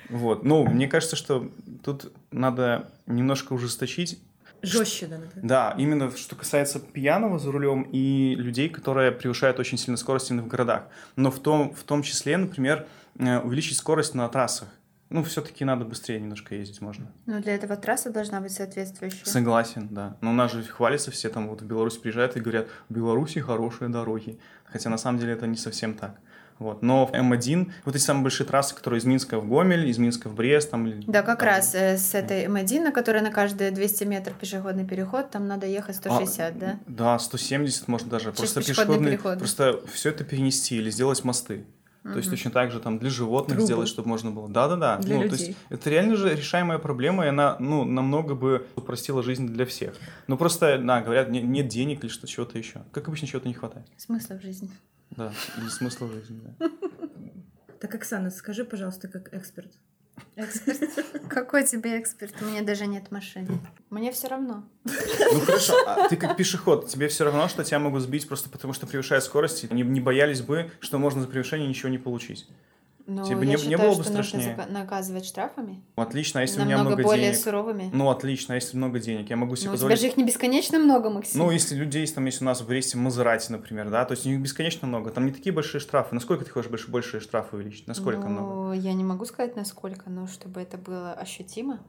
Вот. 0.10 0.44
Ну, 0.44 0.64
мне 0.66 0.88
кажется, 0.88 1.16
что 1.16 1.52
тут 1.84 2.14
надо 2.32 2.92
немножко 3.08 3.54
ужесточить 3.54 4.22
Жестче, 4.66 5.08
да, 5.08 5.18
например. 5.18 5.48
Да, 5.48 5.76
именно 5.78 6.16
что 6.16 6.36
касается 6.36 6.80
пьяного 6.80 7.40
за 7.40 7.52
рулем 7.52 7.84
и 7.84 8.36
людей, 8.36 8.70
которые 8.70 9.12
превышают 9.12 9.60
очень 9.60 9.78
сильно 9.78 9.98
скорость 9.98 10.30
именно 10.30 10.44
в 10.44 10.48
городах. 10.48 10.84
Но 11.16 11.32
в 11.32 11.40
том, 11.40 11.74
в 11.74 11.84
том 11.84 12.04
числе, 12.04 12.38
например, 12.38 12.88
э, 13.20 13.40
увеличить 13.40 13.78
скорость 13.78 14.14
на 14.14 14.28
трассах. 14.30 14.68
Ну, 15.10 15.24
все-таки 15.24 15.64
надо 15.64 15.86
быстрее 15.86 16.20
немножко 16.20 16.56
ездить 16.56 16.82
можно. 16.82 17.12
Но 17.28 17.40
для 17.40 17.54
этого 17.54 17.78
трасса 17.78 18.10
должна 18.10 18.42
быть 18.42 18.52
соответствующая. 18.52 19.26
Согласен, 19.26 19.88
да. 19.92 20.18
Но 20.22 20.32
у 20.32 20.34
нас 20.34 20.52
же 20.52 20.64
хвалятся 20.64 21.12
все, 21.12 21.30
там 21.30 21.48
вот 21.48 21.62
в 21.62 21.66
Беларусь 21.66 21.98
приезжают 21.98 22.36
и 22.36 22.40
говорят, 22.40 22.68
в 22.90 22.94
Беларуси 22.94 23.40
хорошие 23.40 23.90
дороги. 23.90 24.40
Хотя 24.66 24.90
на 24.90 24.98
самом 24.98 25.20
деле 25.20 25.34
это 25.34 25.46
не 25.46 25.58
совсем 25.58 25.94
так. 25.94 26.20
Вот. 26.58 26.82
Но 26.82 27.10
М1, 27.14 27.72
вот 27.84 27.96
эти 27.96 28.04
самые 28.04 28.24
большие 28.24 28.48
трассы, 28.48 28.74
которые 28.74 29.00
из 29.00 29.06
Минска 29.06 29.40
в 29.40 29.48
Гомель, 29.48 29.90
из 29.90 29.98
Минска 29.98 30.30
в 30.30 30.36
Брест. 30.36 30.72
Там, 30.72 31.02
да, 31.06 31.22
как 31.22 31.40
там, 31.40 31.50
раз 31.50 31.76
э, 31.76 31.98
с 31.98 32.16
этой 32.16 32.46
М1, 32.46 32.82
на 32.82 32.92
которой 32.92 33.22
на 33.22 33.32
каждые 33.32 33.72
200 33.72 34.04
метров 34.06 34.36
пешеходный 34.38 34.86
переход, 34.86 35.30
там 35.32 35.48
надо 35.48 35.68
ехать 35.68 35.98
160, 35.98 36.40
а, 36.40 36.52
да? 36.58 36.80
Да, 36.88 37.20
170 37.20 37.88
может 37.90 38.08
даже. 38.08 38.32
Через 38.32 38.38
просто 38.38 38.62
пешеходный, 38.62 39.12
переход. 39.12 39.38
Просто 39.38 39.82
все 39.92 40.10
это 40.10 40.24
перенести 40.24 40.78
или 40.78 40.90
сделать 40.90 41.24
мосты. 41.24 41.66
То 42.04 42.18
есть 42.18 42.30
точно 42.30 42.52
так 42.52 42.72
же 42.72 42.80
там 42.80 43.00
для 43.00 43.10
животных 43.10 43.58
Трубы. 43.58 43.66
сделать, 43.66 43.90
чтобы 43.90 44.10
можно 44.10 44.30
было. 44.30 44.48
Да, 44.48 44.68
да, 44.68 44.76
да. 44.76 44.98
Для 44.98 45.16
ну, 45.16 45.24
людей. 45.24 45.38
То 45.38 45.44
есть 45.44 45.58
это 45.70 45.90
реально 45.90 46.16
же 46.16 46.36
решаемая 46.36 46.78
проблема, 46.78 47.26
и 47.26 47.30
она 47.30 47.58
ну, 47.60 47.84
намного 47.84 48.36
бы 48.36 48.68
упростила 48.76 49.24
жизнь 49.24 49.48
для 49.48 49.66
всех. 49.66 49.96
Ну 50.28 50.38
просто, 50.38 50.78
да, 50.78 51.02
говорят, 51.02 51.30
нет, 51.30 51.44
нет 51.44 51.68
денег 51.68 52.04
или 52.04 52.12
что 52.12 52.28
чего-то 52.28 52.60
еще. 52.60 52.84
Как 52.92 53.08
обычно, 53.08 53.28
чего-то 53.28 53.48
не 53.48 53.56
хватает. 53.56 53.88
Смысла 53.98 54.36
в 54.36 54.42
жизни. 54.44 54.70
Да, 55.12 55.34
или 55.58 55.68
жизни, 56.12 56.42
да. 56.44 56.70
Так, 57.80 57.96
Оксана, 57.96 58.32
скажи, 58.32 58.66
пожалуйста, 58.66 59.08
как 59.08 59.34
эксперт. 59.34 59.72
Эксперт? 60.36 60.80
Какой 61.30 61.66
тебе 61.66 62.00
эксперт? 62.00 62.34
У 62.42 62.46
меня 62.46 62.62
даже 62.62 62.88
нет 62.88 63.12
машины. 63.12 63.60
Мне 63.90 64.12
все 64.12 64.28
равно. 64.28 64.68
Ну 64.84 65.40
хорошо, 65.42 65.74
а 65.88 66.10
ты 66.10 66.18
как 66.18 66.36
пешеход, 66.36 66.88
тебе 66.88 67.08
все 67.08 67.26
равно, 67.26 67.48
что 67.48 67.64
тебя 67.64 67.80
могут 67.80 68.02
сбить 68.02 68.28
просто 68.28 68.50
потому, 68.50 68.74
что 68.74 68.88
превышает 68.88 69.24
скорость, 69.24 69.70
не, 69.72 69.84
не 69.84 70.00
боялись 70.00 70.42
бы, 70.42 70.72
что 70.80 70.98
можно 70.98 71.22
за 71.22 71.28
превышение 71.28 71.68
ничего 71.68 71.90
не 71.90 71.98
получить. 71.98 72.48
Ну, 73.08 73.24
Тебе 73.24 73.42
я 73.42 73.46
не, 73.46 73.58
считаю, 73.58 73.70
не 73.70 73.78
было 73.78 73.96
бы 73.96 74.04
что 74.04 74.12
страшнее? 74.12 74.56
нужно 74.56 74.66
наказывать 74.68 75.26
штрафами. 75.26 75.84
Отлично, 75.96 76.40
а 76.40 76.42
если 76.42 76.58
Намного 76.58 76.74
у 76.74 76.80
меня 76.80 76.90
много 76.90 77.04
более 77.04 77.32
денег? 77.32 77.44
суровыми. 77.44 77.90
Ну, 77.94 78.10
отлично, 78.10 78.54
а 78.54 78.56
если 78.56 78.78
много 78.78 79.00
денег, 79.00 79.30
я 79.30 79.36
могу 79.36 79.56
себе 79.56 79.68
ну, 79.68 79.74
позволить... 79.74 79.94
у 79.94 79.98
тебя 79.98 80.08
же 80.08 80.12
их 80.12 80.18
не 80.18 80.24
бесконечно 80.24 80.80
много, 80.80 81.12
Максим. 81.12 81.40
Ну, 81.40 81.52
если 81.52 81.76
людей, 81.76 82.08
там, 82.08 82.26
если 82.26 82.44
у 82.44 82.48
нас 82.48 82.62
в 82.62 82.68
Бресте 82.68 82.98
Мазерати, 82.98 83.52
например, 83.52 83.92
да, 83.92 84.06
то 84.06 84.14
есть 84.14 84.26
у 84.26 84.30
них 84.30 84.40
бесконечно 84.40 84.88
много, 84.88 85.12
там 85.12 85.28
не 85.28 85.32
такие 85.32 85.54
большие 85.54 85.80
штрафы. 85.80 86.16
Насколько 86.16 86.46
ты 86.46 86.52
хочешь 86.52 86.72
больше, 86.72 86.90
большие 86.90 87.22
штрафы 87.22 87.58
увеличить? 87.58 87.88
Насколько 87.88 88.28
ну, 88.28 88.30
много? 88.30 88.74
я 88.74 88.94
не 88.94 89.04
могу 89.04 89.26
сказать, 89.26 89.56
насколько, 89.56 90.10
но 90.10 90.26
чтобы 90.26 90.62
это 90.62 90.78
было 90.78 91.14
ощутимо. 91.14 91.80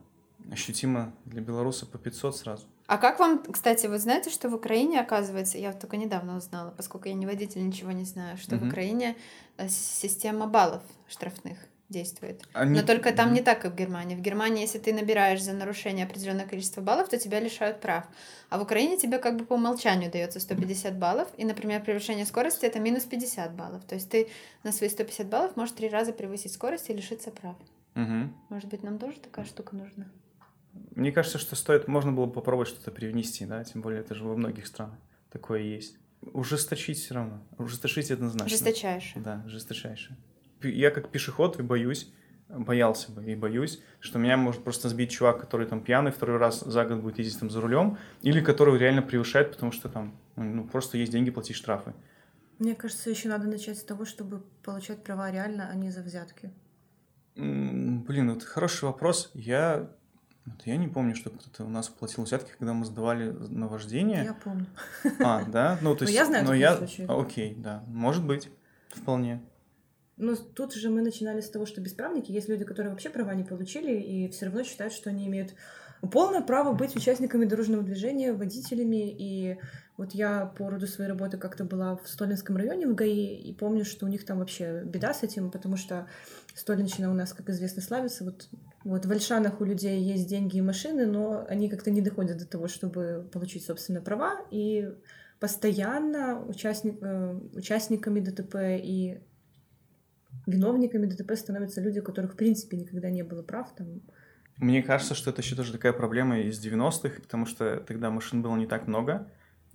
Ощутимо 0.51 1.13
для 1.25 1.41
белоруса 1.41 1.85
по 1.85 1.97
500 1.97 2.37
сразу. 2.37 2.65
А 2.87 2.97
как 2.97 3.19
вам, 3.19 3.43
кстати, 3.43 3.85
вы 3.87 3.99
знаете, 3.99 4.29
что 4.29 4.49
в 4.49 4.55
Украине, 4.55 5.01
оказывается, 5.01 5.57
я 5.57 5.73
только 5.73 5.97
недавно 5.97 6.37
узнала, 6.37 6.71
поскольку 6.71 7.09
я 7.09 7.13
не 7.13 7.25
водитель, 7.25 7.65
ничего 7.65 7.91
не 7.91 8.05
знаю, 8.05 8.37
что 8.37 8.55
угу. 8.55 8.65
в 8.65 8.67
Украине 8.69 9.17
э, 9.57 9.67
система 9.67 10.47
баллов 10.47 10.83
штрафных 11.09 11.57
действует. 11.89 12.43
Они... 12.53 12.79
Но 12.79 12.85
только 12.85 13.11
там 13.13 13.33
не 13.33 13.41
так, 13.41 13.61
как 13.61 13.73
в 13.73 13.75
Германии. 13.75 14.15
В 14.15 14.21
Германии, 14.21 14.61
если 14.61 14.79
ты 14.79 14.93
набираешь 14.93 15.41
за 15.41 15.53
нарушение 15.53 16.05
определенное 16.05 16.45
количество 16.45 16.81
баллов, 16.81 17.09
то 17.09 17.17
тебя 17.17 17.39
лишают 17.39 17.79
прав. 17.79 18.05
А 18.49 18.57
в 18.57 18.61
Украине 18.61 18.97
тебе 18.97 19.19
как 19.19 19.37
бы 19.37 19.45
по 19.45 19.53
умолчанию 19.53 20.11
дается 20.11 20.39
150 20.39 20.97
баллов, 20.97 21.27
и, 21.37 21.45
например, 21.45 21.83
превышение 21.83 22.25
скорости 22.25 22.65
это 22.65 22.79
минус 22.79 23.03
50 23.03 23.53
баллов. 23.53 23.83
То 23.85 23.95
есть 23.95 24.09
ты 24.09 24.29
на 24.63 24.71
свои 24.71 24.89
150 24.89 25.27
баллов 25.27 25.55
можешь 25.55 25.75
три 25.75 25.89
раза 25.89 26.11
превысить 26.13 26.53
скорость 26.53 26.89
и 26.89 26.93
лишиться 26.93 27.31
прав. 27.31 27.55
Угу. 27.95 28.33
Может 28.49 28.69
быть, 28.69 28.83
нам 28.83 28.99
тоже 28.99 29.19
такая 29.19 29.45
штука 29.45 29.75
нужна? 29.75 30.05
Мне 30.95 31.11
кажется, 31.11 31.37
что 31.37 31.55
стоит, 31.55 31.87
можно 31.87 32.11
было 32.11 32.25
бы 32.25 32.33
попробовать 32.33 32.69
что-то 32.69 32.91
привнести, 32.91 33.45
да, 33.45 33.63
тем 33.63 33.81
более 33.81 34.01
это 34.01 34.15
же 34.15 34.23
во 34.23 34.35
многих 34.35 34.67
странах 34.67 34.97
такое 35.31 35.61
есть. 35.61 35.97
Ужесточить 36.21 36.97
все 36.97 37.13
равно. 37.13 37.43
Ужесточить 37.57 38.11
однозначно. 38.11 38.49
Жесточайше. 38.49 39.19
Да, 39.19 39.43
жесточайше 39.45 40.17
я 40.63 40.91
как 40.91 41.09
пешеход 41.09 41.59
и 41.59 41.63
боюсь, 41.63 42.11
боялся 42.49 43.11
бы 43.11 43.23
и 43.25 43.35
боюсь, 43.35 43.81
что 43.99 44.19
меня 44.19 44.37
может 44.37 44.63
просто 44.63 44.89
сбить 44.89 45.11
чувак, 45.11 45.39
который 45.39 45.67
там 45.67 45.83
пьяный 45.83 46.11
второй 46.11 46.37
раз 46.37 46.61
за 46.61 46.85
год 46.85 47.01
будет 47.01 47.19
ездить 47.19 47.39
там 47.39 47.49
за 47.49 47.61
рулем, 47.61 47.97
или 48.21 48.41
который 48.41 48.77
реально 48.77 49.01
превышает, 49.01 49.51
потому 49.51 49.71
что 49.71 49.89
там 49.89 50.17
ну, 50.35 50.67
просто 50.67 50.97
есть 50.97 51.11
деньги 51.11 51.29
платить 51.29 51.55
штрафы. 51.55 51.93
Мне 52.59 52.73
кажется, 52.73 53.09
еще 53.09 53.29
надо 53.29 53.47
начать 53.47 53.77
с 53.77 53.83
того, 53.83 54.05
чтобы 54.05 54.41
получать 54.63 55.03
права 55.03 55.29
реально, 55.29 55.69
а 55.71 55.75
не 55.75 55.91
за 55.91 56.01
взятки. 56.01 56.51
Блин, 57.35 58.33
вот 58.33 58.43
хороший 58.43 58.85
вопрос. 58.85 59.29
Я 59.35 59.91
я 60.65 60.77
не 60.77 60.87
помню, 60.87 61.15
что 61.15 61.29
кто-то 61.29 61.65
у 61.65 61.69
нас 61.69 61.89
платил 61.89 62.23
взятки, 62.23 62.51
когда 62.57 62.73
мы 62.73 62.85
сдавали 62.85 63.29
на 63.29 63.67
вождение. 63.67 64.23
Я 64.23 64.33
помню. 64.33 64.67
А, 65.19 65.43
да? 65.43 65.77
Ну, 65.81 65.95
то 65.95 66.05
есть... 66.05 66.13
Но 66.13 66.19
я 66.19 66.25
знаю 66.25 66.45
но 66.45 66.53
я... 66.53 66.79
Окей, 67.07 67.55
да. 67.55 67.83
Может 67.87 68.25
быть. 68.25 68.49
Вполне. 68.89 69.41
Но 70.17 70.35
тут 70.35 70.73
же 70.73 70.89
мы 70.89 71.01
начинали 71.01 71.41
с 71.41 71.49
того, 71.49 71.65
что 71.65 71.79
бесправники 71.79 72.31
есть 72.31 72.49
люди, 72.49 72.65
которые 72.65 72.91
вообще 72.91 73.09
права 73.09 73.35
не 73.35 73.43
получили 73.43 73.99
и 73.99 74.27
все 74.29 74.45
равно 74.45 74.63
считают, 74.63 74.93
что 74.93 75.09
они 75.11 75.27
имеют 75.27 75.53
полное 76.11 76.41
право 76.41 76.73
быть 76.73 76.95
участниками 76.95 77.45
дорожного 77.45 77.83
движения, 77.83 78.33
водителями. 78.33 79.09
И 79.09 79.59
вот 79.97 80.11
я 80.13 80.45
по 80.45 80.69
роду 80.69 80.85
своей 80.85 81.09
работы 81.09 81.37
как-то 81.37 81.65
была 81.65 81.97
в 81.97 82.07
Столинском 82.07 82.55
районе 82.55 82.87
в 82.87 82.93
ГАИ 82.93 83.35
и 83.35 83.53
помню, 83.53 83.83
что 83.83 84.05
у 84.05 84.09
них 84.09 84.25
там 84.25 84.37
вообще 84.37 84.83
беда 84.85 85.13
с 85.13 85.23
этим, 85.23 85.49
потому 85.49 85.75
что 85.75 86.07
Столинщина 86.53 87.09
у 87.09 87.15
нас, 87.15 87.33
как 87.33 87.49
известно, 87.49 87.81
славится. 87.81 88.23
Вот, 88.23 88.47
вот 88.83 89.05
в 89.07 89.11
Альшанах 89.11 89.59
у 89.59 89.65
людей 89.65 89.99
есть 89.99 90.29
деньги 90.29 90.57
и 90.57 90.61
машины, 90.61 91.07
но 91.07 91.45
они 91.49 91.67
как-то 91.67 91.89
не 91.89 92.01
доходят 92.01 92.37
до 92.37 92.45
того, 92.45 92.67
чтобы 92.67 93.27
получить, 93.33 93.65
собственно, 93.65 93.99
права. 93.99 94.35
И 94.51 94.87
постоянно 95.39 96.45
участник, 96.45 96.99
э, 97.01 97.39
участниками 97.55 98.19
ДТП 98.19 98.55
и 98.83 99.19
виновниками 100.45 101.07
ДТП 101.07 101.35
становятся 101.35 101.81
люди, 101.81 101.99
у 101.99 102.03
которых, 102.03 102.33
в 102.33 102.35
принципе, 102.35 102.77
никогда 102.77 103.09
не 103.09 103.23
было 103.23 103.41
прав. 103.41 103.73
Там. 103.75 104.01
Мне 104.57 104.83
кажется, 104.83 105.15
что 105.15 105.31
это 105.31 105.41
еще 105.41 105.55
тоже 105.55 105.71
такая 105.71 105.93
проблема 105.93 106.39
из 106.39 106.63
90-х, 106.63 107.21
потому 107.21 107.47
что 107.47 107.77
тогда 107.77 108.11
машин 108.11 108.43
было 108.43 108.55
не 108.55 108.67
так 108.67 108.87
много, 108.87 109.27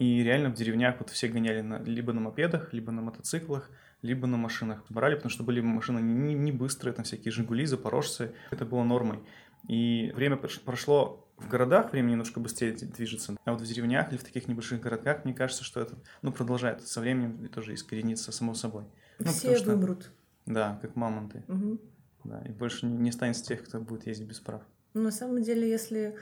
и 0.03 0.25
реально 0.25 0.51
в 0.51 0.55
деревнях 0.55 0.97
вот 0.99 1.11
все 1.11 1.29
гоняли 1.29 1.61
на, 1.61 1.79
либо 1.79 2.13
на 2.13 2.21
мопедах, 2.21 2.73
либо 2.73 2.91
на 2.91 3.03
мотоциклах, 3.03 3.71
либо 4.03 4.27
на 4.27 4.37
машинах 4.37 4.85
брали, 4.89 5.15
потому 5.15 5.31
что 5.31 5.45
были 5.45 5.61
машины 5.61 6.01
не, 6.01 6.35
не 6.35 6.51
быстрые, 6.51 6.93
там 6.93 7.05
всякие 7.05 7.31
«Жигули», 7.31 7.65
«Запорожцы», 7.67 8.33
это 8.51 8.65
было 8.65 8.83
нормой. 8.83 9.21
И 9.69 10.11
время 10.17 10.37
прошло 10.37 11.29
В 11.37 11.49
городах 11.49 11.93
время 11.93 12.11
немножко 12.11 12.41
быстрее 12.41 12.73
движется, 12.73 13.37
а 13.45 13.53
вот 13.53 13.61
в 13.61 13.65
деревнях 13.65 14.11
или 14.11 14.19
в 14.19 14.25
таких 14.25 14.49
небольших 14.49 14.81
городках, 14.81 15.25
мне 15.25 15.35
кажется, 15.35 15.63
что 15.63 15.81
это, 15.81 15.97
ну, 16.21 16.33
продолжает 16.33 16.83
со 16.83 17.01
временем 17.01 17.49
тоже 17.49 17.75
искорениться 17.75 18.33
само 18.33 18.55
собой. 18.55 18.85
Ну, 19.21 19.27
Все 19.27 19.57
что, 19.57 19.71
вымрут. 19.71 20.11
Да, 20.47 20.81
как 20.83 20.97
мамонты. 20.97 21.45
Угу. 21.47 21.81
Да, 22.25 22.43
и 22.43 22.51
больше 22.51 22.87
не, 22.87 22.97
не 22.97 23.11
останется 23.11 23.45
тех, 23.45 23.63
кто 23.63 23.79
будет 23.79 24.09
ездить 24.09 24.27
без 24.27 24.41
прав. 24.41 24.63
Ну, 24.95 25.03
на 25.03 25.13
самом 25.13 25.43
деле, 25.43 25.71
если, 25.71 26.17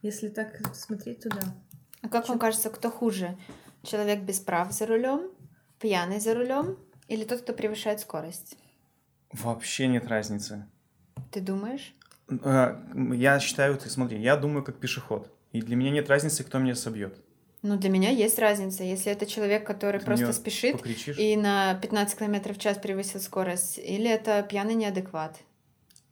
если 0.00 0.28
так 0.28 0.74
смотреть, 0.74 1.20
то 1.20 1.28
да. 1.28 1.54
А 2.02 2.08
как 2.08 2.24
Чем? 2.24 2.34
вам 2.34 2.38
кажется, 2.38 2.70
кто 2.70 2.90
хуже? 2.90 3.36
Человек 3.82 4.20
без 4.20 4.40
прав 4.40 4.72
за 4.72 4.86
рулем, 4.86 5.30
пьяный 5.78 6.20
за 6.20 6.34
рулем 6.34 6.76
или 7.08 7.24
тот, 7.24 7.42
кто 7.42 7.52
превышает 7.52 8.00
скорость? 8.00 8.56
Вообще 9.32 9.86
нет 9.86 10.06
разницы. 10.06 10.66
Ты 11.30 11.40
думаешь? 11.40 11.94
А, 12.42 12.82
я 13.12 13.38
считаю, 13.40 13.76
ты 13.76 13.88
смотри, 13.90 14.20
я 14.20 14.36
думаю 14.36 14.64
как 14.64 14.78
пешеход. 14.78 15.32
И 15.52 15.62
для 15.62 15.76
меня 15.76 15.90
нет 15.90 16.08
разницы, 16.08 16.44
кто 16.44 16.58
меня 16.58 16.74
собьет. 16.74 17.18
Ну, 17.62 17.76
для 17.76 17.90
меня 17.90 18.10
есть 18.10 18.38
разница. 18.38 18.84
Если 18.84 19.12
это 19.12 19.26
человек, 19.26 19.66
который 19.66 20.00
ты 20.00 20.06
просто 20.06 20.32
спешит 20.32 20.78
покричишь? 20.78 21.18
и 21.18 21.36
на 21.36 21.74
15 21.74 22.18
км 22.18 22.54
в 22.54 22.58
час 22.58 22.78
превысил 22.78 23.20
скорость, 23.20 23.78
или 23.78 24.08
это 24.08 24.42
пьяный 24.42 24.74
неадекват. 24.74 25.38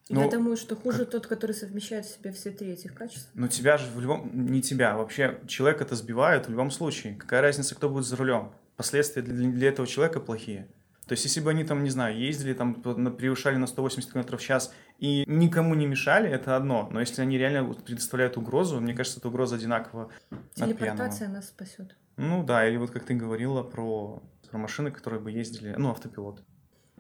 Ну, 0.09 0.23
я 0.23 0.31
думаю, 0.31 0.57
что 0.57 0.75
хуже 0.75 1.01
как... 1.01 1.11
тот, 1.11 1.27
который 1.27 1.53
совмещает 1.53 2.07
в 2.07 2.14
себе 2.14 2.33
все 2.33 2.51
три 2.51 2.73
этих 2.73 2.94
качества. 2.94 3.31
Но 3.35 3.49
тебя 3.49 3.77
же 3.77 3.90
в 3.90 4.01
любом... 4.01 4.31
Не 4.33 4.62
тебя, 4.62 4.97
вообще 4.97 5.38
человек 5.47 5.83
это 5.83 5.94
сбивает 5.97 6.47
в 6.47 6.51
любом 6.51 6.71
случае. 6.71 7.14
Какая 7.14 7.42
разница, 7.42 7.75
кто 7.75 7.88
будет 7.88 8.07
за 8.07 8.16
рулем? 8.16 8.53
Последствия 8.77 9.23
для, 9.23 9.51
для 9.51 9.68
этого 9.68 9.87
человека 9.87 10.21
плохие. 10.21 10.68
То 11.09 11.12
есть, 11.12 11.25
если 11.25 11.40
бы 11.40 11.51
они 11.51 11.64
там, 11.64 11.83
не 11.83 11.90
знаю, 11.90 12.18
ездили, 12.18 12.53
там, 12.53 12.75
превышали 12.75 13.57
на 13.57 13.66
180 13.66 14.12
км 14.12 14.37
в 14.37 14.42
час 14.42 14.75
и 14.99 15.25
никому 15.27 15.75
не 15.75 15.87
мешали, 15.87 16.29
это 16.29 16.55
одно. 16.55 16.87
Но 16.92 17.01
если 17.01 17.23
они 17.23 17.38
реально 17.38 17.73
предоставляют 17.73 18.37
угрозу, 18.37 18.79
мне 18.79 18.92
кажется, 18.92 19.18
эта 19.18 19.29
угроза 19.29 19.57
одинаково 19.57 20.11
Телепортация 20.55 21.29
нас 21.29 21.49
спасет. 21.49 21.97
Ну 22.18 22.44
да, 22.44 22.68
или 22.68 22.77
вот 22.77 22.90
как 22.90 23.05
ты 23.05 23.14
говорила 23.14 23.62
про, 23.62 24.23
про 24.51 24.59
машины, 24.59 24.90
которые 24.90 25.21
бы 25.21 25.31
ездили, 25.31 25.75
ну, 25.79 25.90
автопилот. 25.90 26.42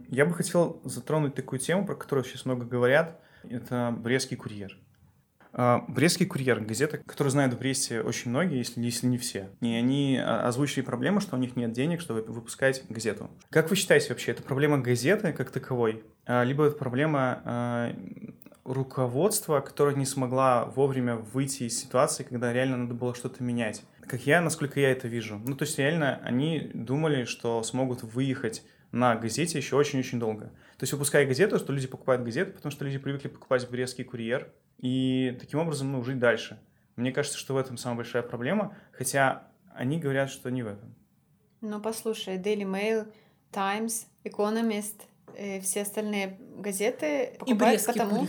Я 0.08 0.24
бы 0.24 0.34
хотел 0.34 0.80
затронуть 0.84 1.34
такую 1.34 1.58
тему, 1.58 1.86
про 1.86 1.94
которую 1.94 2.24
сейчас 2.24 2.44
много 2.44 2.64
говорят. 2.64 3.20
Это 3.48 3.94
Брестский 3.96 4.36
курьер. 4.36 4.78
А, 5.52 5.84
Брестский 5.88 6.26
курьер, 6.26 6.60
газета, 6.60 6.98
которую 6.98 7.30
знают 7.30 7.54
в 7.54 7.58
Бресте 7.58 8.00
очень 8.00 8.30
многие, 8.30 8.58
если, 8.58 8.80
если 8.80 9.06
не 9.06 9.18
все. 9.18 9.50
И 9.60 9.72
они 9.72 10.20
а, 10.22 10.46
озвучили 10.46 10.82
проблему, 10.82 11.20
что 11.20 11.36
у 11.36 11.38
них 11.38 11.56
нет 11.56 11.72
денег, 11.72 12.00
чтобы 12.00 12.22
выпускать 12.22 12.82
газету. 12.88 13.30
Как 13.50 13.70
вы 13.70 13.76
считаете 13.76 14.10
вообще, 14.10 14.32
это 14.32 14.42
проблема 14.42 14.78
газеты 14.78 15.32
как 15.32 15.50
таковой? 15.50 16.04
А, 16.26 16.44
либо 16.44 16.66
это 16.66 16.76
проблема 16.76 17.94
руководства, 18.64 19.60
которое 19.60 19.96
не 19.96 20.04
смогла 20.04 20.66
вовремя 20.66 21.16
выйти 21.16 21.64
из 21.64 21.80
ситуации, 21.80 22.22
когда 22.22 22.52
реально 22.52 22.76
надо 22.76 22.92
было 22.92 23.14
что-то 23.14 23.42
менять? 23.42 23.82
Как 24.06 24.26
я, 24.26 24.42
насколько 24.42 24.78
я 24.78 24.90
это 24.90 25.08
вижу. 25.08 25.40
Ну, 25.44 25.56
то 25.56 25.64
есть 25.64 25.78
реально 25.78 26.20
они 26.22 26.70
думали, 26.74 27.24
что 27.24 27.62
смогут 27.62 28.02
выехать 28.02 28.62
на 28.92 29.16
газете 29.16 29.58
еще 29.58 29.76
очень-очень 29.76 30.18
долго. 30.18 30.46
То 30.76 30.84
есть 30.84 30.92
выпуская 30.92 31.26
газету, 31.26 31.58
что 31.58 31.72
люди 31.72 31.86
покупают 31.86 32.22
газету, 32.22 32.52
потому 32.52 32.72
что 32.72 32.84
люди 32.84 32.98
привыкли 32.98 33.28
покупать 33.28 33.68
Брестский 33.68 34.04
курьер, 34.04 34.52
и 34.78 35.36
таким 35.40 35.58
образом 35.60 35.92
ну, 35.92 36.02
жить 36.02 36.18
дальше. 36.18 36.60
Мне 36.96 37.12
кажется, 37.12 37.38
что 37.38 37.54
в 37.54 37.56
этом 37.56 37.76
самая 37.76 37.98
большая 37.98 38.22
проблема, 38.22 38.76
хотя 38.92 39.48
они 39.74 39.98
говорят, 39.98 40.30
что 40.30 40.50
не 40.50 40.62
в 40.62 40.68
этом. 40.68 40.94
Ну, 41.60 41.80
послушай, 41.80 42.38
Daily 42.38 42.64
Mail, 42.64 43.12
Times, 43.52 44.06
Economist, 44.24 45.02
и 45.36 45.60
все 45.60 45.82
остальные 45.82 46.38
газеты 46.56 47.36
покупают 47.38 47.84
потому... 47.86 48.26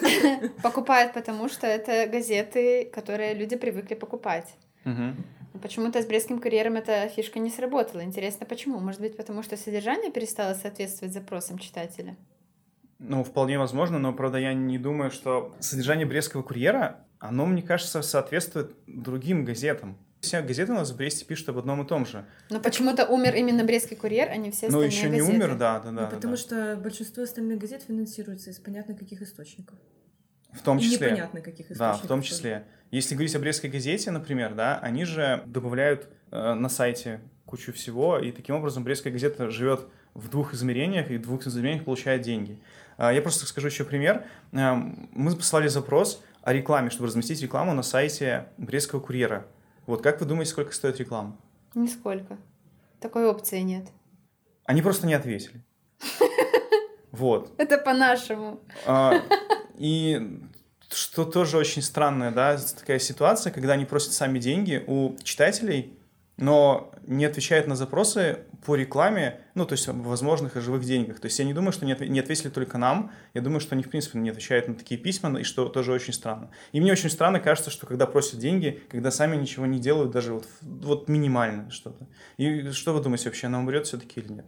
покупают 0.62 1.12
потому, 1.12 1.48
что 1.48 1.66
это 1.66 2.06
газеты, 2.06 2.84
которые 2.86 3.34
люди 3.34 3.56
привыкли 3.56 3.94
покупать. 3.94 4.54
Угу. 4.84 5.14
Почему-то 5.62 6.02
с 6.02 6.06
Брестским 6.06 6.40
курьером 6.40 6.76
эта 6.76 7.08
фишка 7.08 7.38
не 7.38 7.50
сработала. 7.50 8.02
Интересно, 8.02 8.44
почему? 8.44 8.80
Может 8.80 9.00
быть, 9.00 9.16
потому 9.16 9.42
что 9.42 9.56
содержание 9.56 10.10
перестало 10.10 10.54
соответствовать 10.54 11.14
запросам 11.14 11.58
читателя? 11.58 12.16
Ну, 12.98 13.22
вполне 13.22 13.58
возможно, 13.58 13.98
но, 13.98 14.12
правда, 14.12 14.38
я 14.38 14.52
не 14.52 14.78
думаю, 14.78 15.10
что 15.10 15.54
содержание 15.60 16.06
Брестского 16.06 16.42
курьера, 16.42 17.04
оно, 17.18 17.46
мне 17.46 17.62
кажется, 17.62 18.02
соответствует 18.02 18.74
другим 18.86 19.44
газетам. 19.44 19.96
Все 20.20 20.40
газеты 20.40 20.72
у 20.72 20.76
нас 20.76 20.90
в 20.90 20.96
Бресте 20.96 21.24
пишут 21.24 21.50
об 21.50 21.58
одном 21.58 21.82
и 21.82 21.86
том 21.86 22.06
же. 22.06 22.24
Но 22.50 22.58
почему-то 22.58 23.06
умер 23.06 23.34
именно 23.34 23.62
Брестский 23.62 23.96
курьер, 23.96 24.30
а 24.30 24.36
не 24.36 24.50
все 24.50 24.68
ну, 24.68 24.78
остальные 24.78 24.90
газеты. 24.90 25.08
Ну, 25.08 25.14
еще 25.14 25.32
не 25.32 25.36
умер, 25.36 25.56
да, 25.56 25.80
да, 25.80 25.90
да. 25.90 26.02
Ну, 26.02 26.10
потому 26.10 26.34
да. 26.34 26.40
что 26.40 26.76
большинство 26.82 27.22
остальных 27.22 27.58
газет 27.58 27.82
финансируется 27.86 28.50
из 28.50 28.58
понятно 28.58 28.94
каких 28.94 29.20
источников. 29.20 29.78
В 30.52 30.62
том 30.62 30.78
числе. 30.78 31.08
И 31.08 31.10
непонятно 31.10 31.40
каких 31.40 31.70
источников. 31.70 31.78
Да, 32.00 32.04
в 32.04 32.06
том 32.06 32.22
числе. 32.22 32.66
Если 32.94 33.16
говорить 33.16 33.34
о 33.34 33.40
Брестской 33.40 33.68
газете, 33.68 34.12
например, 34.12 34.54
да, 34.54 34.78
они 34.78 35.04
же 35.04 35.42
добавляют 35.46 36.08
э, 36.30 36.54
на 36.54 36.68
сайте 36.68 37.20
кучу 37.44 37.72
всего, 37.72 38.20
и 38.20 38.30
таким 38.30 38.54
образом 38.54 38.84
Брестская 38.84 39.12
газета 39.12 39.50
живет 39.50 39.88
в 40.14 40.28
двух 40.28 40.54
измерениях, 40.54 41.10
и 41.10 41.16
в 41.16 41.22
двух 41.22 41.44
измерениях 41.44 41.84
получает 41.84 42.22
деньги. 42.22 42.62
А, 42.96 43.12
я 43.12 43.20
просто 43.20 43.46
скажу 43.46 43.66
еще 43.66 43.84
пример. 43.84 44.24
А, 44.52 44.76
мы 45.10 45.34
послали 45.34 45.66
запрос 45.66 46.22
о 46.42 46.52
рекламе, 46.52 46.88
чтобы 46.90 47.08
разместить 47.08 47.42
рекламу 47.42 47.74
на 47.74 47.82
сайте 47.82 48.46
Брестского 48.58 49.00
курьера. 49.00 49.44
Вот 49.86 50.00
как 50.00 50.20
вы 50.20 50.26
думаете, 50.26 50.52
сколько 50.52 50.72
стоит 50.72 51.00
реклама? 51.00 51.36
Нисколько. 51.74 52.38
Такой 53.00 53.26
опции 53.26 53.58
нет. 53.58 53.88
Они 54.66 54.82
просто 54.82 55.08
не 55.08 55.14
ответили. 55.14 55.64
Вот. 57.10 57.52
Это 57.58 57.78
по-нашему. 57.78 58.60
А, 58.86 59.14
и 59.78 60.40
что 60.94 61.24
тоже 61.24 61.58
очень 61.58 61.82
странная, 61.82 62.30
да, 62.30 62.56
такая 62.78 62.98
ситуация, 62.98 63.52
когда 63.52 63.72
они 63.72 63.84
просят 63.84 64.12
сами 64.12 64.38
деньги 64.38 64.82
у 64.86 65.16
читателей, 65.22 65.98
но 66.36 66.92
не 67.06 67.24
отвечают 67.24 67.66
на 67.66 67.76
запросы 67.76 68.40
по 68.64 68.74
рекламе, 68.74 69.40
ну, 69.54 69.66
то 69.66 69.74
есть 69.74 69.88
об 69.88 69.98
возможных 69.98 70.56
и 70.56 70.60
живых 70.60 70.84
деньгах. 70.84 71.20
То 71.20 71.26
есть 71.26 71.38
я 71.38 71.44
не 71.44 71.52
думаю, 71.54 71.72
что 71.72 71.84
не, 71.86 71.96
не 72.08 72.18
ответили 72.18 72.48
только 72.48 72.78
нам, 72.78 73.12
я 73.34 73.40
думаю, 73.40 73.60
что 73.60 73.74
они, 73.74 73.84
в 73.84 73.90
принципе, 73.90 74.18
не 74.18 74.30
отвечают 74.30 74.66
на 74.68 74.74
такие 74.74 74.98
письма, 74.98 75.38
и 75.38 75.44
что 75.44 75.68
тоже 75.68 75.92
очень 75.92 76.12
странно. 76.12 76.50
И 76.72 76.80
мне 76.80 76.92
очень 76.92 77.10
странно 77.10 77.40
кажется, 77.40 77.70
что 77.70 77.86
когда 77.86 78.06
просят 78.06 78.40
деньги, 78.40 78.82
когда 78.90 79.10
сами 79.10 79.36
ничего 79.36 79.66
не 79.66 79.78
делают, 79.78 80.12
даже 80.12 80.34
вот, 80.34 80.48
вот 80.62 81.08
минимально 81.08 81.70
что-то. 81.70 82.06
И 82.36 82.70
что 82.70 82.94
вы 82.94 83.02
думаете 83.02 83.26
вообще, 83.26 83.46
она 83.46 83.58
умрет 83.60 83.86
все-таки 83.86 84.20
или 84.20 84.32
нет? 84.32 84.46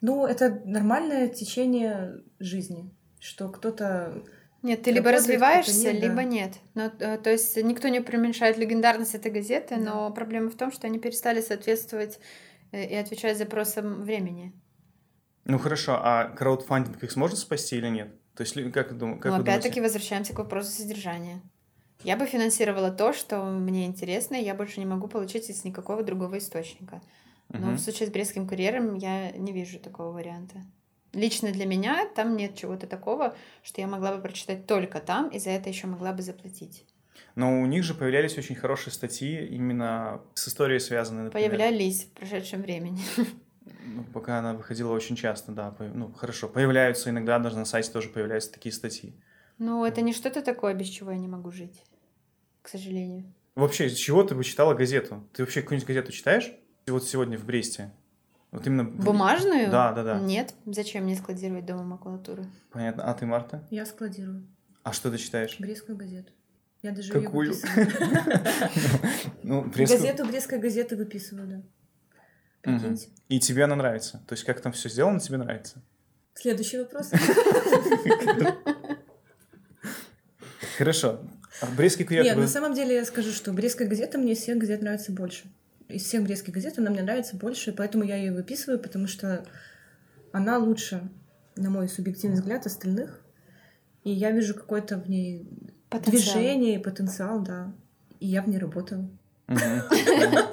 Ну, 0.00 0.26
это 0.26 0.60
нормальное 0.64 1.28
течение 1.28 2.22
жизни, 2.40 2.92
что 3.20 3.48
кто-то 3.48 4.24
нет, 4.62 4.82
ты 4.82 4.92
либо 4.92 5.10
развиваешься, 5.10 5.92
нет, 5.92 6.02
либо 6.02 6.16
да. 6.16 6.24
нет. 6.24 6.52
Но, 6.74 6.92
э, 6.98 7.18
то 7.18 7.30
есть 7.30 7.56
никто 7.56 7.88
не 7.88 8.00
преуменьшает 8.00 8.58
легендарность 8.58 9.14
этой 9.14 9.32
газеты, 9.32 9.76
да. 9.76 9.82
но 9.82 10.10
проблема 10.12 10.50
в 10.50 10.54
том, 10.54 10.70
что 10.70 10.86
они 10.86 10.98
перестали 10.98 11.40
соответствовать 11.40 12.20
э, 12.70 12.86
и 12.86 12.94
отвечать 12.94 13.38
запросам 13.38 14.02
времени. 14.02 14.52
Ну 15.44 15.58
хорошо, 15.58 15.98
а 16.00 16.28
краудфандинг 16.28 17.02
их 17.02 17.10
сможет 17.10 17.38
спасти 17.38 17.76
или 17.76 17.88
нет? 17.88 18.14
То 18.36 18.42
есть 18.42 18.54
как, 18.72 18.96
дум, 18.96 19.18
как 19.18 19.32
ну, 19.32 19.40
опять-таки 19.40 19.80
возвращаемся 19.80 20.32
к 20.32 20.38
вопросу 20.38 20.70
содержания. 20.70 21.42
Я 22.04 22.16
бы 22.16 22.26
финансировала 22.26 22.90
то, 22.90 23.12
что 23.12 23.44
мне 23.44 23.86
интересно, 23.86 24.36
и 24.36 24.44
я 24.44 24.54
больше 24.54 24.80
не 24.80 24.86
могу 24.86 25.08
получить 25.08 25.50
из 25.50 25.64
никакого 25.64 26.02
другого 26.02 26.38
источника. 26.38 27.00
Но 27.48 27.68
угу. 27.68 27.76
в 27.76 27.80
случае 27.80 28.08
с 28.08 28.10
Брестским 28.10 28.48
курьером 28.48 28.94
я 28.94 29.32
не 29.32 29.52
вижу 29.52 29.78
такого 29.78 30.12
варианта. 30.12 30.62
Лично 31.12 31.52
для 31.52 31.66
меня 31.66 32.08
там 32.14 32.36
нет 32.36 32.56
чего-то 32.56 32.86
такого, 32.86 33.36
что 33.62 33.80
я 33.80 33.86
могла 33.86 34.16
бы 34.16 34.22
прочитать 34.22 34.66
только 34.66 34.98
там, 35.00 35.28
и 35.28 35.38
за 35.38 35.50
это 35.50 35.68
еще 35.68 35.86
могла 35.86 36.12
бы 36.12 36.22
заплатить. 36.22 36.86
Но 37.34 37.60
у 37.60 37.66
них 37.66 37.82
же 37.82 37.94
появлялись 37.94 38.36
очень 38.38 38.54
хорошие 38.54 38.92
статьи 38.92 39.46
именно 39.46 40.22
с 40.34 40.48
историей 40.48 40.80
связанные. 40.80 41.24
Например. 41.24 41.50
Появлялись 41.50 42.04
в 42.04 42.10
прошедшем 42.10 42.62
времени. 42.62 43.00
Ну, 43.84 44.04
пока 44.12 44.38
она 44.38 44.54
выходила 44.54 44.92
очень 44.92 45.16
часто, 45.16 45.52
да. 45.52 45.74
Ну, 45.78 46.12
хорошо. 46.12 46.48
Появляются 46.48 47.10
иногда, 47.10 47.38
даже 47.38 47.56
на 47.56 47.64
сайте 47.64 47.90
тоже 47.90 48.08
появляются 48.08 48.52
такие 48.52 48.72
статьи. 48.72 49.14
Ну, 49.58 49.84
это 49.84 50.00
не 50.00 50.12
что-то 50.12 50.42
такое, 50.42 50.74
без 50.74 50.88
чего 50.88 51.12
я 51.12 51.18
не 51.18 51.28
могу 51.28 51.50
жить. 51.50 51.84
К 52.62 52.68
сожалению. 52.68 53.32
Вообще, 53.54 53.88
с 53.88 53.94
чего 53.94 54.24
ты 54.24 54.34
бы 54.34 54.44
читала 54.44 54.74
газету? 54.74 55.28
Ты 55.32 55.42
вообще 55.42 55.62
какую-нибудь 55.62 55.86
газету 55.86 56.12
читаешь? 56.12 56.52
Вот 56.86 57.04
сегодня 57.04 57.38
в 57.38 57.44
Бресте. 57.44 57.92
Вот 58.52 58.66
именно... 58.66 58.84
Бумажную? 58.84 59.70
Да, 59.70 59.92
да, 59.92 60.04
да. 60.04 60.20
Нет. 60.20 60.54
Зачем 60.66 61.04
мне 61.04 61.16
складировать 61.16 61.64
дома 61.64 61.84
макулатуру? 61.84 62.44
Понятно. 62.70 63.04
А 63.04 63.14
ты, 63.14 63.24
Марта? 63.24 63.66
Я 63.70 63.86
складирую. 63.86 64.46
А 64.82 64.92
что 64.92 65.10
ты 65.10 65.16
читаешь? 65.16 65.56
Брестскую 65.58 65.96
газету. 65.96 66.32
Я 66.82 66.92
даже 66.92 67.12
Какую? 67.12 67.54
ну, 69.42 69.62
Газету 69.70 70.26
Брестской 70.26 70.58
газеты 70.58 70.96
выписываю, 70.96 71.46
да. 71.46 71.62
Прикиньте. 72.60 73.08
И 73.28 73.40
тебе 73.40 73.64
она 73.64 73.76
нравится? 73.76 74.22
То 74.26 74.34
есть 74.34 74.44
как 74.44 74.60
там 74.60 74.72
все 74.72 74.88
сделано, 74.88 75.18
тебе 75.20 75.38
нравится? 75.38 75.80
Следующий 76.34 76.78
вопрос. 76.78 77.10
Хорошо. 80.76 81.20
А 81.60 81.66
Брестский 81.76 82.04
курьер... 82.04 82.24
Нет, 82.24 82.36
на 82.36 82.48
самом 82.48 82.74
деле 82.74 82.96
я 82.96 83.04
скажу, 83.04 83.30
что 83.30 83.52
Брестская 83.52 83.88
газета 83.88 84.18
мне 84.18 84.34
всех 84.34 84.58
газет 84.58 84.82
нравится 84.82 85.12
больше 85.12 85.44
из 85.92 86.02
всех 86.04 86.22
брестских 86.24 86.54
газет 86.54 86.78
она 86.78 86.90
мне 86.90 87.02
нравится 87.02 87.36
больше, 87.36 87.72
поэтому 87.72 88.04
я 88.04 88.16
ее 88.16 88.32
выписываю, 88.32 88.78
потому 88.78 89.06
что 89.06 89.44
она 90.32 90.58
лучше, 90.58 91.08
на 91.56 91.70
мой 91.70 91.88
субъективный 91.88 92.36
взгляд, 92.36 92.66
остальных. 92.66 93.20
И 94.04 94.10
я 94.10 94.30
вижу 94.30 94.54
какой-то 94.54 94.98
в 94.98 95.08
ней 95.08 95.48
Потенциал. 95.90 96.12
движение 96.22 96.74
и 96.76 96.82
потенциал, 96.82 97.40
да. 97.42 97.72
И 98.18 98.26
я 98.26 98.42
в 98.42 98.48
ней 98.48 98.58
работала. 98.58 99.08
Мгм. 99.46 99.60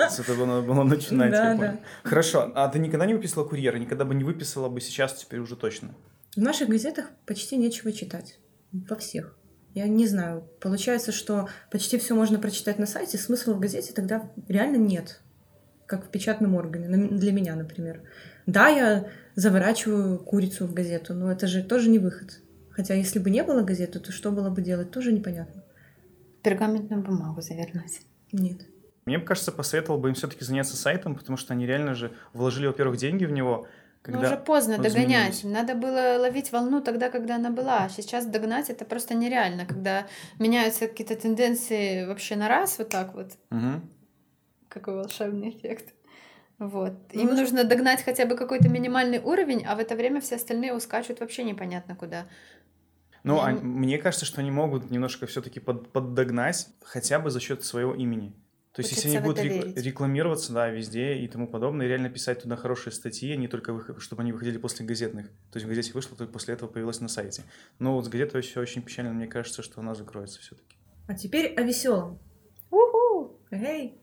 С 0.09 0.19
этого 0.19 0.45
надо 0.45 0.67
было 0.67 0.83
начинать. 0.83 1.31
я 1.31 1.37
Да, 1.53 1.55
понял. 1.57 1.71
да. 1.73 1.79
Хорошо, 2.03 2.51
а 2.55 2.67
ты 2.67 2.79
никогда 2.79 3.05
не 3.05 3.13
выписала 3.13 3.45
курьера? 3.45 3.77
Никогда 3.77 4.03
бы 4.05 4.13
не 4.15 4.23
выписала 4.23 4.67
бы 4.69 4.81
сейчас, 4.81 5.13
теперь 5.15 5.39
уже 5.39 5.55
точно? 5.55 5.95
В 6.35 6.41
наших 6.41 6.69
газетах 6.69 7.05
почти 7.25 7.55
нечего 7.57 7.91
читать. 7.91 8.39
Во 8.71 8.95
всех. 8.95 9.35
Я 9.73 9.87
не 9.87 10.05
знаю. 10.07 10.47
Получается, 10.59 11.11
что 11.11 11.47
почти 11.71 11.97
все 11.97 12.13
можно 12.15 12.39
прочитать 12.39 12.79
на 12.79 12.85
сайте, 12.85 13.17
смысла 13.17 13.53
в 13.53 13.59
газете 13.59 13.93
тогда 13.93 14.29
реально 14.47 14.77
нет. 14.77 15.21
Как 15.89 16.05
в 16.05 16.09
печатном 16.09 16.53
органе. 16.53 16.87
Для 16.87 17.31
меня, 17.31 17.55
например. 17.55 18.03
Да, 18.45 18.67
я 18.67 19.07
заворачиваю 19.33 20.19
курицу 20.19 20.67
в 20.67 20.73
газету, 20.73 21.15
но 21.15 21.31
это 21.31 21.47
же 21.47 21.63
тоже 21.63 21.89
не 21.89 21.97
выход. 21.97 22.41
Хотя 22.69 22.93
если 22.93 23.17
бы 23.17 23.31
не 23.31 23.41
было 23.41 23.63
газеты, 23.63 23.99
то 23.99 24.11
что 24.11 24.31
было 24.31 24.51
бы 24.51 24.61
делать, 24.61 24.91
тоже 24.91 25.11
непонятно. 25.11 25.63
Пергаментную 26.43 27.01
бумагу 27.01 27.41
завернуть. 27.41 28.01
Нет. 28.31 28.67
Мне 29.05 29.17
бы 29.17 29.25
кажется, 29.25 29.51
посоветовал 29.51 29.99
бы 29.99 30.09
им 30.09 30.13
все-таки 30.13 30.45
заняться 30.45 30.77
сайтом, 30.77 31.15
потому 31.15 31.37
что 31.37 31.55
они 31.55 31.65
реально 31.65 31.95
же 31.95 32.11
вложили, 32.33 32.67
во-первых, 32.67 32.97
деньги 32.97 33.25
в 33.25 33.31
него. 33.31 33.65
Когда 34.03 34.19
Но 34.19 34.27
уже 34.27 34.37
поздно 34.37 34.77
догонять. 34.77 35.43
Надо 35.43 35.73
было 35.73 36.19
ловить 36.19 36.51
волну 36.51 36.81
тогда, 36.81 37.09
когда 37.09 37.37
она 37.37 37.49
была. 37.49 37.85
А 37.85 37.89
Сейчас 37.89 38.27
догнать 38.27 38.69
это 38.69 38.85
просто 38.85 39.15
нереально, 39.15 39.65
когда 39.65 40.05
меняются 40.37 40.87
какие-то 40.87 41.15
тенденции 41.15 42.05
вообще 42.05 42.35
на 42.35 42.47
раз, 42.47 42.77
вот 42.77 42.89
так 42.89 43.15
вот. 43.15 43.31
Мгм. 43.49 43.89
Какой 44.69 44.95
волшебный 44.95 45.49
эффект. 45.49 45.93
Вот. 46.59 46.93
Ну, 47.13 47.21
Им 47.21 47.27
может- 47.27 47.39
нужно 47.39 47.63
догнать 47.63 48.03
хотя 48.03 48.25
бы 48.25 48.35
какой-то 48.35 48.69
минимальный 48.69 49.19
уровень, 49.19 49.65
а 49.65 49.75
в 49.75 49.79
это 49.79 49.95
время 49.95 50.21
все 50.21 50.35
остальные 50.35 50.73
ускачут 50.73 51.19
вообще 51.19 51.43
непонятно 51.43 51.95
куда. 51.95 52.27
Ну, 53.23 53.35
Я 53.37 53.45
а 53.45 53.51
не- 53.51 53.59
мне 53.61 53.97
кажется, 53.97 54.25
что 54.25 54.41
они 54.41 54.51
могут 54.51 54.91
немножко 54.91 55.25
все-таки 55.25 55.59
поддогнать 55.59 56.67
хотя 56.83 57.19
бы 57.19 57.29
за 57.29 57.39
счет 57.39 57.63
своего 57.63 57.93
имени. 57.93 58.33
То 58.71 58.81
есть, 58.81 58.91
если 58.95 59.09
они 59.09 59.19
будут 59.19 59.43
верить. 59.43 59.77
рекламироваться, 59.77 60.53
да, 60.53 60.69
везде 60.69 61.15
и 61.15 61.27
тому 61.27 61.47
подобное, 61.47 61.85
и 61.85 61.89
реально 61.89 62.09
писать 62.09 62.43
туда 62.43 62.55
хорошие 62.55 62.93
статьи, 62.93 63.35
не 63.35 63.47
только 63.47 63.73
выход- 63.73 63.99
чтобы 63.99 64.21
они 64.21 64.31
выходили 64.31 64.57
после 64.57 64.85
газетных. 64.85 65.27
То 65.51 65.57
есть 65.57 65.65
в 65.65 65.69
газете 65.69 65.91
вышло, 65.93 66.15
только 66.15 66.31
после 66.31 66.53
этого 66.53 66.69
появилось 66.69 67.01
на 67.01 67.07
сайте. 67.09 67.43
Но 67.79 67.95
вот 67.95 68.05
с 68.05 68.09
газетой 68.09 68.41
все 68.41 68.61
очень 68.61 68.81
печально, 68.83 69.11
мне 69.11 69.27
кажется, 69.27 69.63
что 69.63 69.81
она 69.81 69.95
закроется 69.95 70.39
все-таки. 70.39 70.77
А 71.07 71.13
теперь 71.15 71.53
о 71.55 71.61
веселом. 71.63 72.19
Уху! 72.69 73.39
Эй! 73.51 73.95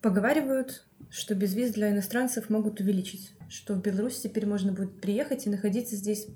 Поговаривают, 0.00 0.86
что 1.10 1.34
без 1.34 1.54
виз 1.54 1.72
для 1.72 1.90
иностранцев 1.90 2.50
могут 2.50 2.80
увеличить, 2.80 3.32
что 3.48 3.74
в 3.74 3.82
Беларусь 3.82 4.20
теперь 4.20 4.46
можно 4.46 4.72
будет 4.72 5.00
приехать 5.00 5.46
и 5.46 5.50
находиться 5.50 5.96
здесь 5.96 6.28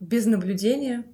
без 0.00 0.26
наблюдения, 0.26 1.04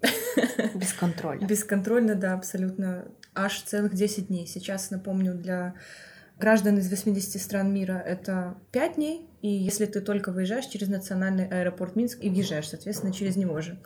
Без 0.74 0.92
контроля. 0.92 1.44
бесконтрольно, 1.46 2.14
да, 2.14 2.34
абсолютно, 2.34 3.08
аж 3.34 3.60
целых 3.62 3.94
10 3.94 4.28
дней. 4.28 4.46
Сейчас, 4.46 4.90
напомню, 4.90 5.34
для 5.34 5.74
граждан 6.38 6.78
из 6.78 6.88
80 6.90 7.40
стран 7.40 7.72
мира 7.72 7.94
это 7.94 8.58
5 8.72 8.94
дней, 8.96 9.28
и 9.42 9.48
если 9.48 9.86
ты 9.86 10.00
только 10.00 10.32
выезжаешь 10.32 10.66
через 10.66 10.88
национальный 10.88 11.46
аэропорт 11.48 11.96
Минск 11.96 12.22
и 12.22 12.30
въезжаешь, 12.30 12.68
соответственно, 12.68 13.12
через 13.12 13.36
него 13.36 13.60
же. 13.60 13.80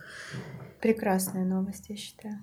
Прекрасная 0.80 1.44
новость, 1.44 1.88
я 1.88 1.96
считаю. 1.96 2.42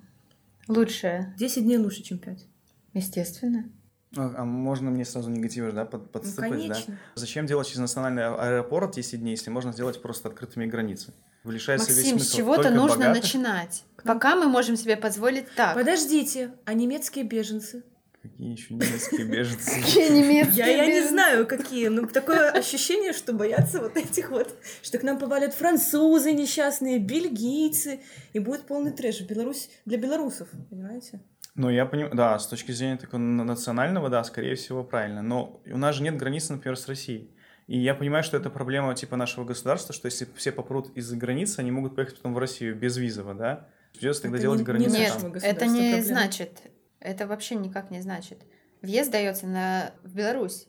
Лучшая, 0.66 1.34
10 1.38 1.64
дней 1.64 1.78
лучше, 1.78 2.02
чем 2.02 2.18
5. 2.18 2.46
естественно. 2.94 3.70
А, 4.16 4.34
а 4.38 4.44
можно 4.44 4.90
мне 4.90 5.04
сразу 5.04 5.30
негативы, 5.30 5.72
да, 5.72 5.84
под, 5.84 6.02
Ну, 6.02 6.08
подсыпать, 6.08 6.50
да? 6.50 6.56
конечно. 6.74 6.98
Зачем 7.14 7.46
делать 7.46 7.66
через 7.66 7.80
национальный 7.80 8.24
а- 8.24 8.36
аэропорт 8.36 8.94
10 8.94 9.20
дней, 9.20 9.32
если 9.32 9.50
можно 9.50 9.72
сделать 9.72 10.00
просто 10.00 10.28
открытыми 10.28 10.66
границы? 10.66 11.12
Лишается 11.44 11.88
весь 11.92 11.98
Максим, 11.98 12.18
с 12.18 12.22
смысл. 12.22 12.36
чего-то 12.36 12.62
Только 12.64 12.74
нужно 12.76 12.96
богатых- 13.06 13.22
начинать. 13.22 13.84
Пока 14.02 14.34
мы 14.36 14.46
можем 14.48 14.76
себе 14.76 14.96
позволить 14.96 15.44
так. 15.56 15.74
Подождите, 15.74 16.52
а 16.64 16.74
немецкие 16.74 17.24
беженцы? 17.24 17.84
Какие 18.22 18.50
еще 18.52 18.74
немецкие 18.74 19.24
беженцы? 19.26 19.70
Какие 19.80 20.08
немецкие 20.10 20.56
Я, 20.56 20.84
я 20.84 20.86
не 20.86 21.06
знаю, 21.08 21.46
какие. 21.46 21.88
Ну, 21.88 22.06
такое 22.06 22.50
ощущение, 22.50 23.12
что 23.12 23.32
боятся 23.32 23.80
вот 23.80 23.96
этих 23.96 24.30
вот, 24.30 24.54
что 24.82 24.98
к 24.98 25.02
нам 25.04 25.18
повалят 25.18 25.54
французы 25.54 26.32
несчастные, 26.32 26.98
бельгийцы, 26.98 28.00
и 28.32 28.38
будет 28.40 28.62
полный 28.62 28.90
трэш. 28.90 29.20
Беларусь 29.22 29.70
для 29.84 29.98
белорусов, 29.98 30.48
понимаете? 30.70 31.20
Ну, 31.58 31.70
я 31.70 31.86
понимаю, 31.86 32.14
да, 32.14 32.38
с 32.38 32.46
точки 32.46 32.70
зрения 32.70 32.96
такого 32.96 33.20
на- 33.20 33.42
национального, 33.42 34.08
да, 34.08 34.22
скорее 34.22 34.54
всего, 34.54 34.84
правильно. 34.84 35.22
Но 35.22 35.60
у 35.66 35.76
нас 35.76 35.96
же 35.96 36.04
нет 36.04 36.16
границы, 36.16 36.52
например, 36.52 36.76
с 36.78 36.86
Россией. 36.88 37.30
И 37.66 37.78
я 37.78 37.94
понимаю, 37.96 38.22
что 38.22 38.36
это 38.36 38.48
проблема 38.48 38.94
типа 38.94 39.16
нашего 39.16 39.44
государства, 39.44 39.92
что 39.92 40.06
если 40.06 40.26
все 40.36 40.52
попрут 40.52 40.96
из-за 40.96 41.16
границы, 41.16 41.58
они 41.58 41.72
могут 41.72 41.96
поехать 41.96 42.16
потом 42.16 42.32
в 42.34 42.38
Россию 42.38 42.76
безвизово, 42.76 43.34
да? 43.34 43.68
Придется 43.92 44.22
тогда 44.22 44.36
Это 44.36 44.42
делать 44.42 44.58
не- 44.58 44.62
не 44.62 44.66
границу 44.66 44.96
Нет, 44.96 45.12
там. 45.20 45.32
это 45.34 45.66
не 45.66 45.80
проблема. 45.80 46.02
значит. 46.04 46.62
Это 47.00 47.26
вообще 47.26 47.56
никак 47.56 47.90
не 47.90 48.00
значит. 48.00 48.38
Въезд 48.80 49.10
дается 49.10 49.48
на... 49.48 49.90
в 50.04 50.14
Беларусь. 50.14 50.68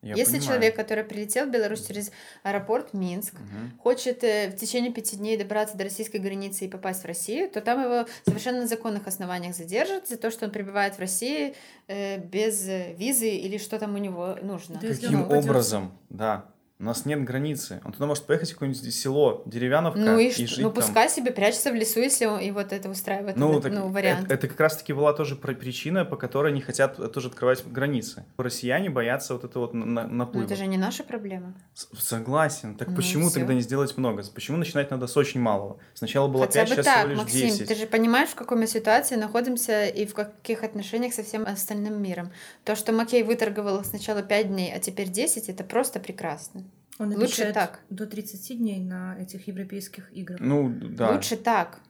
Я 0.00 0.14
Если 0.14 0.34
понимаю. 0.38 0.46
человек, 0.48 0.76
который 0.76 1.02
прилетел 1.04 1.46
в 1.46 1.50
Беларусь 1.50 1.84
через 1.86 2.12
аэропорт 2.44 2.94
Минск, 2.94 3.34
Мгм. 3.34 3.78
хочет 3.82 4.22
э, 4.22 4.48
в 4.50 4.56
течение 4.56 4.92
пяти 4.92 5.16
дней 5.16 5.36
добраться 5.36 5.76
до 5.76 5.84
российской 5.84 6.18
границы 6.18 6.66
и 6.66 6.68
попасть 6.68 7.02
в 7.02 7.06
Россию, 7.06 7.50
то 7.50 7.60
там 7.60 7.82
его 7.82 8.06
совершенно 8.24 8.60
на 8.60 8.66
законных 8.68 9.06
основаниях 9.08 9.56
задержат 9.56 10.06
за 10.08 10.16
то, 10.16 10.30
что 10.30 10.44
он 10.46 10.52
пребывает 10.52 10.94
в 10.94 11.00
России 11.00 11.54
э, 11.88 12.18
без 12.18 12.68
э, 12.68 12.94
визы 12.94 13.28
или 13.28 13.58
что 13.58 13.78
там 13.80 13.94
у 13.94 13.98
него 13.98 14.36
нужно. 14.42 14.78
Да 14.80 14.86
Каким 14.88 15.30
образом, 15.30 15.98
да. 16.10 16.46
У 16.80 16.84
нас 16.84 17.04
нет 17.06 17.24
границы. 17.24 17.80
Он 17.84 17.92
туда 17.92 18.06
может 18.06 18.22
поехать 18.24 18.50
в 18.50 18.52
какое-нибудь 18.52 18.94
село, 18.94 19.42
деревяновка, 19.46 19.98
Ну 19.98 20.16
и, 20.16 20.28
и 20.28 20.30
жить 20.30 20.58
ну 20.58 20.70
там. 20.70 20.74
пускай 20.74 21.10
себе 21.10 21.32
прячется 21.32 21.72
в 21.72 21.74
лесу, 21.74 21.98
если 21.98 22.26
он, 22.26 22.38
и 22.38 22.52
вот 22.52 22.72
это 22.72 22.88
устраивает 22.88 23.36
Ну, 23.36 23.50
этот, 23.50 23.62
так 23.64 23.72
ну, 23.72 23.78
это- 23.80 23.88
вариант. 23.88 24.30
Это, 24.30 24.46
как 24.46 24.60
раз-таки 24.60 24.92
была 24.92 25.12
тоже 25.12 25.34
причина, 25.34 26.04
по 26.04 26.16
которой 26.16 26.52
не 26.52 26.60
хотят 26.60 27.00
э, 27.00 27.08
тоже 27.08 27.28
открывать 27.28 27.66
границы. 27.66 28.24
Россияне 28.36 28.90
боятся 28.90 29.32
вот 29.34 29.42
этого 29.42 29.62
вот 29.64 29.74
на- 29.74 29.84
на- 29.84 30.02
Но 30.06 30.14
наплыва. 30.14 30.44
это 30.46 30.54
же 30.54 30.66
не 30.68 30.78
наша 30.78 31.02
проблема. 31.02 31.52
С- 31.74 31.88
Согласен. 31.98 32.76
Так 32.76 32.90
Ну, 32.90 32.94
почему 32.94 33.28
всё. 33.28 33.40
тогда 33.40 33.54
не 33.54 33.60
сделать 33.60 33.96
много? 33.96 34.22
Почему 34.32 34.56
начинать 34.56 34.92
надо 34.92 35.08
с 35.08 35.16
очень 35.16 35.40
малого? 35.40 35.78
Сначала 35.94 36.28
было 36.28 36.46
Хотя 36.46 36.60
5, 36.60 36.68
бы 36.68 36.74
сейчас 36.76 36.84
так, 36.86 36.96
всего 36.98 37.08
лишь 37.10 37.18
Максим, 37.18 37.48
10. 37.48 37.66
ты 37.66 37.74
же 37.74 37.86
понимаешь, 37.88 38.28
в 38.28 38.34
какой 38.36 38.56
мы 38.56 38.68
ситуации 38.68 39.16
находимся 39.16 39.86
и 39.86 40.06
в 40.06 40.14
каких 40.14 40.62
отношениях 40.62 41.12
со 41.12 41.24
всем 41.24 41.44
остальным 41.44 42.00
миром. 42.00 42.30
То, 42.62 42.76
что 42.76 42.92
Макей 42.92 43.24
выторговал 43.24 43.82
сначала 43.84 44.22
5 44.22 44.46
дней, 44.46 44.72
а 44.72 44.78
теперь 44.78 45.08
10, 45.08 45.48
это 45.48 45.64
просто 45.64 45.98
прекрасно. 45.98 46.62
Он 46.98 47.14
Лучше 47.14 47.52
так. 47.52 47.80
до 47.90 48.06
30 48.06 48.58
дней 48.58 48.80
на 48.80 49.16
этих 49.20 49.46
европейских 49.46 50.12
играх. 50.12 50.40
Ну, 50.40 50.68
да. 50.68 51.12
Лучше 51.12 51.36
так. 51.36 51.80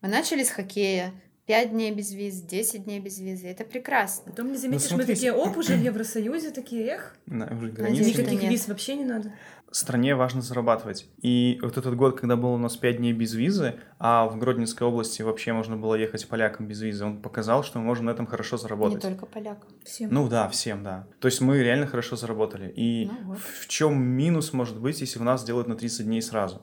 Мы 0.00 0.08
начали 0.08 0.42
с 0.44 0.50
хоккея. 0.50 1.12
5 1.46 1.70
дней 1.70 1.92
без 1.94 2.10
виз, 2.12 2.40
10 2.40 2.84
дней 2.84 2.98
без 2.98 3.20
визы. 3.20 3.46
Это 3.46 3.64
прекрасно. 3.64 4.32
Потом 4.32 4.50
не 4.50 4.58
заметишь, 4.58 4.90
мы 4.90 4.96
смотри, 4.96 5.14
такие, 5.14 5.32
оп, 5.32 5.56
уже 5.56 5.76
в 5.76 5.80
Евросоюзе, 5.80 6.50
такие, 6.50 6.86
эх, 6.86 7.16
На- 7.26 7.46
уже 7.56 7.70
границы 7.70 8.10
никаких 8.10 8.42
нет. 8.42 8.50
виз 8.50 8.66
вообще 8.66 8.96
не 8.96 9.04
надо. 9.04 9.32
Стране 9.72 10.14
важно 10.14 10.40
зарабатывать. 10.42 11.06
И 11.20 11.58
вот 11.62 11.76
этот 11.76 11.96
год, 11.96 12.18
когда 12.20 12.36
был 12.36 12.52
у 12.54 12.58
нас 12.58 12.76
5 12.76 12.96
дней 12.98 13.12
без 13.12 13.34
визы, 13.34 13.74
а 13.98 14.26
в 14.26 14.38
Гродненской 14.38 14.86
области 14.86 15.22
вообще 15.22 15.52
можно 15.52 15.76
было 15.76 15.94
ехать 15.94 16.26
полякам 16.28 16.66
без 16.66 16.80
визы, 16.80 17.04
он 17.04 17.20
показал, 17.20 17.62
что 17.64 17.78
мы 17.78 17.84
можем 17.84 18.06
на 18.06 18.10
этом 18.10 18.26
хорошо 18.26 18.56
Не 18.56 18.62
заработать. 18.62 19.02
только 19.02 19.26
полякам. 19.26 19.68
Всем. 19.84 20.08
Ну 20.12 20.28
да, 20.28 20.48
всем, 20.48 20.82
да. 20.82 21.06
То 21.20 21.26
есть 21.28 21.40
мы 21.40 21.62
реально 21.62 21.86
хорошо 21.86 22.16
заработали. 22.16 22.72
И 22.74 23.06
Ну 23.06 23.28
вот. 23.32 23.38
в 23.40 23.68
чем 23.68 23.98
минус 24.02 24.52
может 24.52 24.78
быть, 24.80 25.00
если 25.00 25.18
у 25.18 25.24
нас 25.24 25.44
делают 25.44 25.68
на 25.68 25.76
30 25.76 26.06
дней 26.06 26.22
сразу? 26.22 26.62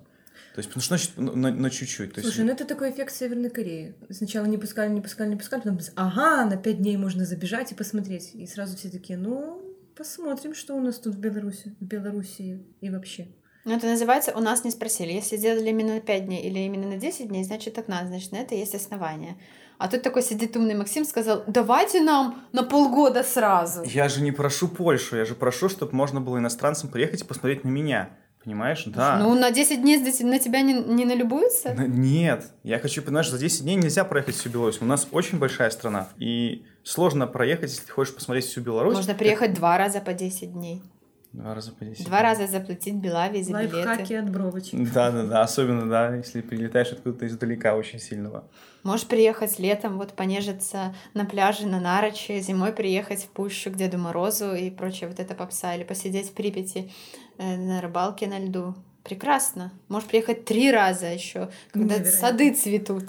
То 0.56 0.60
есть, 0.60 0.70
ну 0.76 0.82
что 0.82 0.90
значит 0.98 1.18
на, 1.18 1.32
на- 1.36 1.52
на 1.52 1.70
чуть-чуть? 1.72 2.14
То 2.14 2.20
есть, 2.22 2.32
Слушай, 2.32 2.46
ну 2.46 2.52
это 2.52 2.64
такой 2.66 2.92
эффект 2.92 3.12
Северной 3.12 3.50
Кореи. 3.50 3.96
Сначала 4.12 4.46
не 4.46 4.60
пускали, 4.60 4.92
не 4.92 5.02
пускали, 5.02 5.30
не 5.30 5.36
пускали, 5.36 5.62
потом, 5.62 5.80
ага, 5.96 6.46
на 6.46 6.58
пять 6.58 6.78
дней 6.78 6.96
можно 6.96 7.26
забежать 7.26 7.72
и 7.72 7.76
посмотреть. 7.76 8.36
И 8.36 8.46
сразу 8.46 8.78
все 8.78 8.90
такие, 8.90 9.18
ну, 9.18 9.62
посмотрим, 9.96 10.54
что 10.54 10.76
у 10.76 10.82
нас 10.82 11.00
тут 11.00 11.16
в 11.16 11.20
Беларуси, 11.20 11.76
в 11.80 11.84
Белоруссии 11.84 12.64
и 12.82 12.90
вообще. 12.90 13.28
Ну, 13.66 13.76
это 13.76 13.88
называется 13.88 14.34
«у 14.36 14.42
нас 14.42 14.66
не 14.66 14.72
спросили». 14.72 15.14
Если 15.14 15.38
сделали 15.38 15.70
именно 15.70 15.96
на 15.96 16.02
5 16.02 16.26
дней 16.26 16.44
или 16.44 16.60
именно 16.60 16.88
на 16.88 16.98
10 16.98 17.30
дней, 17.30 17.46
значит, 17.46 17.74
так 17.74 17.88
надо, 17.88 18.08
значит, 18.08 18.34
на 18.34 18.38
это 18.38 18.56
есть 18.56 18.76
основания. 18.76 19.38
А 19.78 19.88
тут 19.88 20.02
такой 20.02 20.22
сидит 20.22 20.56
умный 20.58 20.76
Максим, 20.76 21.06
сказал, 21.06 21.44
давайте 21.48 22.02
нам 22.02 22.44
на 22.52 22.64
полгода 22.64 23.24
сразу. 23.24 23.84
Я 23.84 24.10
же 24.10 24.22
не 24.22 24.32
прошу 24.32 24.68
Польшу, 24.68 25.16
я 25.16 25.26
же 25.26 25.34
прошу, 25.34 25.70
чтобы 25.70 25.96
можно 25.96 26.20
было 26.20 26.38
иностранцам 26.38 26.90
приехать 26.90 27.22
и 27.22 27.26
посмотреть 27.26 27.64
на 27.64 27.70
меня. 27.70 28.10
Понимаешь? 28.44 28.84
Да. 28.88 29.20
Ну, 29.20 29.34
на 29.36 29.52
10 29.52 29.82
дней 29.82 29.98
на- 29.98 30.30
на 30.32 30.40
тебя 30.40 30.62
не, 30.62 30.74
не 30.74 31.06
налюбуются? 31.06 31.70
Н- 31.70 32.02
Нет, 32.02 32.46
я 32.64 32.78
хочу, 32.80 33.02
понимаешь, 33.02 33.30
за 33.30 33.38
10 33.38 33.62
дней 33.64 33.76
нельзя 33.78 34.04
проехать 34.04 34.36
всю 34.36 34.50
Беларусь. 34.50 34.80
У 34.82 34.86
нас 34.86 35.08
очень 35.12 35.40
большая 35.40 35.70
страна, 35.70 36.10
и 36.18 36.66
сложно 36.84 37.26
проехать, 37.26 37.70
если 37.72 37.86
ты 37.86 37.92
хочешь 37.94 38.14
посмотреть 38.14 38.46
всю 38.46 38.60
Беларусь. 38.62 38.96
Можно 38.96 39.14
приехать 39.16 39.54
два 39.54 39.78
раза 39.78 40.02
по 40.02 40.14
10 40.14 40.52
дней. 40.54 40.82
Два 41.34 41.56
раза 41.56 41.72
по 41.72 41.84
10 41.84 42.06
Два 42.06 42.22
раза 42.22 42.46
заплатить 42.48 42.94
Белавии 42.94 43.42
за 43.42 43.54
Лайфхаки 43.54 44.10
билеты. 44.10 44.18
от 44.18 44.30
бровочек. 44.30 44.94
Да, 44.94 45.12
да, 45.12 45.24
да, 45.24 45.42
особенно, 45.42 45.90
да, 45.90 46.16
если 46.16 46.42
прилетаешь 46.42 46.92
откуда-то 46.92 47.26
издалека 47.28 47.76
очень 47.76 48.00
сильного. 48.00 48.48
Можешь 48.84 49.08
приехать 49.08 49.58
летом, 49.60 49.98
вот 49.98 50.14
понежиться 50.14 50.94
на 51.16 51.26
пляже, 51.26 51.66
на 51.68 51.80
Нарочи, 51.80 52.40
зимой 52.40 52.72
приехать 52.72 53.24
в 53.24 53.30
Пущу 53.30 53.72
к 53.72 53.76
Деду 53.76 53.98
Морозу 53.98 54.54
и 54.54 54.70
прочее 54.70 55.10
вот 55.10 55.20
это 55.20 55.34
попса, 55.34 55.74
или 55.74 55.84
посидеть 55.84 56.30
в 56.30 56.34
Припяти 56.34 56.92
э, 57.40 57.58
на 57.58 57.82
рыбалке 57.82 58.28
на 58.28 58.38
льду. 58.40 58.76
Прекрасно. 59.04 59.74
Можешь 59.90 60.08
приехать 60.08 60.46
три 60.46 60.72
раза 60.72 61.08
еще, 61.08 61.50
когда 61.72 61.96
Невероятно. 61.96 62.12
сады 62.12 62.54
цветут. 62.54 63.06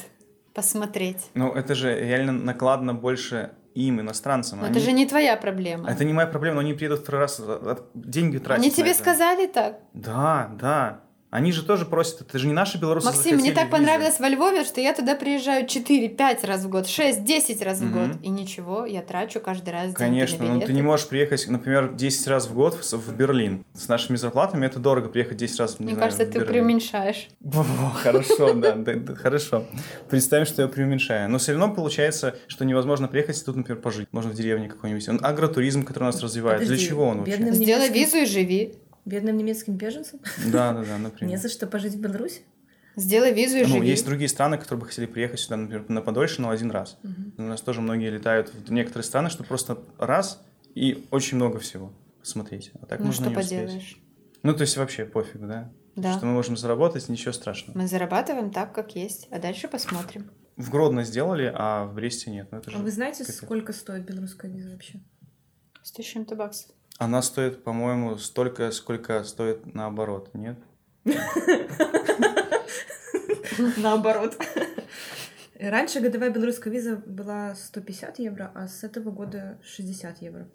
посмотреть. 0.54 1.18
Ну, 1.34 1.52
это 1.52 1.74
же 1.74 1.94
реально 1.98 2.32
накладно 2.32 2.94
больше 2.94 3.50
им, 3.74 4.00
иностранцам. 4.00 4.60
Но 4.60 4.66
Они- 4.66 4.76
это 4.76 4.84
же 4.84 4.92
не 4.92 5.06
твоя 5.06 5.37
проблема. 5.37 5.90
Это 5.90 6.04
не 6.04 6.12
моя 6.12 6.26
проблема, 6.26 6.56
но 6.56 6.60
они 6.60 6.74
приедут 6.74 7.00
второй 7.00 7.22
раз, 7.22 7.40
а 7.40 7.78
деньги 7.94 8.38
тратят. 8.38 8.62
Они 8.62 8.70
тебе 8.70 8.94
сказали 8.94 9.46
так? 9.46 9.80
Да, 9.92 10.50
да. 10.58 11.00
Они 11.35 11.51
же 11.51 11.64
тоже 11.64 11.85
просят, 11.85 12.20
это 12.20 12.38
же 12.38 12.47
не 12.47 12.53
наши 12.53 12.79
белорусы 12.79 13.07
Максим, 13.09 13.38
мне 13.38 13.51
так 13.51 13.64
визы. 13.64 13.73
понравилось 13.73 14.20
во 14.20 14.29
Львове, 14.29 14.62
что 14.64 14.81
я 14.81 14.94
туда 14.94 15.16
приезжаю 15.16 15.66
4-5 15.66 16.47
раз 16.47 16.62
в 16.62 16.68
год, 16.68 16.87
6-10 16.87 17.64
раз 17.64 17.81
в 17.81 17.85
Мгм. 17.87 17.92
год. 18.12 18.16
И 18.23 18.29
ничего, 18.29 18.87
я 18.87 19.03
трачу 19.03 19.40
каждый 19.40 19.70
раз 19.70 19.87
деньги 19.87 19.94
Конечно, 19.97 20.38
на 20.44 20.44
но 20.44 20.55
ты 20.55 20.66
билеты. 20.66 20.73
не 20.75 20.83
можешь 20.83 21.09
приехать, 21.09 21.44
например, 21.49 21.92
10 21.92 22.29
раз 22.29 22.47
в 22.47 22.55
год 22.55 22.75
в 22.75 22.92
в 22.92 23.16
Берлин. 23.16 23.64
С 23.75 23.88
нашими 23.88 24.14
зарплатами 24.14 24.64
это 24.66 24.79
дорого 24.79 25.09
приехать 25.09 25.37
10 25.38 25.59
раз 25.59 25.81
не 25.81 25.87
Мне 25.87 25.94
знаю, 25.97 26.07
кажется, 26.09 26.25
в 26.25 26.29
ты 26.29 26.38
Берлин. 26.38 26.53
преуменьшаешь. 26.53 27.27
Хорошо, 27.97 28.55
да, 28.55 28.77
хорошо. 29.16 29.66
Представим, 30.09 30.47
что 30.47 30.62
я 30.62 30.68
преуменьшаю. 30.68 31.29
Но 31.29 31.38
все 31.38 31.51
равно 31.51 31.75
получается, 31.75 32.37
что 32.47 32.64
невозможно 32.64 33.09
приехать 33.09 33.40
и 33.40 33.44
тут, 33.44 33.57
например, 33.57 33.83
пожить. 33.83 34.07
Можно 34.12 34.31
в 34.31 34.35
деревне 34.35 34.68
какой-нибудь. 34.68 35.09
Он 35.09 35.18
агротуризм, 35.20 35.83
который 35.83 36.05
у 36.05 36.07
нас 36.07 36.23
развивает. 36.23 36.64
Для 36.64 36.77
чего 36.77 37.09
он 37.09 37.18
вообще? 37.25 37.53
Сделай 37.53 37.90
визу 37.90 38.18
и 38.18 38.25
живи. 38.27 38.75
Бедным 39.04 39.36
немецким 39.36 39.76
беженцам? 39.76 40.20
Да, 40.50 40.72
да, 40.72 40.82
да, 40.84 40.96
Не 40.98 41.02
например. 41.04 41.38
за 41.38 41.48
что 41.48 41.66
пожить 41.66 41.94
в 41.94 42.00
Беларуси? 42.00 42.42
Сделай 42.96 43.32
визу 43.34 43.56
и 43.56 43.62
Ну, 43.62 43.68
живи. 43.78 43.88
есть 43.88 44.06
другие 44.06 44.28
страны, 44.28 44.56
которые 44.56 44.80
бы 44.82 44.86
хотели 44.86 45.06
приехать 45.06 45.40
сюда, 45.40 45.56
например, 45.56 45.84
на 45.90 46.00
подольше, 46.00 46.40
но 46.40 46.50
один 46.50 46.70
раз. 46.70 46.96
У 47.36 47.42
нас 47.42 47.60
тоже 47.60 47.80
многие 47.80 48.08
летают 48.10 48.52
в 48.54 48.70
некоторые 48.72 49.04
страны, 49.04 49.30
чтобы 49.30 49.48
просто 49.48 49.78
раз 49.98 50.40
и 50.74 51.04
очень 51.10 51.36
много 51.36 51.58
всего 51.58 51.92
посмотреть. 52.20 52.70
А 52.80 52.86
так 52.86 53.00
Ну 53.00 53.06
можно 53.06 53.24
что 53.26 53.30
не 53.34 53.36
успеть. 53.36 53.58
поделаешь. 53.58 53.98
Ну, 54.44 54.54
то 54.54 54.60
есть 54.62 54.76
вообще 54.76 55.04
пофиг, 55.06 55.40
да? 55.40 55.72
Да. 55.96 56.16
Что 56.16 56.26
мы 56.26 56.32
можем 56.32 56.56
заработать, 56.56 57.08
ничего 57.08 57.32
страшного. 57.32 57.76
Мы 57.78 57.86
зарабатываем 57.88 58.50
так, 58.50 58.72
как 58.74 58.94
есть, 58.94 59.26
а 59.30 59.38
дальше 59.40 59.68
посмотрим. 59.68 60.30
В 60.56 60.70
Гродно 60.70 61.02
сделали, 61.04 61.50
а 61.54 61.86
в 61.86 61.94
Бресте 61.94 62.30
нет. 62.30 62.48
Ну, 62.52 62.58
это 62.58 62.70
же 62.70 62.76
А 62.76 62.80
вы 62.80 62.90
знаете, 62.92 63.24
капец. 63.24 63.36
сколько 63.36 63.72
стоит 63.72 64.04
белорусская 64.04 64.50
виза 64.50 64.70
вообще? 64.70 65.00
Сто 65.82 66.02
с 66.02 66.06
чем-то 66.06 66.36
баксов. 66.36 66.70
Она 66.98 67.22
стоит, 67.22 67.64
по-моему, 67.64 68.16
столько, 68.18 68.70
сколько 68.70 69.24
стоит 69.24 69.74
наоборот, 69.74 70.30
нет? 70.35 70.59
Наоборот. 73.76 74.37
Раньше 75.59 76.00
годовая 76.00 76.30
белорусская 76.30 76.70
виза 76.70 76.96
была 77.07 77.54
150 77.54 78.18
евро, 78.18 78.50
а 78.54 78.68
с 78.68 78.85
этого 78.85 79.11
года 79.11 79.59
60 79.64 80.22
евро. 80.22 80.48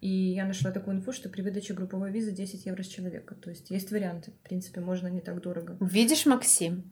И 0.00 0.08
я 0.08 0.46
нашла 0.46 0.70
такую 0.70 0.96
инфу, 0.96 1.12
что 1.12 1.28
при 1.28 1.42
выдаче 1.42 1.74
групповой 1.74 2.10
визы 2.12 2.32
10 2.32 2.66
евро 2.66 2.82
с 2.82 2.86
человека. 2.86 3.34
То 3.34 3.50
есть 3.50 3.70
есть 3.70 3.90
варианты. 3.90 4.30
В 4.30 4.48
принципе, 4.48 4.80
можно 4.80 5.08
не 5.08 5.20
так 5.20 5.40
дорого. 5.40 5.76
Видишь, 5.80 6.24
Максим? 6.26 6.84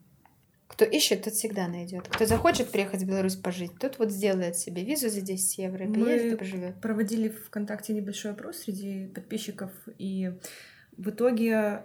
Кто 0.67 0.85
ищет, 0.85 1.23
тот 1.23 1.33
всегда 1.33 1.67
найдет. 1.67 2.07
Кто 2.07 2.25
захочет 2.25 2.71
приехать 2.71 3.01
в 3.01 3.07
Беларусь 3.07 3.35
пожить, 3.35 3.77
тот 3.79 3.99
вот 3.99 4.11
сделает 4.11 4.57
себе 4.57 4.83
визу 4.83 5.09
за 5.09 5.21
10 5.21 5.57
евро 5.57 5.85
и 5.85 5.93
поедет 5.93 6.33
и 6.33 6.35
поживет. 6.35 6.81
Проводили 6.81 7.29
ВКонтакте 7.29 7.93
небольшой 7.93 8.31
опрос 8.31 8.57
среди 8.57 9.07
подписчиков, 9.07 9.71
и 9.97 10.33
в 10.97 11.09
итоге 11.09 11.83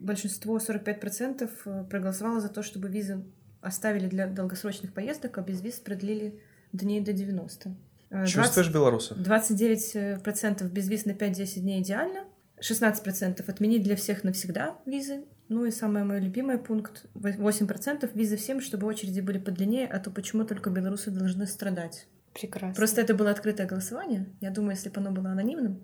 большинство, 0.00 0.56
45%, 0.58 1.88
проголосовало 1.88 2.40
за 2.40 2.48
то, 2.48 2.62
чтобы 2.62 2.88
визы 2.88 3.22
оставили 3.60 4.08
для 4.08 4.26
долгосрочных 4.26 4.92
поездок, 4.92 5.38
а 5.38 5.42
без 5.42 5.60
виз 5.60 5.74
продлили 5.74 6.40
дней 6.72 7.00
до 7.00 7.12
90. 7.12 7.74
Э, 8.10 8.16
20 8.16 8.34
Чувствуешь 8.34 8.70
белорусов? 8.70 9.18
29% 9.18 10.68
без 10.68 10.88
виз 10.88 11.06
на 11.06 11.12
5-10 11.12 11.60
дней 11.60 11.80
идеально. 11.80 12.24
16% 12.60 13.48
отменить 13.48 13.82
для 13.82 13.96
всех 13.96 14.24
навсегда 14.24 14.78
визы. 14.86 15.24
Ну 15.52 15.66
и 15.66 15.70
самый 15.70 16.02
мой 16.02 16.18
любимый 16.18 16.56
пункт. 16.56 17.04
8% 17.14 18.10
визы 18.14 18.38
всем, 18.38 18.62
чтобы 18.62 18.86
очереди 18.86 19.20
были 19.20 19.36
подлиннее, 19.36 19.86
а 19.86 19.98
то 19.98 20.10
почему 20.10 20.44
только 20.44 20.70
белорусы 20.70 21.10
должны 21.10 21.46
страдать. 21.46 22.06
Прекрасно. 22.32 22.74
Просто 22.74 23.02
это 23.02 23.14
было 23.14 23.30
открытое 23.30 23.66
голосование. 23.66 24.32
Я 24.40 24.50
думаю, 24.50 24.70
если 24.70 24.88
бы 24.88 24.98
оно 24.98 25.10
было 25.10 25.30
анонимным. 25.32 25.82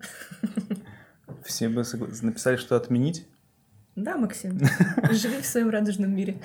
Все 1.45 1.69
бы 1.69 1.83
написали, 2.23 2.57
что 2.57 2.77
отменить. 2.77 3.27
Да, 3.95 4.17
Максим, 4.17 4.59
живи 5.11 5.39
в 5.39 5.45
своем 5.45 5.69
радужном 5.69 6.15
мире. 6.15 6.41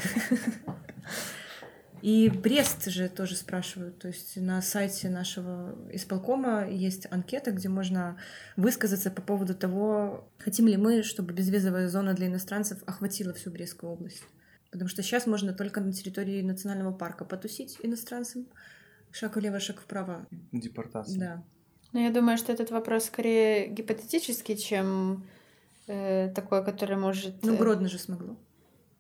И 2.05 2.29
Брест 2.29 2.85
же 2.91 3.09
тоже 3.09 3.35
спрашивают. 3.35 3.99
То 3.99 4.09
есть 4.09 4.37
на 4.37 4.61
сайте 4.61 5.09
нашего 5.09 5.75
исполкома 5.91 6.69
есть 6.69 7.11
анкета, 7.11 7.51
где 7.51 7.71
можно 7.71 8.19
высказаться 8.59 9.11
по 9.11 9.23
поводу 9.23 9.55
того, 9.55 10.29
хотим 10.37 10.67
ли 10.67 10.77
мы, 10.77 11.03
чтобы 11.03 11.33
безвизовая 11.33 11.89
зона 11.89 12.13
для 12.13 12.27
иностранцев 12.27 12.83
охватила 12.85 13.33
всю 13.33 13.51
Брестскую 13.51 13.91
область. 13.91 14.23
Потому 14.71 14.91
что 14.91 15.03
сейчас 15.03 15.27
можно 15.27 15.55
только 15.55 15.81
на 15.81 15.95
территории 15.95 16.43
национального 16.43 16.93
парка 16.93 17.25
потусить 17.25 17.79
иностранцам. 17.83 18.49
Шаг 19.11 19.37
влево, 19.37 19.59
шаг 19.59 19.81
вправо. 19.81 20.27
Депортация. 20.53 21.19
Да. 21.19 21.45
Ну, 21.95 22.01
я 22.01 22.11
думаю, 22.11 22.37
что 22.37 22.53
этот 22.53 22.71
вопрос 22.71 23.07
скорее 23.07 23.69
гипотетический, 23.69 24.59
чем 24.59 25.27
э, 25.87 26.31
такой, 26.35 26.63
который 26.67 26.99
может... 26.99 27.43
Ну, 27.43 27.55
э, 27.55 27.57
Гродно 27.57 27.89
же 27.89 27.99
смогло. 27.99 28.37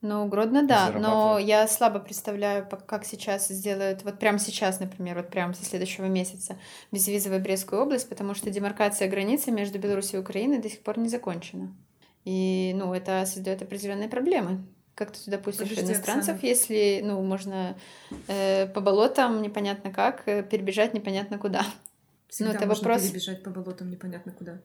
Ну, 0.04 0.26
Гродно, 0.26 0.62
да, 0.66 0.90
но 0.90 1.38
я 1.38 1.66
слабо 1.66 1.98
представляю, 1.98 2.68
как 2.86 3.06
сейчас 3.06 3.48
сделают, 3.48 4.02
вот 4.02 4.18
прямо 4.18 4.38
сейчас, 4.38 4.78
например, 4.78 5.16
вот 5.16 5.30
прямо 5.30 5.54
со 5.54 5.64
следующего 5.64 6.04
месяца, 6.04 6.58
безвизовую 6.92 7.40
Брестскую 7.40 7.80
область, 7.80 8.06
потому 8.10 8.34
что 8.34 8.50
демаркация 8.50 9.08
границы 9.08 9.50
между 9.50 9.78
Беларусью 9.78 10.20
и 10.20 10.22
Украиной 10.22 10.58
до 10.58 10.68
сих 10.68 10.82
пор 10.82 10.98
не 10.98 11.08
закончена. 11.08 11.74
И, 12.26 12.74
ну, 12.76 12.92
это 12.92 13.24
создает 13.24 13.62
определенные 13.62 14.10
проблемы. 14.10 14.66
Как 14.94 15.10
ты 15.10 15.24
туда 15.24 15.38
пустишь 15.38 15.70
Подожди, 15.70 15.86
иностранцев, 15.92 16.34
Оксана. 16.34 16.50
если, 16.50 17.00
ну, 17.02 17.22
можно 17.22 17.74
э, 18.28 18.66
по 18.66 18.82
болотам 18.82 19.40
непонятно 19.40 19.90
как, 19.90 20.28
э, 20.28 20.42
перебежать 20.42 20.92
непонятно 20.92 21.38
куда. 21.38 21.64
Всегда 22.28 22.52
это 22.52 22.66
можно 22.66 22.90
вопрос- 22.90 23.08
перебежать 23.08 23.42
по 23.42 23.48
болотам 23.48 23.90
непонятно 23.90 24.32
куда. 24.32 24.60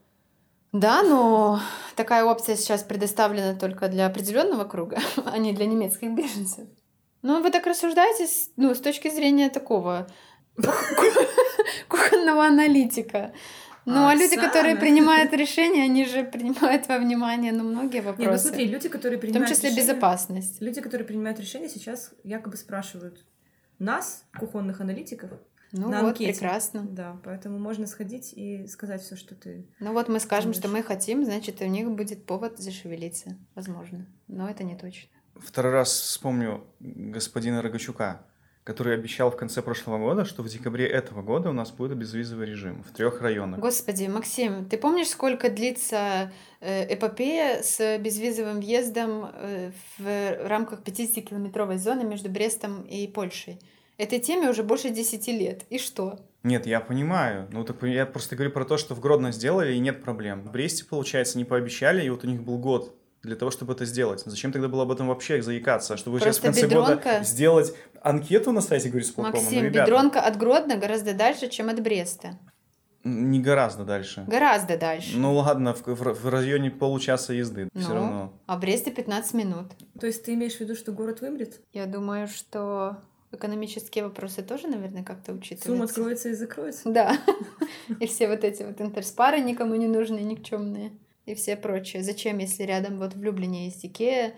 Да, 0.71 1.01
но 1.03 1.59
такая 1.95 2.23
опция 2.25 2.55
сейчас 2.55 2.83
предоставлена 2.83 3.55
только 3.55 3.87
для 3.87 4.05
определенного 4.05 4.65
круга, 4.65 4.99
а 5.25 5.37
не 5.37 5.53
для 5.53 5.65
немецких 5.65 6.11
беженцев. 6.11 6.67
Ну, 7.21 7.41
вы 7.41 7.51
так 7.51 7.65
рассуждаете, 7.67 8.27
с- 8.27 8.51
ну, 8.55 8.73
с 8.73 8.79
точки 8.79 9.09
зрения 9.09 9.49
такого 9.49 10.07
кухонного 11.87 12.45
аналитика. 12.45 13.33
Ну, 13.85 14.07
а 14.07 14.13
люди, 14.13 14.35
которые 14.35 14.75
принимают 14.75 15.33
решения, 15.33 15.83
они 15.83 16.05
же 16.05 16.23
принимают 16.23 16.87
во 16.87 16.99
внимание, 16.99 17.51
ну, 17.51 17.63
многие 17.63 17.97
Не, 17.97 18.01
ну 18.03 18.07
вопросы. 18.11 18.49
смотри, 18.49 18.65
люди, 18.65 18.87
которые 18.87 19.17
в 19.17 19.21
том 19.21 19.29
принимают 19.31 19.49
числе 19.49 19.69
решения- 19.69 19.87
безопасность. 19.87 20.61
Люди, 20.61 20.81
которые 20.81 21.07
принимают 21.07 21.39
решения, 21.39 21.69
сейчас 21.69 22.11
якобы 22.23 22.57
спрашивают 22.57 23.25
нас, 23.79 24.23
кухонных 24.37 24.79
аналитиков. 24.81 25.31
Ну, 25.71 25.89
на 25.89 26.01
вот, 26.01 26.09
анкете. 26.09 26.31
прекрасно. 26.31 26.81
Да, 26.89 27.17
поэтому 27.23 27.59
можно 27.59 27.85
сходить 27.85 28.33
и 28.33 28.65
сказать 28.67 29.01
все, 29.01 29.15
что 29.15 29.35
ты. 29.35 29.67
Ну, 29.79 29.93
вот 29.93 30.09
мы 30.09 30.19
скажем, 30.19 30.53
что 30.53 30.63
Думаешь? 30.63 30.85
мы 30.85 30.95
хотим, 30.95 31.25
значит, 31.25 31.61
у 31.61 31.65
них 31.65 31.89
будет 31.91 32.25
повод 32.25 32.57
зашевелиться. 32.57 33.37
Возможно. 33.55 34.07
Но 34.27 34.49
это 34.49 34.63
не 34.63 34.75
точно. 34.75 35.09
Второй 35.35 35.71
раз 35.71 35.91
вспомню 35.91 36.63
господина 36.79 37.61
Рогачука, 37.61 38.25
который 38.63 38.93
обещал 38.93 39.31
в 39.31 39.37
конце 39.37 39.61
прошлого 39.61 39.97
года, 39.97 40.25
что 40.25 40.43
в 40.43 40.47
декабре 40.47 40.87
этого 40.87 41.21
года 41.21 41.49
у 41.49 41.53
нас 41.53 41.71
будет 41.71 41.97
безвизовый 41.97 42.47
режим 42.47 42.83
в 42.83 42.91
трех 42.91 43.21
районах. 43.21 43.59
Господи, 43.59 44.05
Максим, 44.05 44.65
ты 44.65 44.77
помнишь, 44.77 45.07
сколько 45.07 45.49
длится 45.49 46.31
э, 46.59 46.93
эпопея 46.93 47.61
с 47.63 47.97
безвизовым 47.99 48.59
въездом 48.59 49.31
э, 49.33 49.71
в 49.97 50.47
рамках 50.47 50.81
50-километровой 50.81 51.77
зоны 51.77 52.03
между 52.03 52.29
Брестом 52.29 52.83
и 52.83 53.07
Польшей? 53.07 53.59
Этой 53.99 54.19
теме 54.19 54.49
уже 54.49 54.63
больше 54.63 54.89
10 54.89 55.27
лет. 55.27 55.63
И 55.69 55.77
что? 55.77 56.19
Нет, 56.43 56.65
я 56.65 56.79
понимаю. 56.79 57.47
Ну, 57.51 57.65
так 57.65 57.83
я 57.83 58.05
просто 58.05 58.35
говорю 58.37 58.51
про 58.51 58.63
то, 58.63 58.77
что 58.77 58.95
в 58.95 59.01
Гродно 59.01 59.31
сделали, 59.33 59.73
и 59.73 59.79
нет 59.79 60.01
проблем. 60.01 60.41
В 60.41 60.51
Бресте, 60.51 60.85
получается, 60.85 61.37
не 61.37 61.43
пообещали, 61.43 62.03
и 62.05 62.09
вот 62.09 62.23
у 62.23 62.27
них 62.27 62.41
был 62.41 62.57
год 62.57 62.95
для 63.23 63.35
того, 63.35 63.51
чтобы 63.51 63.73
это 63.73 63.83
сделать. 63.83 64.23
Зачем 64.25 64.53
тогда 64.53 64.69
было 64.69 64.83
об 64.83 64.91
этом 64.93 65.09
вообще 65.09 65.41
заикаться? 65.41 65.97
Чтобы 65.97 66.19
сейчас 66.21 66.37
в 66.37 66.41
Просто 66.41 66.61
конце 66.61 66.73
бедронка- 66.73 66.95
года 67.19 67.23
сделать 67.25 67.73
анкету 68.01 68.53
на 68.53 68.61
сайте 68.61 68.87
горисполкома? 68.89 69.35
Ну, 69.35 69.41
Максим, 69.43 69.63
ребята, 69.65 69.85
Бедронка 69.91 70.21
от 70.21 70.37
Гродно 70.37 70.77
гораздо 70.77 71.13
дальше, 71.13 71.49
чем 71.49 71.67
от 71.69 71.81
Бреста. 71.81 72.39
Не 73.03 73.41
гораздо 73.41 73.83
дальше. 73.83 74.23
Гораздо 74.27 74.77
дальше. 74.77 75.17
Ну 75.17 75.35
ладно, 75.35 75.73
в, 75.73 75.85
в- 75.85 76.23
в 76.23 76.29
районе 76.29 76.71
получаса 76.71 77.33
езды. 77.33 77.67
Ну. 77.73 77.81
Все 77.81 77.93
равно. 77.93 78.33
А 78.45 78.55
в 78.55 78.61
Бресте 78.61 78.91
15 78.91 79.33
минут. 79.33 79.67
То 79.99 80.07
есть 80.07 80.23
ты 80.23 80.33
имеешь 80.35 80.55
в 80.55 80.59
виду, 80.61 80.75
что 80.75 80.93
город 80.93 81.19
вымрет? 81.19 81.59
Я 81.73 81.85
думаю, 81.85 82.27
что 82.29 82.97
экономические 83.31 84.03
вопросы 84.03 84.41
тоже, 84.41 84.67
наверное, 84.67 85.03
как-то 85.03 85.27
Сумма 85.27 85.39
учитываются. 85.39 85.83
откроется 85.83 86.29
и 86.29 86.33
закроется. 86.33 86.89
Да. 86.89 87.17
И 87.99 88.07
все 88.07 88.27
вот 88.27 88.43
эти 88.43 88.63
вот 88.63 88.81
интерспары 88.81 89.39
никому 89.39 89.75
не 89.75 89.87
нужные, 89.87 90.23
никчемные. 90.23 90.91
И 91.25 91.35
все 91.35 91.55
прочее. 91.55 92.03
Зачем, 92.03 92.39
если 92.39 92.63
рядом 92.63 92.97
вот 92.97 93.13
в 93.13 93.21
Люблине 93.21 93.65
есть 93.65 93.85
Икея, 93.85 94.33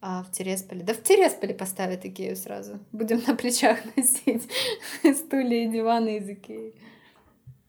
а 0.00 0.22
в 0.22 0.30
Тересполе... 0.30 0.82
Да 0.82 0.92
в 0.92 1.02
Тересполе 1.02 1.54
поставят 1.54 2.04
Икею 2.04 2.36
сразу. 2.36 2.78
Будем 2.92 3.22
на 3.26 3.34
плечах 3.34 3.78
носить 3.96 4.42
стулья 5.16 5.64
и 5.64 5.68
диваны 5.68 6.18
из 6.18 6.28
Икеи. 6.28 6.74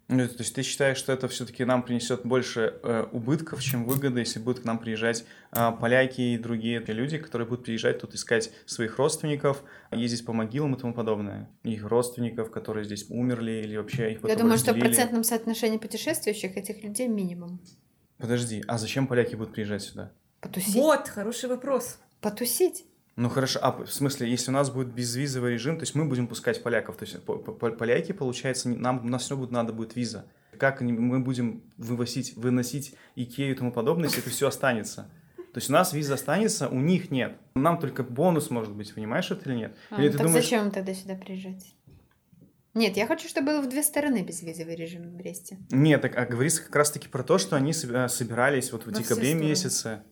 Ну, 0.08 0.28
то 0.28 0.36
есть 0.39 0.53
ты 0.53 0.62
считаешь, 0.62 0.97
что 0.97 1.12
это 1.12 1.28
все-таки 1.28 1.66
нам 1.66 1.82
принесет 1.82 2.26
больше 2.26 2.76
э, 2.84 3.08
убытков, 3.12 3.64
чем 3.64 3.86
выгоды, 3.86 4.20
если 4.20 4.38
будут 4.38 4.62
к 4.62 4.64
нам 4.64 4.78
приезжать 4.78 5.26
э, 5.51 5.72
поляки 5.80 6.22
и 6.22 6.38
другие 6.38 6.80
люди, 6.80 7.18
которые 7.18 7.47
будут 7.47 7.66
приезжать 7.66 8.01
тут 8.01 8.14
искать 8.14 8.51
своих 8.68 8.99
родственников, 8.99 9.64
ездить 9.91 10.24
по 10.24 10.32
могилам 10.32 10.76
и 10.76 10.80
тому 10.80 10.93
подобное. 10.93 11.49
Их 11.64 11.84
родственников, 11.84 12.51
которые 12.51 12.86
здесь 12.86 13.08
умерли 13.10 13.64
или 13.64 13.78
вообще 13.78 14.12
их 14.12 14.24
Я 14.24 14.36
думаю, 14.36 14.60
что 14.60 14.76
в 14.76 14.80
процентном 14.80 15.24
соотношении 15.24 15.80
путешествующих 15.80 16.56
этих 16.56 16.84
людей 16.84 17.08
минимум. 17.08 17.60
Подожди, 18.18 18.64
а 18.68 18.78
зачем 18.78 19.08
поляки 19.08 19.36
будут 19.36 19.53
приезжать 19.53 19.82
сюда? 19.82 20.12
Потусить. 20.39 20.76
Вот, 20.76 21.08
хороший 21.08 21.49
вопрос. 21.49 21.97
Потусить. 22.22 22.86
Ну 23.16 23.30
хорошо, 23.30 23.59
а 23.61 23.72
в 23.72 23.88
смысле, 23.88 24.30
если 24.30 24.51
у 24.51 24.53
нас 24.53 24.70
будет 24.70 24.93
безвизовый 24.93 25.53
режим, 25.53 25.78
то 25.78 25.84
есть 25.84 25.95
мы 25.95 26.03
будем 26.05 26.28
пускать 26.28 26.61
поляков, 26.61 26.97
то 26.97 27.05
есть 27.05 27.18
поляки, 27.24 28.11
получается, 28.11 28.68
нам, 28.68 29.05
у 29.05 29.07
нас 29.07 29.24
все 29.24 29.38
будет 29.38 29.51
надо 29.51 29.72
будет 29.72 29.95
виза. 29.95 30.26
Как 30.57 30.82
мы 30.82 31.20
будем 31.20 31.63
вывозить, 31.78 32.36
выносить 32.36 32.95
Икею 33.16 33.53
и 33.53 33.57
тому 33.57 33.72
подобное, 33.72 34.07
если 34.07 34.22
это 34.22 34.30
все 34.30 34.47
останется? 34.47 35.09
То 35.38 35.59
есть 35.59 35.70
у 35.70 35.74
нас 35.74 35.93
виза 35.93 36.16
останется, 36.16 36.68
у 36.68 36.82
них 36.82 37.11
нет. 37.11 37.38
Нам 37.55 37.80
только 37.80 38.03
бонус 38.03 38.49
может 38.49 38.74
быть, 38.74 38.93
понимаешь 38.93 39.32
это 39.32 39.49
или 39.49 39.59
нет? 39.59 39.78
А, 39.89 39.95
или 39.95 40.07
ну 40.07 40.11
ты 40.11 40.18
так 40.18 40.28
думаешь... 40.28 40.43
зачем 40.43 40.72
тогда 40.72 40.93
сюда 40.93 41.16
приезжать? 41.16 41.74
Нет, 42.74 42.97
я 42.97 43.07
хочу, 43.07 43.30
чтобы 43.30 43.53
был 43.53 43.61
в 43.61 43.70
две 43.70 43.82
стороны 43.82 44.22
безвизовый 44.24 44.76
режим 44.76 45.03
в 45.03 45.13
Бресте. 45.13 45.57
Нет, 45.72 46.01
так, 46.01 46.18
а 46.18 46.26
говорится 46.26 46.61
как 46.61 46.76
раз-таки 46.76 47.07
про 47.07 47.24
то, 47.24 47.38
что 47.38 47.55
они 47.55 47.72
собирались 47.72 48.74
вот 48.74 48.84
в 48.84 48.88
Во 48.88 48.91
декабре 48.91 49.34
месяце. 49.34 50.03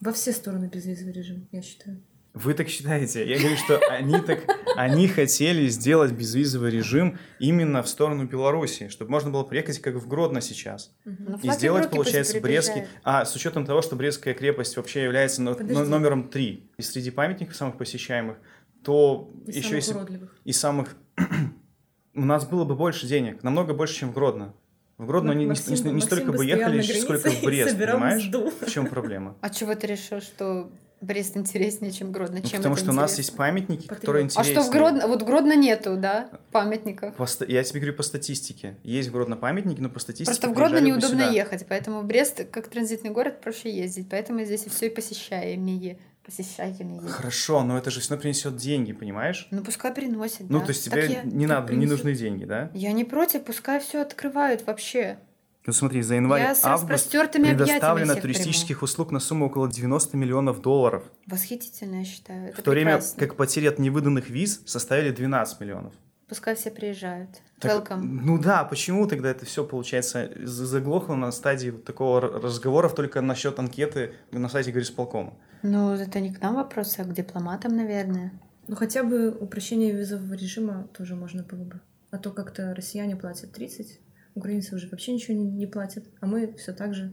Во 0.00 0.12
все 0.12 0.30
стороны 0.30 0.66
безвизовый 0.66 1.12
режим, 1.12 1.48
я 1.50 1.60
считаю. 1.60 2.00
Вы 2.34 2.54
так 2.54 2.68
считаете? 2.68 3.24
Я 3.28 3.38
говорю, 3.38 3.56
что 3.56 3.78
они 3.88 4.20
так, 4.20 4.40
они 4.74 5.06
хотели 5.06 5.68
сделать 5.68 6.10
безвизовый 6.10 6.72
режим 6.72 7.16
именно 7.38 7.80
в 7.80 7.88
сторону 7.88 8.26
Беларуси, 8.26 8.88
чтобы 8.88 9.12
можно 9.12 9.30
было 9.30 9.44
приехать 9.44 9.78
как 9.78 9.94
в 9.94 10.08
Гродно 10.08 10.40
сейчас. 10.40 10.92
Угу. 11.06 11.38
И 11.44 11.50
сделать, 11.52 11.90
получается, 11.90 12.40
Брестский... 12.40 12.86
А 13.04 13.24
с 13.24 13.36
учетом 13.36 13.64
того, 13.64 13.82
что 13.82 13.94
Брестская 13.94 14.34
крепость 14.34 14.76
вообще 14.76 15.04
является 15.04 15.42
номером 15.42 16.28
три 16.28 16.68
и 16.76 16.82
среди 16.82 17.12
памятников 17.12 17.54
самых 17.54 17.78
посещаемых, 17.78 18.36
то 18.82 19.32
и 19.46 19.58
еще 19.58 19.80
самых 19.80 20.10
если... 20.10 20.28
И 20.42 20.52
самых... 20.52 20.96
У 22.14 22.24
нас 22.24 22.46
было 22.46 22.64
бы 22.64 22.74
больше 22.74 23.06
денег, 23.06 23.44
намного 23.44 23.74
больше, 23.74 23.94
чем 23.94 24.10
в 24.10 24.12
Гродно. 24.12 24.54
В 24.98 25.06
Гродно 25.06 25.34
Максим, 25.34 25.74
не, 25.74 25.82
не, 25.82 25.92
не 25.92 26.00
столько 26.00 26.32
бы 26.32 26.44
ехали, 26.44 26.82
сколько 26.82 27.30
в 27.30 27.42
Брест, 27.44 27.78
понимаешь? 27.78 28.24
Мзду. 28.24 28.50
В 28.50 28.70
чем 28.70 28.88
проблема? 28.88 29.36
А 29.40 29.50
чего 29.50 29.74
ты 29.76 29.86
решил, 29.86 30.20
что 30.20 30.70
Брест 31.00 31.36
интереснее, 31.36 31.92
чем 31.92 32.12
Гродно. 32.12 32.40
Ну, 32.42 32.48
чем 32.48 32.58
потому 32.58 32.76
что 32.76 32.84
интересно? 32.86 33.00
у 33.00 33.02
нас 33.02 33.18
есть 33.18 33.36
памятники, 33.36 33.82
Патриот. 33.82 34.00
которые 34.00 34.24
интереснее. 34.24 34.58
А 34.58 34.60
что 34.62 34.70
в 34.70 34.72
Гродно? 34.72 35.06
Вот 35.06 35.22
в 35.22 35.24
Гродно 35.26 35.54
нету, 35.54 35.96
да, 35.96 36.30
памятников? 36.50 37.14
По, 37.16 37.26
я 37.46 37.62
тебе 37.62 37.80
говорю 37.80 37.96
по 37.96 38.02
статистике. 38.02 38.76
Есть 38.82 39.10
в 39.10 39.12
Гродно 39.12 39.36
памятники, 39.36 39.80
но 39.80 39.90
по 39.90 39.98
статистике 40.00 40.30
Просто 40.40 40.48
в 40.48 40.54
Гродно 40.54 40.78
неудобно 40.78 41.30
ехать, 41.30 41.66
поэтому 41.68 42.00
в 42.00 42.06
Брест, 42.06 42.46
как 42.50 42.68
транзитный 42.68 43.10
город, 43.10 43.40
проще 43.40 43.70
ездить. 43.70 44.08
Поэтому 44.08 44.44
здесь 44.44 44.64
все 44.64 44.86
и 44.86 44.90
посещаемые. 44.90 45.98
Посещаемые. 46.24 47.02
Хорошо, 47.06 47.62
но 47.64 47.76
это 47.76 47.90
же 47.90 48.00
все 48.00 48.16
принесет 48.16 48.56
деньги, 48.56 48.92
понимаешь? 48.92 49.46
Ну, 49.50 49.62
пускай 49.62 49.92
приносит, 49.92 50.48
Ну, 50.48 50.60
да. 50.60 50.64
то 50.64 50.70
есть 50.70 50.84
тебе 50.84 51.06
я... 51.06 51.22
не 51.22 51.46
надо, 51.46 51.66
принесет... 51.66 51.86
не 51.86 51.92
нужны 51.92 52.14
деньги, 52.14 52.44
да? 52.46 52.70
Я 52.72 52.92
не 52.92 53.04
против, 53.04 53.44
пускай 53.44 53.78
все 53.78 54.00
открывают 54.00 54.66
вообще. 54.66 55.18
Ну 55.66 55.72
смотри, 55.72 56.02
за 56.02 56.16
январь-август 56.16 57.10
предоставлено 57.10 58.14
туристических 58.16 58.78
приму. 58.78 58.84
услуг 58.84 59.12
на 59.12 59.20
сумму 59.20 59.46
около 59.46 59.70
90 59.70 60.16
миллионов 60.16 60.60
долларов. 60.60 61.04
Восхитительно, 61.26 62.00
я 62.00 62.04
считаю. 62.04 62.48
Это 62.48 62.60
в 62.60 62.64
то 62.64 62.70
прекрасно. 62.70 63.16
время 63.16 63.28
как 63.28 63.36
потери 63.36 63.66
от 63.66 63.78
невыданных 63.78 64.28
виз 64.28 64.60
составили 64.66 65.10
12 65.10 65.60
миллионов. 65.60 65.94
Пускай 66.28 66.54
все 66.54 66.70
приезжают. 66.70 67.30
Так, 67.60 67.90
Welcome. 67.90 68.00
Ну 68.00 68.38
да, 68.38 68.64
почему 68.64 69.06
тогда 69.06 69.30
это 69.30 69.46
все, 69.46 69.64
получается, 69.64 70.30
заглохло 70.42 71.14
на 71.14 71.30
стадии 71.32 71.70
такого 71.70 72.20
разговоров 72.20 72.94
только 72.94 73.20
насчет 73.20 73.58
анкеты 73.58 74.14
на 74.32 74.48
сайте 74.48 74.72
горисполкома? 74.72 75.34
Ну, 75.62 75.92
это 75.94 76.20
не 76.20 76.32
к 76.32 76.40
нам 76.40 76.56
вопрос, 76.56 76.98
а 76.98 77.04
к 77.04 77.12
дипломатам, 77.12 77.76
наверное. 77.76 78.32
Ну, 78.68 78.76
хотя 78.76 79.02
бы 79.02 79.30
упрощение 79.30 79.92
визового 79.92 80.34
режима 80.34 80.88
тоже 80.96 81.14
можно 81.14 81.42
было 81.42 81.64
бы. 81.64 81.80
А 82.10 82.18
то 82.18 82.30
как-то 82.30 82.74
россияне 82.74 83.16
платят 83.16 83.52
30, 83.52 84.00
Украинцы 84.34 84.74
уже 84.74 84.88
вообще 84.88 85.12
ничего 85.12 85.36
не, 85.36 85.44
не 85.44 85.66
платят, 85.66 86.04
а 86.20 86.26
мы 86.26 86.52
все 86.54 86.72
так 86.72 86.94
же 86.94 87.12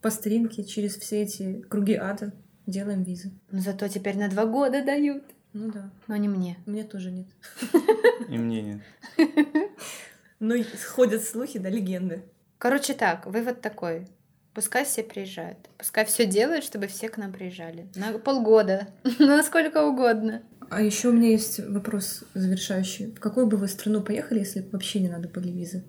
по 0.00 0.10
старинке 0.10 0.64
через 0.64 0.96
все 0.96 1.22
эти 1.22 1.60
круги 1.62 1.94
ада 1.94 2.32
делаем 2.66 3.02
визы. 3.02 3.32
Но 3.50 3.60
зато 3.60 3.88
теперь 3.88 4.16
на 4.16 4.28
два 4.28 4.46
года 4.46 4.84
дают. 4.84 5.24
Ну 5.52 5.70
да. 5.72 5.90
Но 6.06 6.16
не 6.16 6.28
мне. 6.28 6.58
Мне 6.66 6.84
тоже 6.84 7.10
нет. 7.10 7.26
И 8.28 8.38
мне 8.38 8.62
нет. 8.62 8.80
Ну, 10.38 10.54
ходят 10.94 11.24
слухи, 11.24 11.58
да, 11.58 11.70
легенды. 11.70 12.22
Короче 12.58 12.92
так, 12.92 13.24
вывод 13.24 13.62
такой. 13.62 14.06
Пускай 14.52 14.84
все 14.84 15.02
приезжают. 15.02 15.58
Пускай 15.78 16.04
все 16.04 16.26
делают, 16.26 16.62
чтобы 16.62 16.88
все 16.88 17.08
к 17.08 17.16
нам 17.16 17.32
приезжали. 17.32 17.88
На 17.94 18.18
полгода. 18.18 18.88
На 19.18 19.42
сколько 19.42 19.86
угодно. 19.86 20.42
А 20.68 20.82
еще 20.82 21.08
у 21.08 21.12
меня 21.12 21.30
есть 21.30 21.60
вопрос 21.60 22.24
завершающий. 22.34 23.12
В 23.12 23.20
какую 23.20 23.46
бы 23.46 23.56
вы 23.56 23.66
страну 23.66 24.02
поехали, 24.02 24.40
если 24.40 24.68
вообще 24.72 25.00
не 25.00 25.08
надо 25.08 25.28
были 25.28 25.50
визы? 25.50 25.84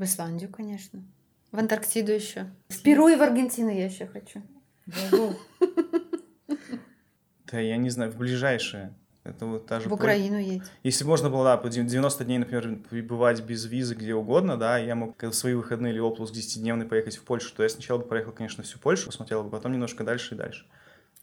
В 0.00 0.04
Исландию, 0.04 0.50
конечно. 0.50 1.04
В 1.52 1.58
Антарктиду 1.58 2.10
еще. 2.10 2.46
В 2.70 2.80
Перу 2.80 3.08
и 3.08 3.16
в 3.16 3.22
Аргентину 3.22 3.68
я 3.68 3.84
еще 3.84 4.06
хочу. 4.06 4.42
Да, 7.52 7.58
я 7.58 7.76
не 7.76 7.90
знаю, 7.90 8.12
в 8.12 8.16
ближайшее. 8.16 8.94
Это 9.24 9.44
вот 9.44 9.66
та 9.66 9.80
же 9.80 9.88
в 9.88 9.92
Украину 9.92 10.38
едь. 10.38 10.62
Если 10.84 11.04
можно 11.04 11.28
было, 11.28 11.44
да, 11.44 11.56
по 11.56 11.68
90 11.68 12.24
дней, 12.24 12.38
например, 12.38 12.78
пребывать 12.88 13.42
без 13.42 13.66
визы 13.66 13.96
где 13.96 14.14
угодно, 14.14 14.56
да, 14.56 14.78
я 14.78 14.94
мог 14.94 15.20
в 15.20 15.32
свои 15.32 15.54
выходные 15.54 15.92
или 15.92 15.98
отпуск 15.98 16.32
10-дневный 16.32 16.86
поехать 16.86 17.16
в 17.16 17.24
Польшу, 17.24 17.52
то 17.54 17.64
я 17.64 17.68
сначала 17.68 17.98
бы 17.98 18.04
проехал, 18.04 18.30
конечно, 18.32 18.62
всю 18.62 18.78
Польшу, 18.78 19.06
посмотрел 19.06 19.42
бы, 19.42 19.50
потом 19.50 19.72
немножко 19.72 20.04
дальше 20.04 20.36
и 20.36 20.38
дальше. 20.38 20.64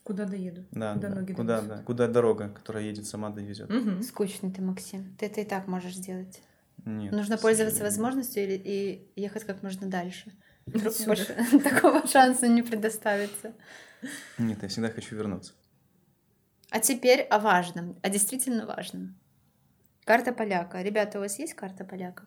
Куда 0.03 0.25
доеду? 0.25 0.65
Да, 0.71 0.93
куда, 0.93 1.07
да, 1.07 1.15
ноги 1.15 1.34
куда, 1.34 1.61
да, 1.61 1.78
куда 1.84 2.07
дорога, 2.07 2.49
которая 2.49 2.84
едет, 2.84 3.07
сама 3.07 3.30
довезет. 3.30 3.71
Угу. 3.71 4.03
Скучный 4.03 4.51
ты, 4.51 4.61
Максим. 4.61 5.15
Ты 5.17 5.28
это 5.28 5.41
и 5.41 5.45
так 5.45 5.67
можешь 5.67 5.95
сделать. 5.95 6.41
Нет. 6.86 7.11
Нужно 7.11 7.38
пользоваться 7.38 7.84
возможностью 7.84 8.43
и, 8.43 8.55
и 8.55 9.11
ехать 9.15 9.43
как 9.43 9.63
можно 9.63 9.88
дальше. 9.88 10.34
Вдруг 10.65 10.93
больше 11.05 11.25
такого 11.63 12.05
шанса 12.07 12.47
не 12.47 12.61
предоставится. 12.61 13.53
Нет, 14.38 14.61
я 14.61 14.67
всегда 14.67 14.89
хочу 14.89 15.15
вернуться. 15.15 15.53
А 16.69 16.80
теперь 16.80 17.21
о 17.21 17.39
важном, 17.39 17.97
о 18.01 18.09
действительно 18.09 18.65
важном. 18.65 19.17
Карта 20.03 20.34
поляка. 20.34 20.82
Ребята, 20.82 21.17
у 21.17 21.21
вас 21.21 21.39
есть 21.39 21.53
карта 21.53 21.84
поляка? 21.84 22.25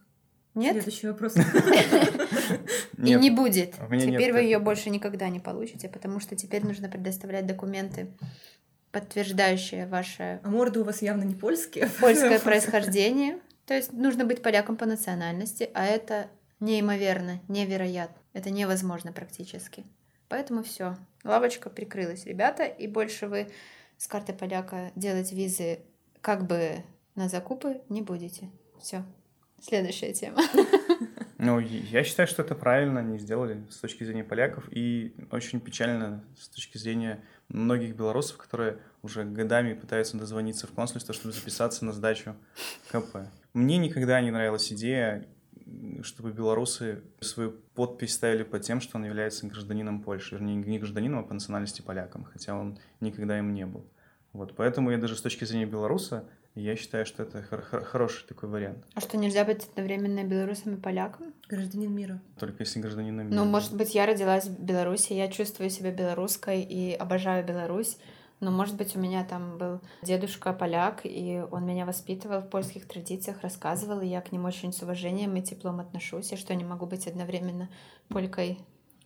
Нет? 0.54 0.72
Следующий 0.72 1.06
вопрос. 1.06 1.34
И 2.98 3.14
не 3.14 3.30
будет. 3.30 3.72
Теперь 3.72 4.32
вы 4.32 4.40
ее 4.40 4.58
больше 4.58 4.90
никогда 4.90 5.28
не 5.28 5.40
получите, 5.40 5.88
потому 5.88 6.18
что 6.20 6.34
теперь 6.34 6.64
нужно 6.64 6.88
предоставлять 6.88 7.46
документы, 7.46 8.10
подтверждающие 8.90 9.86
ваше... 9.86 10.40
А 10.42 10.48
морды 10.48 10.80
у 10.80 10.84
вас 10.84 11.02
явно 11.02 11.22
не 11.22 11.34
польские. 11.34 11.88
Польское 12.00 12.38
происхождение 12.40 13.38
то 13.70 13.76
есть 13.76 13.92
нужно 13.92 14.24
быть 14.24 14.42
поляком 14.42 14.76
по 14.76 14.84
национальности, 14.84 15.70
а 15.74 15.86
это 15.86 16.26
неимоверно, 16.58 17.40
невероятно. 17.46 18.20
Это 18.32 18.50
невозможно 18.50 19.12
практически. 19.12 19.84
Поэтому 20.28 20.64
все, 20.64 20.96
лавочка 21.22 21.70
прикрылась, 21.70 22.26
ребята, 22.26 22.64
и 22.64 22.88
больше 22.88 23.28
вы 23.28 23.48
с 23.96 24.08
карты 24.08 24.32
поляка 24.32 24.90
делать 24.96 25.30
визы 25.30 25.84
как 26.20 26.48
бы 26.48 26.82
на 27.14 27.28
закупы 27.28 27.80
не 27.88 28.02
будете. 28.02 28.50
Все. 28.80 29.04
Следующая 29.62 30.12
тема. 30.14 30.42
Ну, 31.42 31.58
я 31.58 32.04
считаю, 32.04 32.26
что 32.26 32.42
это 32.42 32.54
правильно 32.54 33.00
они 33.00 33.18
сделали 33.18 33.64
с 33.70 33.78
точки 33.78 34.04
зрения 34.04 34.24
поляков, 34.24 34.68
и 34.70 35.14
очень 35.30 35.58
печально 35.58 36.22
с 36.38 36.50
точки 36.50 36.76
зрения 36.76 37.24
многих 37.48 37.96
белорусов, 37.96 38.36
которые 38.36 38.76
уже 39.00 39.24
годами 39.24 39.72
пытаются 39.72 40.18
дозвониться 40.18 40.66
в 40.66 40.72
консульство, 40.72 41.14
чтобы 41.14 41.32
записаться 41.32 41.86
на 41.86 41.92
сдачу 41.92 42.36
КП. 42.90 43.30
Мне 43.54 43.78
никогда 43.78 44.20
не 44.20 44.30
нравилась 44.30 44.70
идея, 44.70 45.26
чтобы 46.02 46.32
белорусы 46.32 47.02
свою 47.20 47.52
подпись 47.74 48.12
ставили 48.12 48.42
под 48.42 48.60
тем, 48.60 48.82
что 48.82 48.98
он 48.98 49.06
является 49.06 49.46
гражданином 49.46 50.02
Польши. 50.02 50.34
Вернее, 50.34 50.56
не 50.56 50.78
гражданином, 50.78 51.20
а 51.20 51.22
по 51.22 51.32
национальности 51.32 51.80
поляком, 51.80 52.24
хотя 52.24 52.54
он 52.54 52.78
никогда 53.00 53.38
им 53.38 53.54
не 53.54 53.64
был. 53.64 53.86
Вот, 54.34 54.54
поэтому 54.56 54.90
я 54.90 54.98
даже 54.98 55.16
с 55.16 55.22
точки 55.22 55.46
зрения 55.46 55.64
белоруса, 55.64 56.28
я 56.54 56.76
считаю, 56.76 57.06
что 57.06 57.22
это 57.22 57.42
хор- 57.42 57.62
хор- 57.62 57.84
хороший 57.84 58.26
такой 58.26 58.48
вариант. 58.48 58.84
А 58.94 59.00
что, 59.00 59.16
нельзя 59.16 59.44
быть 59.44 59.64
одновременно 59.68 60.24
белорусом 60.24 60.74
и 60.74 60.80
поляком? 60.80 61.32
Гражданин 61.48 61.92
мира. 61.94 62.20
Только 62.38 62.62
если 62.64 62.80
гражданин 62.80 63.16
мира. 63.16 63.28
Ну, 63.34 63.44
может 63.44 63.74
быть, 63.74 63.94
я 63.94 64.06
родилась 64.06 64.46
в 64.46 64.62
Беларуси, 64.62 65.12
я 65.12 65.28
чувствую 65.28 65.70
себя 65.70 65.90
белорусской 65.92 66.60
и 66.62 66.92
обожаю 66.94 67.44
Беларусь, 67.44 67.98
но, 68.40 68.50
может 68.50 68.76
быть, 68.76 68.96
у 68.96 68.98
меня 68.98 69.22
там 69.24 69.58
был 69.58 69.80
дедушка 70.02 70.52
поляк, 70.54 71.00
и 71.04 71.44
он 71.50 71.66
меня 71.66 71.84
воспитывал 71.84 72.40
в 72.40 72.48
польских 72.48 72.88
традициях, 72.88 73.42
рассказывал, 73.42 74.00
и 74.00 74.06
я 74.06 74.20
к 74.22 74.32
нему 74.32 74.46
очень 74.48 74.72
с 74.72 74.82
уважением 74.82 75.36
и 75.36 75.42
теплом 75.42 75.78
отношусь, 75.78 76.32
и 76.32 76.36
что 76.36 76.54
не 76.54 76.64
могу 76.64 76.86
быть 76.86 77.06
одновременно 77.06 77.68
полькой 78.08 78.58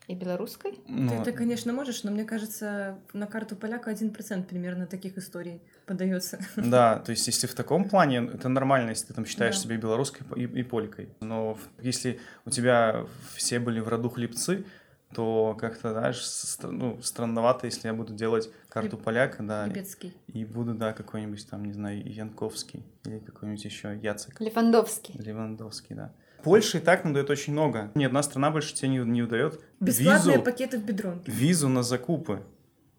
И 0.07 0.15
белорусской? 0.15 0.79
Ну, 0.87 1.09
Ты, 1.09 1.31
ты, 1.31 1.33
конечно, 1.33 1.73
можешь, 1.73 2.05
но 2.05 2.11
мне 2.11 2.25
кажется, 2.25 2.99
на 3.15 3.27
карту 3.27 3.57
поляка 3.57 3.91
1% 3.91 4.45
примерно 4.45 4.87
таких 4.87 5.17
историй 5.17 5.63
подается. 5.87 6.39
Да, 6.57 6.99
то 6.99 7.11
есть 7.11 7.27
если 7.27 7.47
в 7.47 7.55
таком 7.55 7.89
плане, 7.89 8.19
это 8.35 8.51
нормально, 8.51 8.91
если 8.91 9.07
ты 9.07 9.15
там 9.15 9.25
считаешь 9.25 9.55
Да. 9.57 9.61
себя 9.63 9.77
белорусской 9.79 10.27
и, 10.37 10.43
и 10.45 10.63
полькой. 10.63 11.09
Но 11.21 11.57
если 11.81 12.21
у 12.45 12.51
тебя 12.51 13.07
все 13.35 13.59
были 13.59 13.81
в 13.81 13.89
роду 13.89 14.11
хлебцы, 14.11 14.67
то 15.15 15.57
как-то, 15.59 15.93
знаешь, 15.93 16.23
ну, 16.65 17.01
странновато, 17.01 17.67
если 17.67 17.87
я 17.89 17.95
буду 17.95 18.13
делать 18.13 18.51
карту 18.69 18.97
Хлеб- 18.97 19.03
поляка, 19.05 19.43
да, 19.43 19.67
Лебецкий. 19.67 20.13
и 20.27 20.45
буду, 20.45 20.75
да, 20.75 20.93
какой-нибудь 20.93 21.49
там, 21.49 21.65
не 21.65 21.73
знаю, 21.73 22.03
Янковский 22.05 22.85
или 23.07 23.21
какой-нибудь 23.21 23.65
еще 23.65 23.97
Яцек. 24.03 24.39
Левандовский. 24.41 25.15
Левандовский, 25.19 25.95
да. 25.97 26.13
Польша 26.45 26.79
и 26.79 26.81
так 26.81 27.05
нам 27.05 27.13
дает 27.15 27.31
очень 27.31 27.53
много. 27.53 27.91
Ни 27.95 28.05
одна 28.05 28.23
страна 28.23 28.51
больше 28.51 28.75
тебе 28.75 28.89
не, 28.91 28.99
не 28.99 29.23
выдает 29.23 29.61
Бесплатные 29.81 30.35
визу, 30.37 30.43
пакеты 30.45 30.79
в 30.79 30.85
бедронке. 30.85 31.31
визу 31.33 31.69
на 31.69 31.83
закупы. 31.83 32.43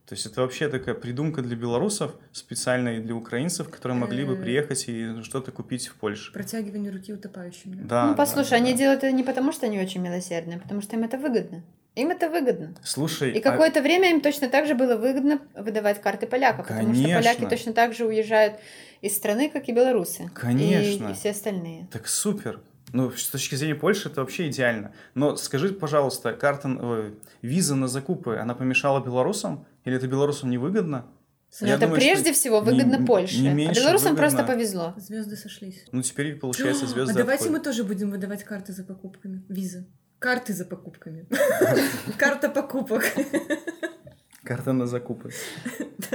То 0.07 0.13
есть 0.13 0.25
это 0.27 0.41
вообще 0.41 0.69
такая 0.69 0.93
придумка 0.93 1.41
для 1.41 1.55
белорусов, 1.55 2.13
специальная 2.31 2.97
и 2.97 3.01
для 3.01 3.15
украинцев, 3.15 3.69
которые 3.69 3.97
могли 3.97 4.23
бы 4.23 4.33
Э. 4.33 4.35
приехать 4.41 4.85
и 4.87 5.21
что-то 5.23 5.51
купить 5.51 5.87
в 5.87 5.95
Польше. 5.95 6.31
Протягивание 6.31 6.91
руки 6.91 7.11
утопающим. 7.11 7.73
да. 7.75 7.83
Да, 7.83 8.07
ну, 8.09 8.15
послушай, 8.15 8.51
да, 8.51 8.55
они 8.57 8.73
да. 8.73 8.77
делают 8.77 9.03
это 9.03 9.11
не 9.11 9.23
потому, 9.23 9.51
что 9.51 9.65
они 9.65 9.79
очень 9.79 10.01
милосердные, 10.01 10.57
а 10.57 10.59
потому 10.59 10.81
что 10.81 10.95
им 10.95 11.03
это 11.03 11.17
выгодно. 11.17 11.63
Им 11.95 12.11
это 12.11 12.29
выгодно. 12.29 12.75
Слушай, 12.83 13.31
И 13.31 13.39
а- 13.39 13.41
какое-то 13.41 13.81
время 13.81 14.11
им 14.11 14.21
точно 14.21 14.47
так 14.49 14.67
же 14.67 14.75
было 14.75 14.95
выгодно 14.95 15.39
выдавать 15.55 16.01
карты 16.01 16.27
поляка, 16.27 16.61
потому 16.61 16.93
что 16.93 17.01
Конечно. 17.03 17.21
поляки 17.21 17.49
точно 17.49 17.73
так 17.73 17.95
же 17.95 18.05
уезжают 18.05 18.59
из 19.01 19.15
страны, 19.15 19.49
как 19.49 19.69
и 19.69 19.71
белорусы. 19.71 20.29
Конечно. 20.35 21.07
И, 21.07 21.11
и 21.11 21.13
все 21.15 21.31
остальные. 21.31 21.87
так 21.91 22.07
супер. 22.07 22.59
Ну, 22.93 23.11
с 23.11 23.27
точки 23.29 23.55
зрения 23.55 23.75
Польши 23.75 24.09
это 24.09 24.21
вообще 24.21 24.47
идеально. 24.49 24.93
Но 25.15 25.35
скажи, 25.35 25.69
пожалуйста, 25.69 26.33
карта, 26.33 26.69
ой, 26.69 27.15
виза 27.41 27.75
на 27.75 27.87
закупы, 27.87 28.37
она 28.37 28.53
помешала 28.55 29.03
белорусам? 29.03 29.65
Или 29.85 29.97
это 29.97 30.07
белорусам 30.07 30.49
невыгодно? 30.49 31.05
Но 31.61 31.67
Я 31.67 31.73
это 31.75 31.85
думаю, 31.85 31.99
прежде 32.01 32.33
всего 32.33 32.59
не- 32.59 32.65
выгодно 32.65 32.97
не 32.97 33.05
Польше. 33.05 33.47
а 33.47 33.53
меньше 33.53 33.79
белорусам 33.81 34.11
выгодно. 34.15 34.17
просто 34.37 34.43
повезло. 34.43 34.93
Звезды 34.97 35.35
сошлись. 35.37 35.85
Ну, 35.91 36.01
теперь, 36.01 36.35
получается, 36.35 36.85
звезды 36.87 37.13
А 37.13 37.17
давайте 37.17 37.49
мы 37.49 37.59
тоже 37.59 37.83
будем 37.83 38.11
выдавать 38.11 38.43
карты 38.43 38.73
за 38.73 38.83
покупками. 38.83 39.43
Визы. 39.49 39.87
Карты 40.19 40.53
за 40.53 40.65
покупками. 40.65 41.25
Карта 42.17 42.49
покупок. 42.49 43.03
Карта 44.43 44.73
на 44.73 44.85
закупы. 44.87 45.31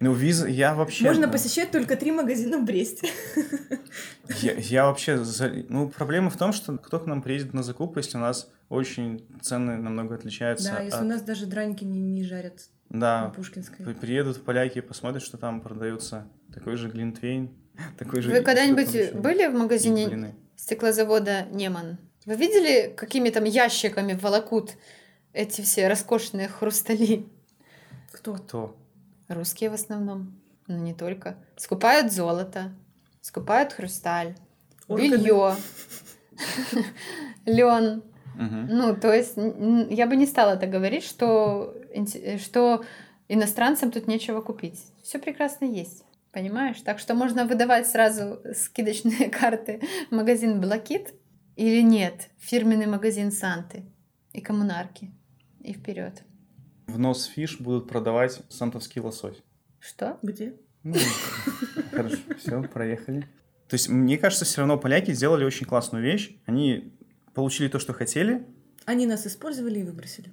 Ну, 0.00 0.14
виза, 0.14 0.48
я 0.48 0.74
вообще... 0.74 1.04
Можно 1.04 1.26
да. 1.26 1.32
посещать 1.32 1.70
только 1.70 1.94
три 1.94 2.10
магазина 2.10 2.56
в 2.58 2.64
Бресте. 2.64 3.10
Я, 4.40 4.52
я 4.54 4.86
вообще... 4.86 5.18
за- 5.22 5.52
Ну, 5.68 5.90
проблема 5.90 6.30
в 6.30 6.36
том, 6.38 6.52
что 6.54 6.78
кто 6.78 7.00
к 7.00 7.06
нам 7.06 7.20
приедет 7.20 7.52
на 7.52 7.62
закупы, 7.62 8.00
если 8.00 8.16
у 8.16 8.20
нас 8.20 8.48
очень 8.70 9.26
цены 9.42 9.76
намного 9.76 10.14
отличаются 10.14 10.70
Да, 10.72 10.80
если 10.82 10.96
от- 10.98 11.02
у 11.04 11.06
нас 11.06 11.20
даже 11.22 11.44
драники 11.46 11.84
не, 11.84 12.00
не 12.00 12.24
жарят 12.24 12.70
на 12.88 13.24
Да, 13.24 13.28
Пушкинской. 13.36 13.84
при- 13.84 13.92
приедут 13.92 14.42
поляки 14.42 14.78
и 14.78 14.80
посмотрят, 14.80 15.22
что 15.22 15.36
там 15.36 15.60
продаются 15.60 16.26
такой 16.54 16.76
же 16.76 16.88
глинтвейн, 16.88 17.50
такой 17.98 18.22
же... 18.22 18.30
Вы 18.30 18.40
когда-нибудь 18.42 19.12
были 19.14 19.48
в 19.48 19.52
магазине 19.54 20.34
стеклозавода 20.56 21.46
Неман? 21.50 21.98
Вы 22.24 22.36
видели, 22.36 22.94
какими 22.96 23.28
там 23.30 23.44
ящиками 23.44 24.14
волокут 24.14 24.76
эти 25.34 25.60
все 25.60 25.88
роскошные 25.88 26.48
хрустали? 26.48 27.26
Кто? 28.12 28.34
Кто? 28.34 28.76
Русские 29.30 29.70
в 29.70 29.74
основном, 29.74 30.42
но 30.66 30.76
не 30.76 30.92
только. 30.92 31.36
Скупают 31.56 32.12
золото, 32.12 32.72
скупают 33.20 33.72
хрусталь, 33.72 34.34
Органы. 34.88 35.16
белье, 35.16 35.54
лен. 37.46 38.02
Ну, 38.34 38.96
то 38.96 39.12
есть 39.14 39.34
я 39.36 40.08
бы 40.08 40.16
не 40.16 40.26
стала 40.26 40.56
так 40.56 40.70
говорить, 40.70 41.04
что, 41.04 41.76
что 42.38 42.84
иностранцам 43.28 43.92
тут 43.92 44.08
нечего 44.08 44.40
купить. 44.40 44.84
Все 45.04 45.20
прекрасно 45.20 45.64
есть. 45.64 46.02
Понимаешь? 46.32 46.80
Так 46.80 46.98
что 46.98 47.14
можно 47.14 47.44
выдавать 47.44 47.86
сразу 47.86 48.40
скидочные 48.52 49.30
карты 49.30 49.80
в 50.10 50.14
магазин 50.14 50.60
Блакит 50.60 51.14
или 51.54 51.82
нет, 51.82 52.30
фирменный 52.38 52.86
магазин 52.86 53.30
Санты 53.30 53.84
и 54.32 54.40
коммунарки. 54.40 55.12
И 55.60 55.72
вперед. 55.72 56.24
В 56.90 56.98
нос 56.98 57.24
фиш 57.26 57.60
будут 57.60 57.88
продавать 57.88 58.42
сантовский 58.48 59.00
лосось. 59.00 59.36
Что? 59.78 60.18
Где? 60.22 60.54
Ну, 60.82 60.96
Хорошо, 61.92 62.16
все, 62.36 62.62
проехали. 62.64 63.20
То 63.68 63.74
есть, 63.74 63.88
мне 63.88 64.18
кажется, 64.18 64.44
все 64.44 64.58
равно 64.58 64.76
поляки 64.76 65.12
сделали 65.12 65.44
очень 65.44 65.66
классную 65.66 66.02
вещь. 66.02 66.36
Они 66.46 66.92
получили 67.32 67.68
то, 67.68 67.78
что 67.78 67.92
хотели. 67.92 68.44
Они 68.86 69.06
нас 69.06 69.24
использовали 69.24 69.78
и 69.78 69.82
выбросили. 69.84 70.32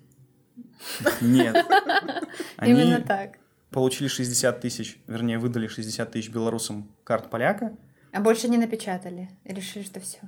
Нет. 1.22 1.56
Именно 2.66 3.02
так. 3.02 3.38
получили 3.70 4.08
60 4.08 4.60
тысяч, 4.60 5.00
вернее, 5.06 5.38
выдали 5.38 5.68
60 5.68 6.12
тысяч 6.12 6.30
белорусам 6.32 6.92
карт 7.04 7.30
поляка. 7.30 7.78
А 8.12 8.20
больше 8.20 8.48
не 8.50 8.58
напечатали. 8.58 9.30
Решили, 9.46 9.84
что 9.84 10.00
все. 10.00 10.20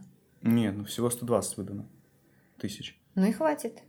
Нет, 0.44 0.76
ну 0.78 0.86
всего 0.86 1.10
120 1.10 1.58
выдано 1.58 1.88
тысяч. 2.60 3.00
Ну 3.16 3.26
и 3.26 3.32
хватит. 3.32 3.80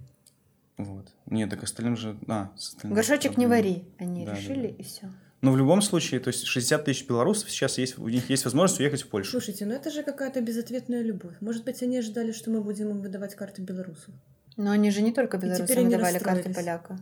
Вот. 0.84 1.14
Нет, 1.26 1.50
так 1.50 1.62
остальным 1.62 1.96
же... 1.96 2.16
А, 2.28 2.50
остальным 2.54 2.94
Горшочек 2.94 3.36
не 3.36 3.46
вари. 3.46 3.84
Они 3.98 4.24
Да, 4.24 4.32
да, 4.32 4.38
решили, 4.38 4.68
да. 4.68 4.74
и 4.78 4.82
все. 4.82 5.10
Но 5.40 5.52
в 5.52 5.56
любом 5.56 5.80
случае, 5.80 6.20
то 6.20 6.28
есть 6.28 6.44
60 6.44 6.84
тысяч 6.84 7.08
белорусов 7.08 7.50
сейчас 7.50 7.78
есть, 7.78 7.98
у 7.98 8.08
них 8.08 8.28
есть 8.28 8.44
возможность 8.44 8.78
уехать 8.80 9.02
в 9.02 9.08
Польшу. 9.08 9.30
Слушайте, 9.30 9.64
ну 9.64 9.72
это 9.72 9.90
же 9.90 10.02
какая-то 10.02 10.42
безответная 10.42 11.02
любовь. 11.02 11.34
Может 11.40 11.64
быть, 11.64 11.82
они 11.82 11.98
ожидали, 11.98 12.32
что 12.32 12.50
мы 12.50 12.60
будем 12.60 12.90
им 12.90 13.00
выдавать 13.00 13.34
карты 13.34 13.62
белорусов. 13.62 14.14
Но 14.56 14.70
они 14.70 14.90
же 14.90 15.00
не 15.00 15.12
только 15.12 15.38
теперь 15.38 15.52
белорусам 15.52 15.78
они 15.78 15.96
давали 15.96 16.18
карты 16.18 16.52
поляка. 16.52 16.98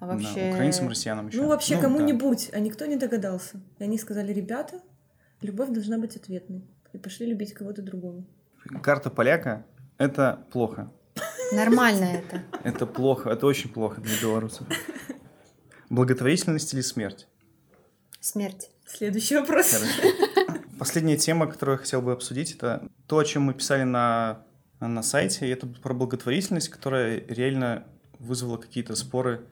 А 0.00 0.06
Да, 0.06 0.12
вообще... 0.12 0.50
украинцам, 0.50 0.88
россиянам 0.88 1.28
еще. 1.28 1.40
Ну, 1.40 1.48
вообще, 1.48 1.76
да. 1.76 1.82
кому-нибудь, 1.82 2.50
а 2.52 2.60
никто 2.60 2.86
не 2.86 2.96
догадался. 2.96 3.60
И 3.78 3.84
они 3.84 3.98
сказали, 3.98 4.32
ребята, 4.32 4.80
любовь 5.40 5.70
должна 5.70 5.98
быть 5.98 6.14
ответной. 6.14 6.62
И 6.92 6.98
пошли 6.98 7.26
любить 7.26 7.54
кого-то 7.54 7.82
другого. 7.82 8.24
Карта 8.82 9.10
поляка— 9.10 9.64
это 9.98 10.44
плохо. 10.52 10.92
Нормально 11.52 12.04
это. 12.04 12.42
Это 12.64 12.86
плохо, 12.86 13.30
это 13.30 13.46
очень 13.46 13.70
плохо 13.70 14.00
для 14.00 14.20
белорусов. 14.20 14.66
Благотворительность 15.90 16.74
или 16.74 16.80
смерть? 16.80 17.26
Смерть. 18.20 18.70
Следующий 18.86 19.36
вопрос. 19.36 19.72
Хорошо. 19.72 20.46
Последняя 20.78 21.16
тема, 21.16 21.46
которую 21.46 21.76
я 21.76 21.78
хотел 21.82 22.02
бы 22.02 22.12
обсудить, 22.12 22.52
это 22.52 22.88
то, 23.06 23.18
о 23.18 23.24
чем 23.24 23.42
мы 23.42 23.54
писали 23.54 23.82
на, 23.82 24.44
на 24.80 25.02
сайте. 25.02 25.46
И 25.46 25.50
это 25.50 25.66
про 25.66 25.94
благотворительность, 25.94 26.68
которая 26.68 27.24
реально 27.28 27.86
вызвала 28.18 28.58
какие-то 28.58 28.94
споры 28.94 29.46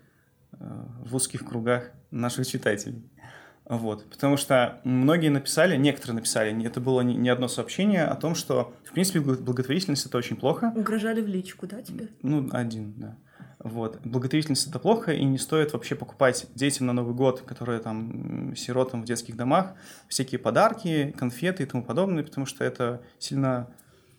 э, 0.52 0.56
в 1.04 1.14
узких 1.14 1.46
кругах 1.46 1.90
наших 2.10 2.46
читателей. 2.46 3.02
Вот. 3.68 4.08
Потому 4.08 4.36
что 4.36 4.80
многие 4.84 5.28
написали, 5.28 5.76
некоторые 5.76 6.16
написали, 6.16 6.64
это 6.64 6.80
было 6.80 7.00
не, 7.00 7.28
одно 7.28 7.48
сообщение 7.48 8.04
о 8.04 8.14
том, 8.14 8.34
что, 8.34 8.74
в 8.84 8.92
принципе, 8.92 9.20
благо- 9.20 9.42
благотворительность 9.42 10.06
это 10.06 10.18
очень 10.18 10.36
плохо. 10.36 10.72
Угрожали 10.76 11.20
в 11.20 11.26
личку, 11.26 11.66
да, 11.66 11.82
тебе? 11.82 12.08
Ну, 12.22 12.48
один, 12.52 12.94
да. 12.96 13.16
Вот. 13.58 14.00
Благотворительность 14.04 14.68
это 14.68 14.78
плохо, 14.78 15.12
и 15.12 15.24
не 15.24 15.38
стоит 15.38 15.72
вообще 15.72 15.96
покупать 15.96 16.46
детям 16.54 16.86
на 16.86 16.92
Новый 16.92 17.14
год, 17.14 17.40
которые 17.40 17.80
там 17.80 18.54
сиротам 18.54 19.02
в 19.02 19.04
детских 19.04 19.36
домах, 19.36 19.74
всякие 20.08 20.38
подарки, 20.38 21.12
конфеты 21.18 21.64
и 21.64 21.66
тому 21.66 21.82
подобное, 21.82 22.22
потому 22.22 22.46
что 22.46 22.62
это 22.62 23.02
сильно 23.18 23.68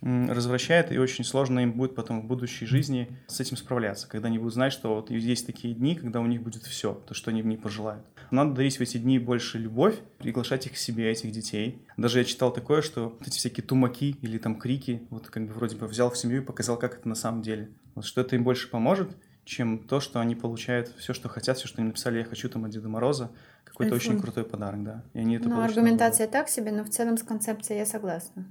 развращает, 0.02 0.91
и 0.91 0.98
очень 0.98 1.24
сложно 1.24 1.60
им 1.60 1.74
будет 1.74 1.95
потом 1.95 2.22
в 2.22 2.26
будущей 2.26 2.66
жизни 2.66 3.10
с 3.28 3.39
этим 3.39 3.58
справляться, 3.58 4.08
когда 4.08 4.28
они 4.28 4.38
будут 4.38 4.54
знать, 4.54 4.74
что 4.74 4.95
вот 4.95 5.10
есть 5.10 5.45
такие 5.45 5.74
дни, 5.74 5.95
когда 5.95 6.22
у 6.22 6.26
них 6.26 6.41
будет 6.41 6.64
все, 6.64 6.93
то, 6.93 7.14
что 7.14 7.32
они 7.32 7.41
в 7.41 7.45
ней 7.45 7.58
пожелают. 7.58 8.06
Надо 8.32 8.54
дарить 8.54 8.78
в 8.78 8.82
эти 8.82 8.98
дни 8.98 9.20
больше 9.20 9.58
любовь, 9.58 9.95
приглашать 10.18 10.66
их 10.66 10.74
к 10.74 10.78
себе, 10.78 11.10
этих 11.10 11.32
детей. 11.32 11.82
Даже 11.98 12.20
я 12.20 12.26
читал 12.26 12.52
такое, 12.52 12.82
что 12.82 13.16
вот 13.18 13.28
эти 13.28 13.38
всякие 13.38 13.66
тумаки 13.66 14.18
или 14.22 14.38
там 14.38 14.56
крики, 14.56 15.04
вот 15.10 15.28
как 15.28 15.48
бы 15.48 15.54
вроде 15.54 15.76
бы 15.76 15.88
взял 15.88 16.10
в 16.10 16.18
семью 16.18 16.41
и 16.41 16.45
показал, 16.45 16.78
как 16.78 17.00
это 17.00 17.08
на 17.08 17.16
самом 17.16 17.41
деле. 17.41 17.70
Вот 17.95 18.06
что 18.06 18.22
это 18.22 18.36
им 18.36 18.43
больше 18.43 18.70
поможет, 18.70 19.10
чем 19.45 19.80
то, 19.80 20.00
что 20.00 20.20
они 20.20 20.36
получают 20.36 20.93
все, 20.98 21.14
что 21.14 21.30
хотят, 21.30 21.58
все, 21.58 21.68
что 21.68 21.82
они 21.82 21.88
написали, 21.88 22.20
я 22.20 22.26
хочу 22.26 22.50
там 22.50 22.66
от 22.66 22.72
Деда 22.72 22.89
Мороза, 22.89 23.32
какой-то 23.64 23.95
очень 23.95 24.20
крутой 24.20 24.43
подарок, 24.43 24.84
да. 24.84 25.04
И 25.14 25.20
они 25.20 25.36
это 25.38 25.50
Ну, 25.50 25.62
аргументация 25.62 26.28
так 26.28 26.50
себе, 26.50 26.72
но 26.72 26.84
в 26.84 26.89
целом 26.89 27.18
с 27.18 27.24
концепцией 27.24 27.80
я 27.80 27.86
согласна. 27.86 28.45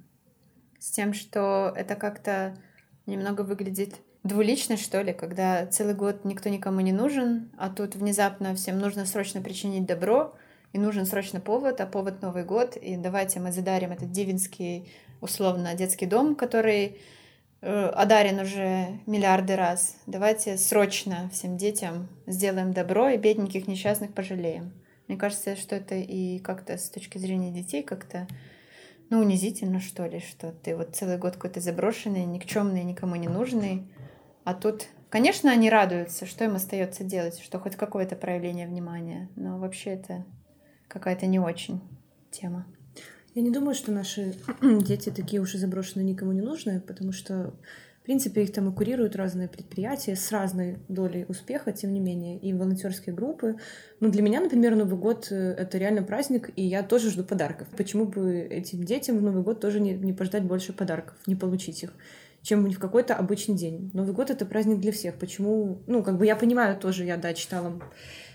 С 0.79 0.91
тем, 0.91 1.15
что 1.15 1.73
это 1.77 1.95
как-то 1.95 2.57
немного 3.07 3.43
выглядит 3.43 3.97
двулично, 4.23 4.77
что 4.77 5.01
ли, 5.03 5.13
когда 5.13 5.67
целый 5.67 5.95
год 5.95 6.25
никто 6.25 6.49
никому 6.49 6.81
не 6.81 6.93
нужен, 6.93 7.51
а 7.57 7.71
тут 7.71 7.95
внезапно 7.95 8.55
всем 8.55 8.79
нужно 8.79 9.07
срочно 9.07 9.41
причинить 9.41 9.87
добро, 9.87 10.35
и 10.73 10.79
нужен 10.79 11.07
срочно 11.07 11.41
повод, 11.41 11.81
а 11.81 11.87
повод 11.87 12.21
Новый 12.21 12.45
год, 12.45 12.77
и 12.77 12.97
давайте 12.97 13.41
мы 13.41 13.53
задарим 13.53 13.93
этот 13.93 14.11
дивинский, 14.11 14.91
условно, 15.23 15.75
детский 15.75 16.05
дом, 16.05 16.35
который 16.35 16.99
э, 17.63 17.87
одарен 17.87 18.41
уже 18.41 19.01
миллиарды 19.07 19.57
раз. 19.57 19.97
Давайте 20.07 20.59
срочно 20.59 21.31
всем 21.33 21.57
детям 21.57 22.09
сделаем 22.27 22.73
добро 22.73 23.09
и 23.09 23.17
бедненьких 23.17 23.67
несчастных 23.67 24.13
пожалеем. 24.13 24.73
Мне 25.09 25.17
кажется, 25.17 25.57
что 25.57 25.77
это 25.77 25.95
и 25.95 26.41
как-то 26.41 26.77
с 26.77 26.91
точки 26.91 27.17
зрения 27.17 27.53
детей 27.53 27.83
как-то 27.83 28.27
ну, 29.11 29.21
унизительно, 29.21 29.81
что 29.81 30.07
ли, 30.07 30.21
что 30.21 30.53
ты 30.53 30.77
вот 30.77 30.97
целый 30.97 31.19
год 31.19 31.35
какой-то 31.35 31.61
заброшенный, 31.61 32.25
никчемный, 32.25 32.85
никому 32.85 33.17
не 33.17 33.29
нужный, 33.29 33.89
а 34.45 34.55
тут 34.55 34.89
Конечно, 35.09 35.53
они 35.53 35.71
радуются, 35.71 36.27
что 36.27 36.45
им 36.45 36.57
остается 36.57 37.05
делать, 37.05 37.39
что 37.39 37.61
хоть 37.61 37.77
какое-то 37.77 38.17
проявление 38.17 38.67
внимания, 38.67 39.31
но 39.37 39.59
вообще 39.59 39.91
это 39.91 40.25
какая-то 40.89 41.27
не 41.27 41.39
очень 41.39 41.81
тема. 42.31 42.67
Я 43.35 43.43
не 43.43 43.51
думаю, 43.51 43.75
что 43.75 43.93
наши 43.93 44.35
дети 44.63 45.11
такие 45.11 45.41
уж 45.41 45.55
и 45.55 45.59
заброшенные 45.59 46.05
никому 46.05 46.33
не 46.33 46.41
нужны, 46.41 46.81
потому 46.81 47.13
что, 47.13 47.55
в 48.07 48.09
принципе, 48.09 48.45
их 48.45 48.53
там 48.53 48.71
и 48.71 48.73
курируют 48.73 49.17
разные 49.17 49.49
предприятия 49.49 50.15
с 50.15 50.31
разной 50.31 50.79
долей 50.87 51.25
успеха, 51.27 51.73
тем 51.73 51.93
не 51.93 51.99
менее, 51.99 52.39
и 52.39 52.53
волонтерские 52.53 53.13
группы. 53.13 53.57
Ну, 53.99 54.11
для 54.11 54.23
меня, 54.23 54.41
например, 54.41 54.77
Новый 54.77 54.97
год— 54.97 55.27
это 55.33 55.77
реально 55.77 56.05
праздник, 56.05 56.51
и 56.55 56.63
я 56.63 56.85
тоже 56.85 57.11
жду 57.11 57.25
подарков. 57.25 57.67
Почему 57.77 58.05
бы 58.05 58.39
этим 58.39 58.85
детям 58.85 59.19
в 59.19 59.23
Новый 59.23 59.43
год 59.43 59.59
тоже 59.59 59.81
не, 59.81 59.95
не 59.95 60.13
пождать 60.13 60.45
больше 60.45 60.73
подарков, 60.73 61.17
не 61.27 61.35
получить 61.35 61.83
их? 61.83 61.95
чем 62.43 62.71
в 62.71 62.79
какой-то 62.79 63.17
обычный 63.17 63.57
день. 63.57 63.91
Новый 63.93 64.15
год— 64.15 64.31
это 64.31 64.47
праздник 64.47 64.79
для 64.79 64.93
всех. 64.93 65.17
Почему? 65.17 65.83
Ну, 65.89 66.05
как 66.05 66.17
бы 66.17 66.27
я 66.27 66.37
понимаю 66.37 66.79
тоже, 66.79 67.05
я, 67.05 67.17
да, 67.17 67.35
читала 67.35 67.83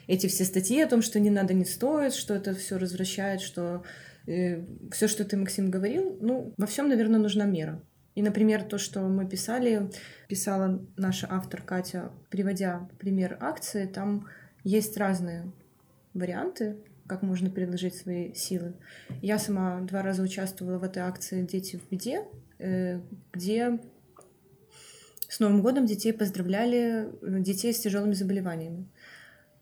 эти 0.08 0.28
все 0.28 0.44
статьи 0.44 0.82
о 0.82 0.88
том, 0.88 1.02
что 1.02 1.18
не 1.22 1.30
надо, 1.30 1.54
не 1.54 1.64
стоит, 1.64 2.14
что 2.14 2.34
это 2.34 2.54
все 2.54 2.78
развращает, 2.78 3.40
что 3.40 3.86
э, 4.28 4.66
все, 4.92 5.08
что 5.08 5.24
ты, 5.24 5.38
Максим, 5.38 5.72
говорил, 5.72 6.18
ну, 6.20 6.54
во 6.58 6.68
всем, 6.68 6.90
наверное, 6.90 7.22
нужна 7.22 7.46
мера. 7.46 7.82
И, 8.16 8.22
например, 8.22 8.64
то, 8.64 8.78
что 8.78 9.02
мы 9.02 9.28
писали, 9.28 9.90
писала 10.28 10.86
наша 10.98 11.28
автор 11.30 11.62
Катя, 11.62 12.12
приводя 12.30 12.90
пример 13.00 13.38
акции, 13.40 13.86
там 13.86 14.28
есть 14.64 14.98
разные 14.98 15.52
варианты, 16.14 16.78
как 17.08 17.22
можно 17.22 17.50
предложить 17.50 17.96
свои 17.96 18.34
силы. 18.34 18.74
Я 19.22 19.40
сама 19.40 19.82
два 19.82 20.02
раза 20.02 20.24
участвовала 20.24 20.78
в 20.78 20.84
этой 20.84 21.04
акции 21.04 21.46
«Дети 21.46 21.78
в 21.78 21.90
беде», 21.90 22.26
э, 22.60 23.00
где 23.34 23.80
с 25.28 25.40
Новым 25.40 25.62
годом 25.62 25.86
детей 25.86 26.12
поздравляли, 26.12 27.10
детей 27.22 27.74
с 27.74 27.80
тяжелыми 27.80 28.14
заболеваниями. 28.14 28.90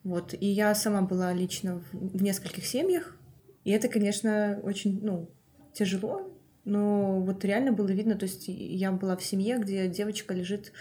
Вот. 0.02 0.34
И 0.34 0.46
я 0.46 0.74
сама 0.74 1.02
была 1.02 1.32
лично 1.32 1.80
в, 1.80 2.18
в 2.18 2.22
нескольких 2.22 2.66
семьях, 2.66 3.16
и 3.64 3.70
это, 3.70 3.88
конечно, 3.88 4.58
очень, 4.62 5.00
ну, 5.02 5.30
тяжело, 5.72 6.32
но 6.70 7.20
вот 7.20 7.44
реально 7.44 7.72
было 7.72 7.88
видно, 7.88 8.14
то 8.14 8.24
есть 8.24 8.44
я 8.46 8.92
была 8.92 9.16
в 9.16 9.22
семье, 9.22 9.58
где 9.58 9.88
девочка 9.88 10.32
лежит, 10.32 10.72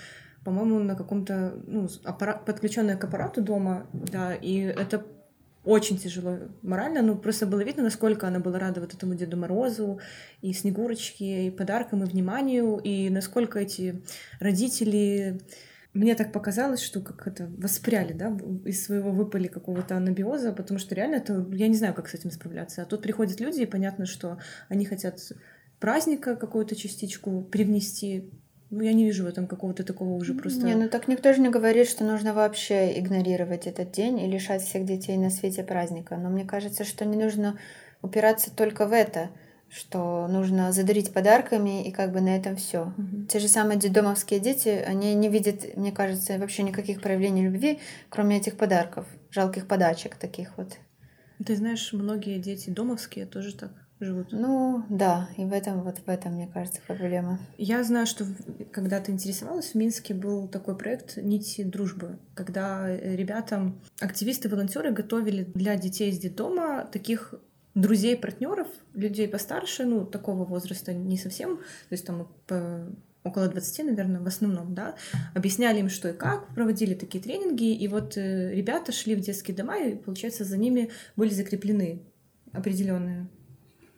по-моему, 0.45 0.79
на 0.79 0.95
каком-то, 0.95 1.53
ну, 1.67 1.89
аппарат, 2.05 2.45
подключенная 2.45 2.95
к 2.95 3.03
аппарату 3.03 3.41
дома, 3.41 3.87
да, 3.93 4.33
и 4.33 4.59
это 4.59 5.03
очень 5.65 5.97
тяжело 5.97 6.37
морально, 6.61 7.01
но 7.01 7.15
просто 7.15 7.45
было 7.45 7.61
видно, 7.61 7.83
насколько 7.83 8.27
она 8.27 8.39
была 8.39 8.59
рада 8.59 8.79
вот 8.79 8.93
этому 8.93 9.15
Деду 9.15 9.35
Морозу, 9.35 9.99
и 10.41 10.53
Снегурочке, 10.53 11.47
и 11.47 11.51
подаркам, 11.51 12.03
и 12.03 12.07
вниманию, 12.07 12.77
и 12.77 13.09
насколько 13.09 13.59
эти 13.59 14.01
родители... 14.39 15.41
Мне 15.91 16.13
так 16.13 16.31
показалось, 16.31 16.81
что 16.81 17.01
как 17.01 17.25
это 17.25 17.49
воспряли, 17.57 18.13
да, 18.13 18.37
из 18.63 18.85
своего 18.85 19.09
выпали 19.09 19.47
какого-то 19.47 19.97
анабиоза, 19.97 20.53
потому 20.53 20.79
что 20.79 20.93
реально 20.93 21.15
это, 21.15 21.43
я 21.51 21.67
не 21.67 21.73
знаю, 21.73 21.95
как 21.95 22.07
с 22.07 22.13
этим 22.13 22.29
справляться. 22.29 22.83
А 22.83 22.85
тут 22.85 23.01
приходят 23.01 23.39
люди, 23.39 23.61
и 23.61 23.65
понятно, 23.65 24.05
что 24.05 24.37
они 24.69 24.85
хотят 24.85 25.19
праздника 25.79 26.35
какую-то 26.35 26.75
частичку 26.75 27.41
привнести, 27.41 28.29
ну, 28.69 28.81
я 28.81 28.93
не 28.93 29.05
вижу 29.05 29.23
в 29.23 29.27
этом 29.27 29.47
какого-то 29.47 29.83
такого 29.83 30.13
уже 30.13 30.33
просто... 30.33 30.61
Не, 30.61 30.75
ну 30.75 30.89
так 30.89 31.07
никто 31.07 31.33
же 31.33 31.41
не 31.41 31.49
говорит, 31.49 31.87
что 31.87 32.03
нужно 32.03 32.33
вообще 32.33 32.99
игнорировать 32.99 33.65
этот 33.65 33.91
день 33.91 34.19
и 34.19 34.27
лишать 34.27 34.61
всех 34.61 34.85
детей 34.85 35.17
на 35.17 35.29
свете 35.29 35.63
праздника. 35.63 36.17
Но 36.17 36.29
мне 36.29 36.45
кажется, 36.45 36.83
что 36.83 37.05
не 37.05 37.17
нужно 37.17 37.57
упираться 38.01 38.55
только 38.55 38.85
в 38.85 38.93
это, 38.93 39.29
что 39.69 40.27
нужно 40.27 40.71
задарить 40.71 41.13
подарками 41.13 41.87
и 41.87 41.91
как 41.91 42.11
бы 42.11 42.21
на 42.21 42.35
этом 42.35 42.55
все. 42.55 42.93
Угу. 42.97 43.27
Те 43.29 43.39
же 43.39 43.47
самые 43.47 43.79
детдомовские 43.79 44.39
дети, 44.39 44.69
они 44.69 45.15
не 45.15 45.29
видят, 45.29 45.77
мне 45.77 45.91
кажется, 45.91 46.37
вообще 46.37 46.63
никаких 46.63 47.01
проявлений 47.01 47.43
любви, 47.43 47.79
кроме 48.09 48.37
этих 48.37 48.57
подарков, 48.57 49.05
жалких 49.29 49.67
подачек 49.67 50.15
таких 50.15 50.57
вот. 50.57 50.77
Ты 51.45 51.55
знаешь, 51.55 51.93
многие 51.93 52.37
дети 52.39 52.69
домовские 52.69 53.25
тоже 53.25 53.55
так 53.55 53.71
живут. 53.99 54.27
Ну, 54.31 54.83
да, 54.89 55.29
и 55.37 55.45
в 55.45 55.53
этом, 55.53 55.83
вот 55.83 55.99
в 55.99 56.09
этом, 56.09 56.33
мне 56.33 56.47
кажется, 56.47 56.81
проблема. 56.85 57.39
Я 57.57 57.83
знаю, 57.83 58.05
что 58.05 58.25
когда 58.71 58.99
ты 58.99 59.11
интересовалась, 59.11 59.71
в 59.71 59.75
Минске 59.75 60.13
был 60.13 60.47
такой 60.47 60.77
проект 60.77 61.17
«Нити 61.17 61.63
дружбы», 61.63 62.17
когда 62.33 62.87
ребята, 62.87 63.73
активисты, 63.99 64.49
волонтеры 64.49 64.91
готовили 64.91 65.43
для 65.43 65.75
детей 65.75 66.09
из 66.09 66.19
детдома 66.19 66.87
таких 66.91 67.33
друзей, 67.75 68.17
партнеров, 68.17 68.67
людей 68.93 69.27
постарше, 69.27 69.85
ну, 69.85 70.05
такого 70.05 70.45
возраста 70.45 70.93
не 70.93 71.17
совсем, 71.17 71.57
то 71.57 71.91
есть 71.91 72.05
там 72.05 72.27
по 72.47 72.87
около 73.23 73.47
20, 73.47 73.85
наверное, 73.85 74.21
в 74.21 74.27
основном, 74.27 74.73
да, 74.73 74.95
объясняли 75.35 75.79
им, 75.79 75.89
что 75.89 76.09
и 76.09 76.13
как, 76.13 76.53
проводили 76.55 76.93
такие 76.93 77.23
тренинги, 77.23 77.75
и 77.75 77.87
вот 77.87 78.17
э, 78.17 78.53
ребята 78.55 78.91
шли 78.91 79.13
в 79.15 79.19
детские 79.19 79.55
дома, 79.55 79.77
и, 79.77 79.95
получается, 79.95 80.45
за 80.45 80.57
ними 80.57 80.89
были 81.15 81.29
закреплены 81.29 82.01
определенные 82.53 83.27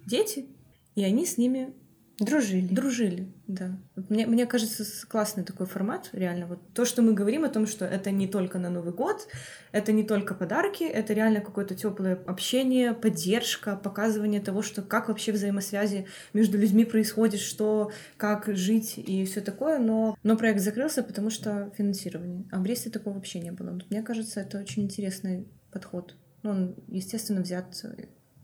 дети, 0.05 0.47
и 0.95 1.03
они 1.03 1.25
с 1.25 1.37
ними 1.37 1.73
дружили. 2.21 2.67
Дружили, 2.67 3.33
да. 3.47 3.77
Мне, 4.09 4.27
мне 4.27 4.45
кажется, 4.45 4.85
классный 5.07 5.43
такой 5.43 5.65
формат, 5.65 6.09
реально. 6.13 6.45
Вот 6.45 6.59
то, 6.73 6.85
что 6.85 7.01
мы 7.01 7.13
говорим 7.13 7.43
о 7.43 7.49
том, 7.49 7.65
что 7.65 7.85
это 7.85 8.11
не 8.11 8.27
только 8.27 8.59
на 8.59 8.69
Новый 8.69 8.93
год, 8.93 9.27
это 9.71 9.91
не 9.91 10.03
только 10.03 10.35
подарки, 10.35 10.83
это 10.83 11.13
реально 11.13 11.41
какое-то 11.41 11.75
теплое 11.75 12.15
общение, 12.27 12.93
поддержка, 12.93 13.75
показывание 13.75 14.39
того, 14.39 14.61
что 14.61 14.81
как 14.81 15.07
вообще 15.07 15.31
взаимосвязи 15.31 16.05
между 16.33 16.57
людьми 16.57 16.85
происходит, 16.85 17.41
что, 17.41 17.91
как 18.17 18.47
жить 18.55 18.97
и 18.97 19.25
все 19.25 19.41
такое. 19.41 19.79
Но, 19.79 20.17
но 20.23 20.37
проект 20.37 20.61
закрылся, 20.61 21.03
потому 21.03 21.29
что 21.29 21.71
финансирование. 21.77 22.45
А 22.51 22.59
в 22.59 22.61
Бресте 22.61 22.89
такого 22.89 23.15
вообще 23.15 23.39
не 23.39 23.51
было. 23.51 23.79
Мне 23.89 24.03
кажется, 24.03 24.41
это 24.41 24.59
очень 24.59 24.83
интересный 24.83 25.47
подход. 25.71 26.15
Ну, 26.43 26.51
он, 26.51 26.75
естественно, 26.87 27.41
взят 27.41 27.83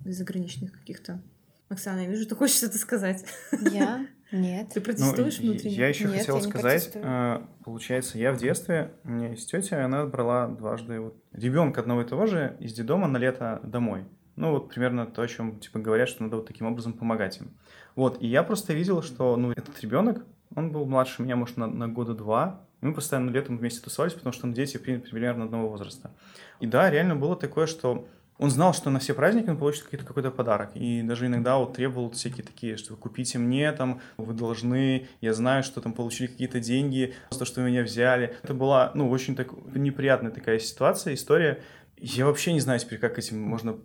из 0.05 0.17
заграничных 0.17 0.71
каких-то 0.71 1.21
Оксана, 1.69 1.99
я 1.99 2.07
вижу, 2.07 2.25
ты 2.27 2.35
хочешь 2.35 2.57
что-то 2.57 2.77
сказать. 2.77 3.25
Я? 3.71 4.07
Нет. 4.31 4.69
Ты 4.73 4.81
протестуешь 4.81 5.39
ну, 5.39 5.51
внутренне? 5.51 5.75
Я 5.75 5.87
еще 5.87 6.05
Нет, 6.05 6.19
хотел 6.19 6.37
я 6.37 6.41
сказать, 6.41 6.91
э, 6.93 7.41
получается, 7.63 8.17
я 8.17 8.33
в 8.33 8.37
детстве, 8.37 8.91
у 9.03 9.09
меня 9.09 9.29
есть 9.29 9.49
тетя, 9.49 9.85
она 9.85 10.05
брала 10.05 10.47
дважды 10.47 10.99
вот, 10.99 11.15
ребенка 11.31 11.81
одного 11.81 12.01
и 12.01 12.05
того 12.05 12.25
же 12.25 12.57
из 12.59 12.73
детдома 12.73 13.07
на 13.07 13.17
лето 13.17 13.61
домой. 13.63 14.05
Ну, 14.35 14.51
вот 14.51 14.69
примерно 14.69 15.05
то, 15.05 15.21
о 15.21 15.27
чем 15.27 15.59
типа 15.59 15.79
говорят, 15.79 16.09
что 16.09 16.23
надо 16.23 16.37
вот 16.37 16.47
таким 16.47 16.67
образом 16.67 16.93
помогать 16.93 17.37
им. 17.37 17.57
Вот, 17.95 18.21
и 18.21 18.27
я 18.27 18.43
просто 18.43 18.73
видел, 18.73 19.01
что, 19.01 19.35
ну, 19.35 19.51
этот 19.51 19.79
ребенок, 19.81 20.25
он 20.55 20.71
был 20.71 20.85
младше 20.85 21.23
меня, 21.23 21.35
может, 21.35 21.57
на, 21.57 21.67
на 21.67 21.87
года 21.87 22.13
два, 22.13 22.67
мы 22.81 22.93
постоянно 22.93 23.31
летом 23.31 23.57
вместе 23.57 23.81
тусовались, 23.81 24.13
потому 24.13 24.33
что 24.33 24.45
мы 24.45 24.53
дети 24.53 24.77
примерно 24.77 25.45
одного 25.45 25.69
возраста. 25.69 26.11
И 26.59 26.67
да, 26.67 26.89
реально 26.91 27.15
было 27.15 27.35
такое, 27.35 27.65
что 27.65 28.07
он 28.37 28.51
знал, 28.51 28.73
что 28.73 28.89
на 28.89 28.99
все 28.99 29.13
праздники 29.13 29.49
он 29.49 29.57
получит 29.57 29.83
какой-то 29.83 30.05
какой 30.05 30.31
подарок. 30.31 30.71
И 30.75 31.01
даже 31.01 31.25
иногда 31.25 31.57
вот 31.57 31.73
требовал 31.73 32.11
всякие 32.11 32.45
такие, 32.45 32.77
что 32.77 32.95
купите 32.95 33.39
мне 33.39 33.71
там, 33.71 33.99
вы 34.17 34.33
должны, 34.33 35.07
я 35.21 35.33
знаю, 35.33 35.63
что 35.63 35.81
там 35.81 35.93
получили 35.93 36.27
какие-то 36.27 36.59
деньги, 36.59 37.15
то, 37.29 37.45
что 37.45 37.61
вы 37.61 37.67
меня 37.67 37.83
взяли. 37.83 38.35
Это 38.43 38.53
была, 38.53 38.91
ну, 38.93 39.09
очень 39.09 39.35
так 39.35 39.51
неприятная 39.75 40.31
такая 40.31 40.59
ситуация, 40.59 41.13
история. 41.13 41.63
Я 41.97 42.25
вообще 42.25 42.53
не 42.53 42.59
знаю 42.59 42.79
теперь, 42.79 42.99
как 42.99 43.17
этим 43.17 43.41
можно 43.41 43.77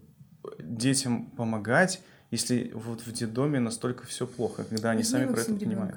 детям 0.58 1.30
помогать, 1.30 2.02
если 2.30 2.72
вот 2.74 3.00
в 3.06 3.12
детдоме 3.12 3.58
настолько 3.58 4.06
все 4.06 4.26
плохо, 4.26 4.64
когда 4.64 4.90
они 4.90 5.02
сами 5.02 5.32
про 5.32 5.40
это 5.40 5.54
понимают. 5.54 5.96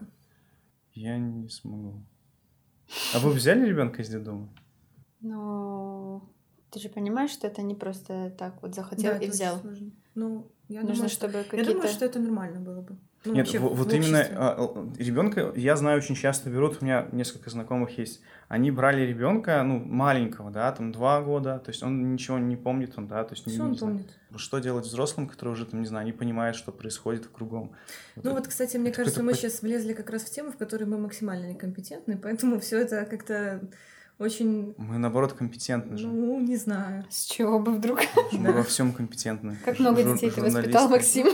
Я 0.93 1.17
не 1.17 1.49
смогу. 1.49 2.05
А 3.13 3.19
вы 3.19 3.31
взяли 3.31 3.67
ребенка 3.67 4.01
из 4.01 4.09
детдома? 4.09 4.49
Ну, 5.19 6.34
ты 6.75 6.81
же 6.81 6.89
понимаешь, 6.89 7.31
что 7.31 7.47
это 7.47 7.61
не 7.61 7.73
просто 7.73 8.33
так 8.37 8.61
вот 8.61 8.75
захотел 8.75 9.13
да, 9.13 9.19
и 9.19 9.29
взял. 9.29 9.61
Ну, 10.13 10.51
я 10.67 10.81
Нужно, 10.81 10.95
думаю, 10.95 11.09
чтобы 11.09 11.43
что... 11.43 11.55
Я 11.55 11.63
думаю, 11.63 11.87
что 11.87 12.03
это 12.03 12.19
нормально 12.19 12.59
было 12.59 12.81
бы. 12.81 12.97
Ну, 13.23 13.33
Нет, 13.33 13.45
вообще, 13.45 13.59
вот 13.59 13.93
именно 13.93 14.19
а, 14.19 14.91
ребенка, 14.97 15.53
я 15.55 15.77
знаю, 15.77 15.99
очень 15.99 16.15
часто 16.15 16.49
берут, 16.49 16.81
у 16.81 16.85
меня 16.85 17.07
несколько 17.13 17.49
знакомых 17.49 17.97
есть, 17.97 18.21
они 18.49 18.71
брали 18.71 19.01
ребенка, 19.03 19.63
ну, 19.63 19.79
маленького, 19.79 20.51
да, 20.51 20.69
там, 20.73 20.91
два 20.91 21.21
года, 21.21 21.59
то 21.59 21.71
есть 21.71 21.81
он 21.81 22.11
ничего 22.11 22.39
не 22.39 22.57
помнит, 22.57 22.93
он, 22.97 23.07
да, 23.07 23.23
то 23.23 23.33
есть... 23.33 23.47
Все 23.47 23.55
не, 23.55 23.61
он 23.61 23.71
не 23.71 23.77
помнит. 23.77 24.07
Знаю, 24.29 24.39
что 24.39 24.59
делать 24.59 24.85
взрослым, 24.85 25.27
которые 25.29 25.53
уже, 25.53 25.65
там, 25.65 25.79
не 25.79 25.87
знаю, 25.87 26.05
не 26.05 26.11
понимают, 26.11 26.57
что 26.57 26.73
происходит 26.73 27.25
кругом. 27.27 27.71
Вот 28.15 28.25
ну, 28.25 28.31
это, 28.31 28.39
вот, 28.41 28.47
кстати, 28.49 28.75
мне 28.75 28.91
кажется, 28.91 29.23
мы 29.23 29.33
сейчас 29.33 29.61
влезли 29.61 29.93
как 29.93 30.09
раз 30.09 30.23
в 30.23 30.29
тему, 30.29 30.51
в 30.51 30.57
которой 30.57 30.83
мы 30.83 30.97
максимально 30.97 31.45
некомпетентны, 31.47 32.17
поэтому 32.17 32.59
все 32.59 32.79
это 32.81 33.05
как-то 33.05 33.61
очень... 34.17 34.73
Мы, 34.77 34.97
наоборот, 34.97 35.33
компетентны 35.33 35.97
же. 35.97 36.07
Ну, 36.07 36.39
не 36.39 36.55
знаю. 36.55 37.05
С 37.09 37.25
чего 37.25 37.59
бы 37.59 37.73
вдруг? 37.73 37.99
Мы 38.31 38.53
во 38.53 38.63
всем 38.63 38.93
компетентны. 38.93 39.57
Как 39.65 39.79
много 39.79 40.03
детей 40.03 40.31
ты 40.31 40.41
воспитал, 40.41 40.89
Максим? 40.89 41.27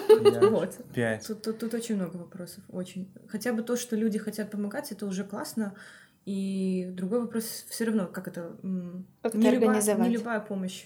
Вот. 0.52 0.76
Пять. 0.94 1.28
Тут, 1.28 1.74
очень 1.74 1.96
много 1.96 2.18
вопросов, 2.18 2.64
очень. 2.70 3.12
Хотя 3.28 3.54
бы 3.54 3.62
то, 3.62 3.76
что 3.76 3.96
люди 3.96 4.18
хотят 4.18 4.52
помогать, 4.52 4.92
это 4.92 5.06
уже 5.06 5.24
классно. 5.24 5.74
И 6.26 6.90
другой 6.92 7.22
вопрос 7.22 7.66
все 7.70 7.86
равно, 7.86 8.08
как 8.08 8.28
это... 8.28 8.56
Не, 8.64 9.52
любая, 9.52 9.82
не 9.98 10.10
любая 10.10 10.40
помощь 10.40 10.86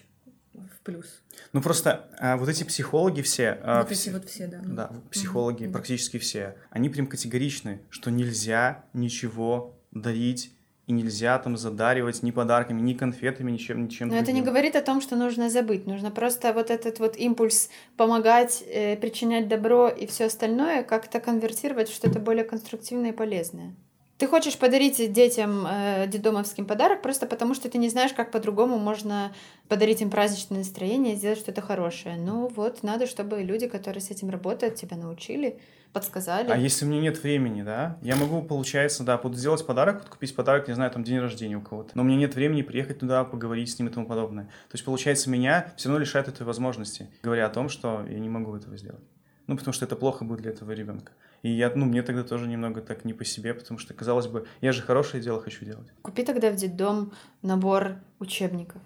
в 0.54 0.80
плюс. 0.84 1.22
Ну 1.52 1.62
просто 1.62 2.10
а, 2.18 2.38
вот 2.38 2.48
эти 2.48 2.64
психологи 2.64 3.22
все... 3.22 3.60
А, 3.62 3.82
вот 3.82 3.92
эти 3.92 4.10
вот 4.10 4.26
все, 4.30 4.48
да. 4.48 4.62
Ну. 4.64 4.76
Да, 4.76 4.92
психологи, 5.12 5.64
mm-hmm. 5.66 5.72
практически 5.72 6.18
все, 6.18 6.56
они 6.70 6.90
прям 6.90 7.08
категоричны, 7.08 7.82
что 7.90 8.10
нельзя 8.10 8.86
ничего 8.94 9.78
дарить 9.92 10.55
и 10.88 10.94
нельзя 10.94 11.38
там 11.40 11.58
задаривать 11.58 12.22
ни 12.22 12.32
подарками, 12.32 12.82
ни 12.82 12.94
конфетами, 12.94 13.52
ничем, 13.52 13.86
ничем 13.86 14.10
Но 14.10 14.16
это 14.16 14.32
не 14.32 14.42
говорит 14.42 14.76
о 14.76 14.82
том, 14.82 15.02
что 15.02 15.16
нужно 15.16 15.50
забыть. 15.50 15.88
Нужно 15.88 16.12
просто 16.12 16.54
вот 16.54 16.70
этот 16.70 17.00
вот 17.00 17.18
импульс 17.18 17.70
помогать, 17.98 18.64
э, 18.68 18.96
причинять 18.96 19.48
добро 19.48 19.90
и 19.90 20.06
все 20.06 20.26
остальное 20.26 20.84
как-то 20.84 21.20
конвертировать 21.20 21.90
в 21.90 21.96
что-то 21.96 22.20
более 22.20 22.44
конструктивное 22.44 23.10
и 23.10 23.14
полезное. 23.14 23.76
Ты 24.18 24.28
хочешь 24.28 24.58
подарить 24.58 25.12
детям 25.12 25.68
э, 25.68 26.08
дедомовским 26.08 26.66
подарок 26.66 27.02
просто 27.02 27.26
потому, 27.26 27.54
что 27.54 27.70
ты 27.70 27.78
не 27.78 27.90
знаешь, 27.90 28.14
как 28.14 28.32
по-другому 28.32 28.78
можно 28.78 29.34
подарить 29.68 30.02
им 30.02 30.10
праздничное 30.10 30.60
настроение 30.60 31.16
и 31.16 31.18
сделать 31.18 31.38
что-то 31.38 31.62
хорошее. 31.62 32.16
Ну 32.18 32.48
вот, 32.56 32.82
надо, 32.82 33.08
чтобы 33.08 33.44
люди, 33.44 33.68
которые 33.68 34.02
с 34.02 34.12
этим 34.12 34.30
работают, 34.30 34.76
тебя 34.76 34.96
научили, 34.96 35.60
подсказали. 35.92 36.50
А 36.50 36.56
если 36.56 36.86
мне 36.86 37.02
нет 37.02 37.22
времени, 37.24 37.62
да? 37.62 37.98
Я 38.02 38.16
могу, 38.16 38.42
получается, 38.42 39.04
да, 39.04 39.18
буду 39.18 39.36
сделать 39.36 39.66
подарок, 39.66 40.00
вот 40.04 40.10
купить 40.10 40.34
подарок, 40.34 40.70
не 40.70 40.76
знаю, 40.76 40.92
там 40.92 41.04
день 41.04 41.20
рождения 41.20 41.58
у 41.58 41.62
кого-то. 41.62 41.92
Но 41.94 42.04
мне 42.04 42.16
нет 42.16 42.36
времени 42.36 42.62
приехать 42.62 43.00
туда, 43.00 43.26
поговорить 43.26 43.70
с 43.70 43.80
ним 43.80 43.90
и 43.90 43.92
тому 43.92 44.06
подобное. 44.06 44.46
То 44.46 44.76
есть, 44.76 44.86
получается, 44.86 45.30
меня 45.30 45.74
все 45.76 45.90
равно 45.90 46.00
лишают 46.00 46.30
этой 46.30 46.46
возможности, 46.46 47.10
говоря 47.22 47.48
о 47.48 47.50
том, 47.50 47.68
что 47.68 48.06
я 48.08 48.20
не 48.20 48.30
могу 48.30 48.56
этого 48.56 48.78
сделать. 48.78 49.04
Ну, 49.48 49.58
потому 49.58 49.74
что 49.74 49.84
это 49.84 49.98
плохо 49.98 50.24
будет 50.24 50.42
для 50.42 50.52
этого 50.52 50.72
ребенка. 50.72 51.12
И 51.46 51.50
я, 51.50 51.72
ну, 51.76 51.86
мне 51.86 52.02
тогда 52.02 52.24
тоже 52.24 52.48
немного 52.48 52.82
так 52.82 53.06
не 53.06 53.14
по 53.14 53.24
себе, 53.24 53.54
потому 53.54 53.78
что, 53.78 53.94
казалось 53.94 54.26
бы, 54.26 54.48
я 54.62 54.72
же 54.72 54.82
хорошее 54.82 55.22
дело 55.22 55.40
хочу 55.40 55.64
делать. 55.64 55.88
Купи 56.02 56.24
тогда 56.24 56.50
в 56.50 56.56
детдом 56.56 57.12
набор 57.44 57.98
учебников. 58.18 58.82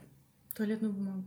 Туалетную 0.58 0.92
бумагу. 0.92 1.24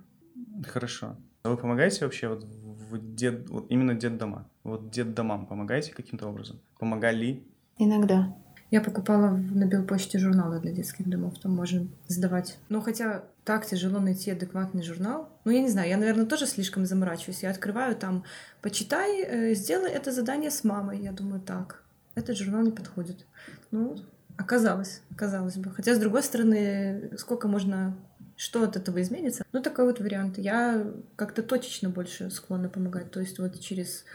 Хорошо. 0.66 1.16
А 1.43 1.49
вы 1.49 1.57
помогаете 1.57 2.05
вообще 2.05 2.28
вот 2.28 2.45
в 2.45 3.14
дед, 3.14 3.49
вот 3.49 3.70
именно 3.70 3.95
детдома? 3.95 4.47
Вот 4.62 4.91
детдомам 4.91 5.47
помогаете 5.47 5.95
каким-то 5.95 6.28
образом? 6.28 6.61
Помогали? 6.78 7.43
Иногда. 7.78 8.37
Я 8.73 8.81
покупала 8.81 9.29
на 9.29 9.66
Белпочте 9.66 10.18
журналы 10.18 10.59
для 10.59 10.73
детских 10.73 11.07
домов, 11.07 11.35
там 11.39 11.55
можно 11.55 11.87
сдавать. 12.09 12.57
Но 12.70 12.81
хотя 12.81 13.23
так 13.45 13.66
тяжело 13.66 14.01
найти 14.01 14.31
адекватный 14.31 14.83
журнал. 14.83 15.29
Ну, 15.45 15.53
я 15.53 15.61
не 15.61 15.68
знаю, 15.68 15.91
я, 15.91 15.99
наверное, 15.99 16.25
тоже 16.25 16.47
слишком 16.47 16.87
заморачиваюсь. 16.87 17.43
Я 17.43 17.51
открываю 17.51 17.95
там, 17.95 18.25
почитай, 18.62 19.20
э, 19.20 19.55
сделай 19.55 19.91
это 19.91 20.11
задание 20.11 20.51
с 20.51 20.64
мамой. 20.64 21.03
Я 21.03 21.12
думаю, 21.12 21.43
так, 21.43 21.83
этот 22.14 22.39
журнал 22.39 22.62
не 22.62 22.70
подходит. 22.70 23.27
Ну, 23.73 23.99
оказалось, 24.39 25.03
оказалось 25.11 25.59
бы. 25.59 25.70
Хотя, 25.70 25.95
с 25.95 25.99
другой 25.99 26.23
стороны, 26.23 27.11
сколько 27.18 27.49
можно 27.49 27.95
что 28.37 28.64
от 28.64 28.77
этого 28.77 29.03
изменится? 29.03 29.45
Ну, 29.53 29.61
такой 29.61 29.85
вот 29.85 30.01
вариант. 30.01 30.39
Я 30.39 30.91
как-то 31.16 31.43
точечно 31.43 31.91
больше 31.91 32.31
склонна 32.31 32.70
помогать. 32.70 33.11
То 33.11 33.20
есть 33.20 33.39
вот 33.39 33.61
через 33.61 34.07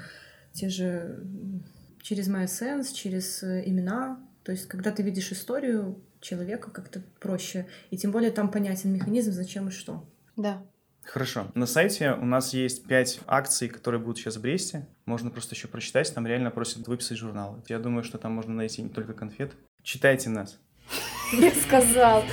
те 0.51 0.68
же... 0.68 1.24
Через 2.01 2.28
MySense, 2.28 2.93
через 2.93 3.43
э, 3.43 3.64
имена, 3.66 4.18
то 4.48 4.54
есть, 4.54 4.70
когда 4.70 4.91
ты 4.91 5.04
видишь 5.04 5.34
историю 5.34 6.02
человека, 6.22 6.72
как-то 6.72 7.02
проще. 7.20 7.68
И 7.89 7.98
тем 7.98 8.12
более 8.12 8.32
там 8.32 8.50
понятен 8.50 8.93
механизм, 8.93 9.34
зачем 9.34 9.68
и 9.68 9.72
что. 9.72 10.06
Да. 10.38 10.64
Хорошо. 11.04 11.52
На 11.54 11.66
сайте 11.66 12.14
у 12.14 12.24
нас 12.24 12.54
есть 12.54 12.88
пять 12.88 13.20
акций, 13.28 13.68
которые 13.68 14.00
будут 14.00 14.20
сейчас 14.20 14.38
в 14.38 14.41
Бресте. 14.41 14.88
Можно 15.06 15.32
просто 15.32 15.54
еще 15.54 15.68
прочитать. 15.68 16.14
Там 16.14 16.26
реально 16.26 16.50
просят 16.50 16.88
выписать 16.88 17.18
журналы. 17.18 17.62
Я 17.68 17.78
думаю, 17.78 18.06
что 18.06 18.18
там 18.20 18.32
можно 18.32 18.54
найти 18.54 18.82
не 18.82 18.88
только 18.88 19.12
конфет. 19.12 19.52
Читайте 19.84 20.30
нас. 20.30 20.58
Я 21.34 21.52
сказал. 21.52 22.24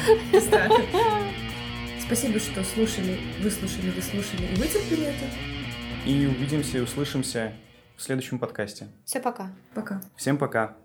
Спасибо, 2.06 2.38
что 2.38 2.62
слушали, 2.62 3.18
выслушали, 3.42 3.90
выслушали 3.90 4.52
и 4.52 4.54
вытерпели 4.54 5.06
это. 5.06 6.08
И 6.08 6.26
увидимся 6.26 6.78
и 6.78 6.80
услышимся 6.80 7.54
в 7.96 8.02
следующем 8.02 8.38
подкасте. 8.38 8.86
Все, 9.04 9.18
пока. 9.18 9.50
Пока. 9.74 10.00
Всем 10.14 10.38
пока. 10.38 10.76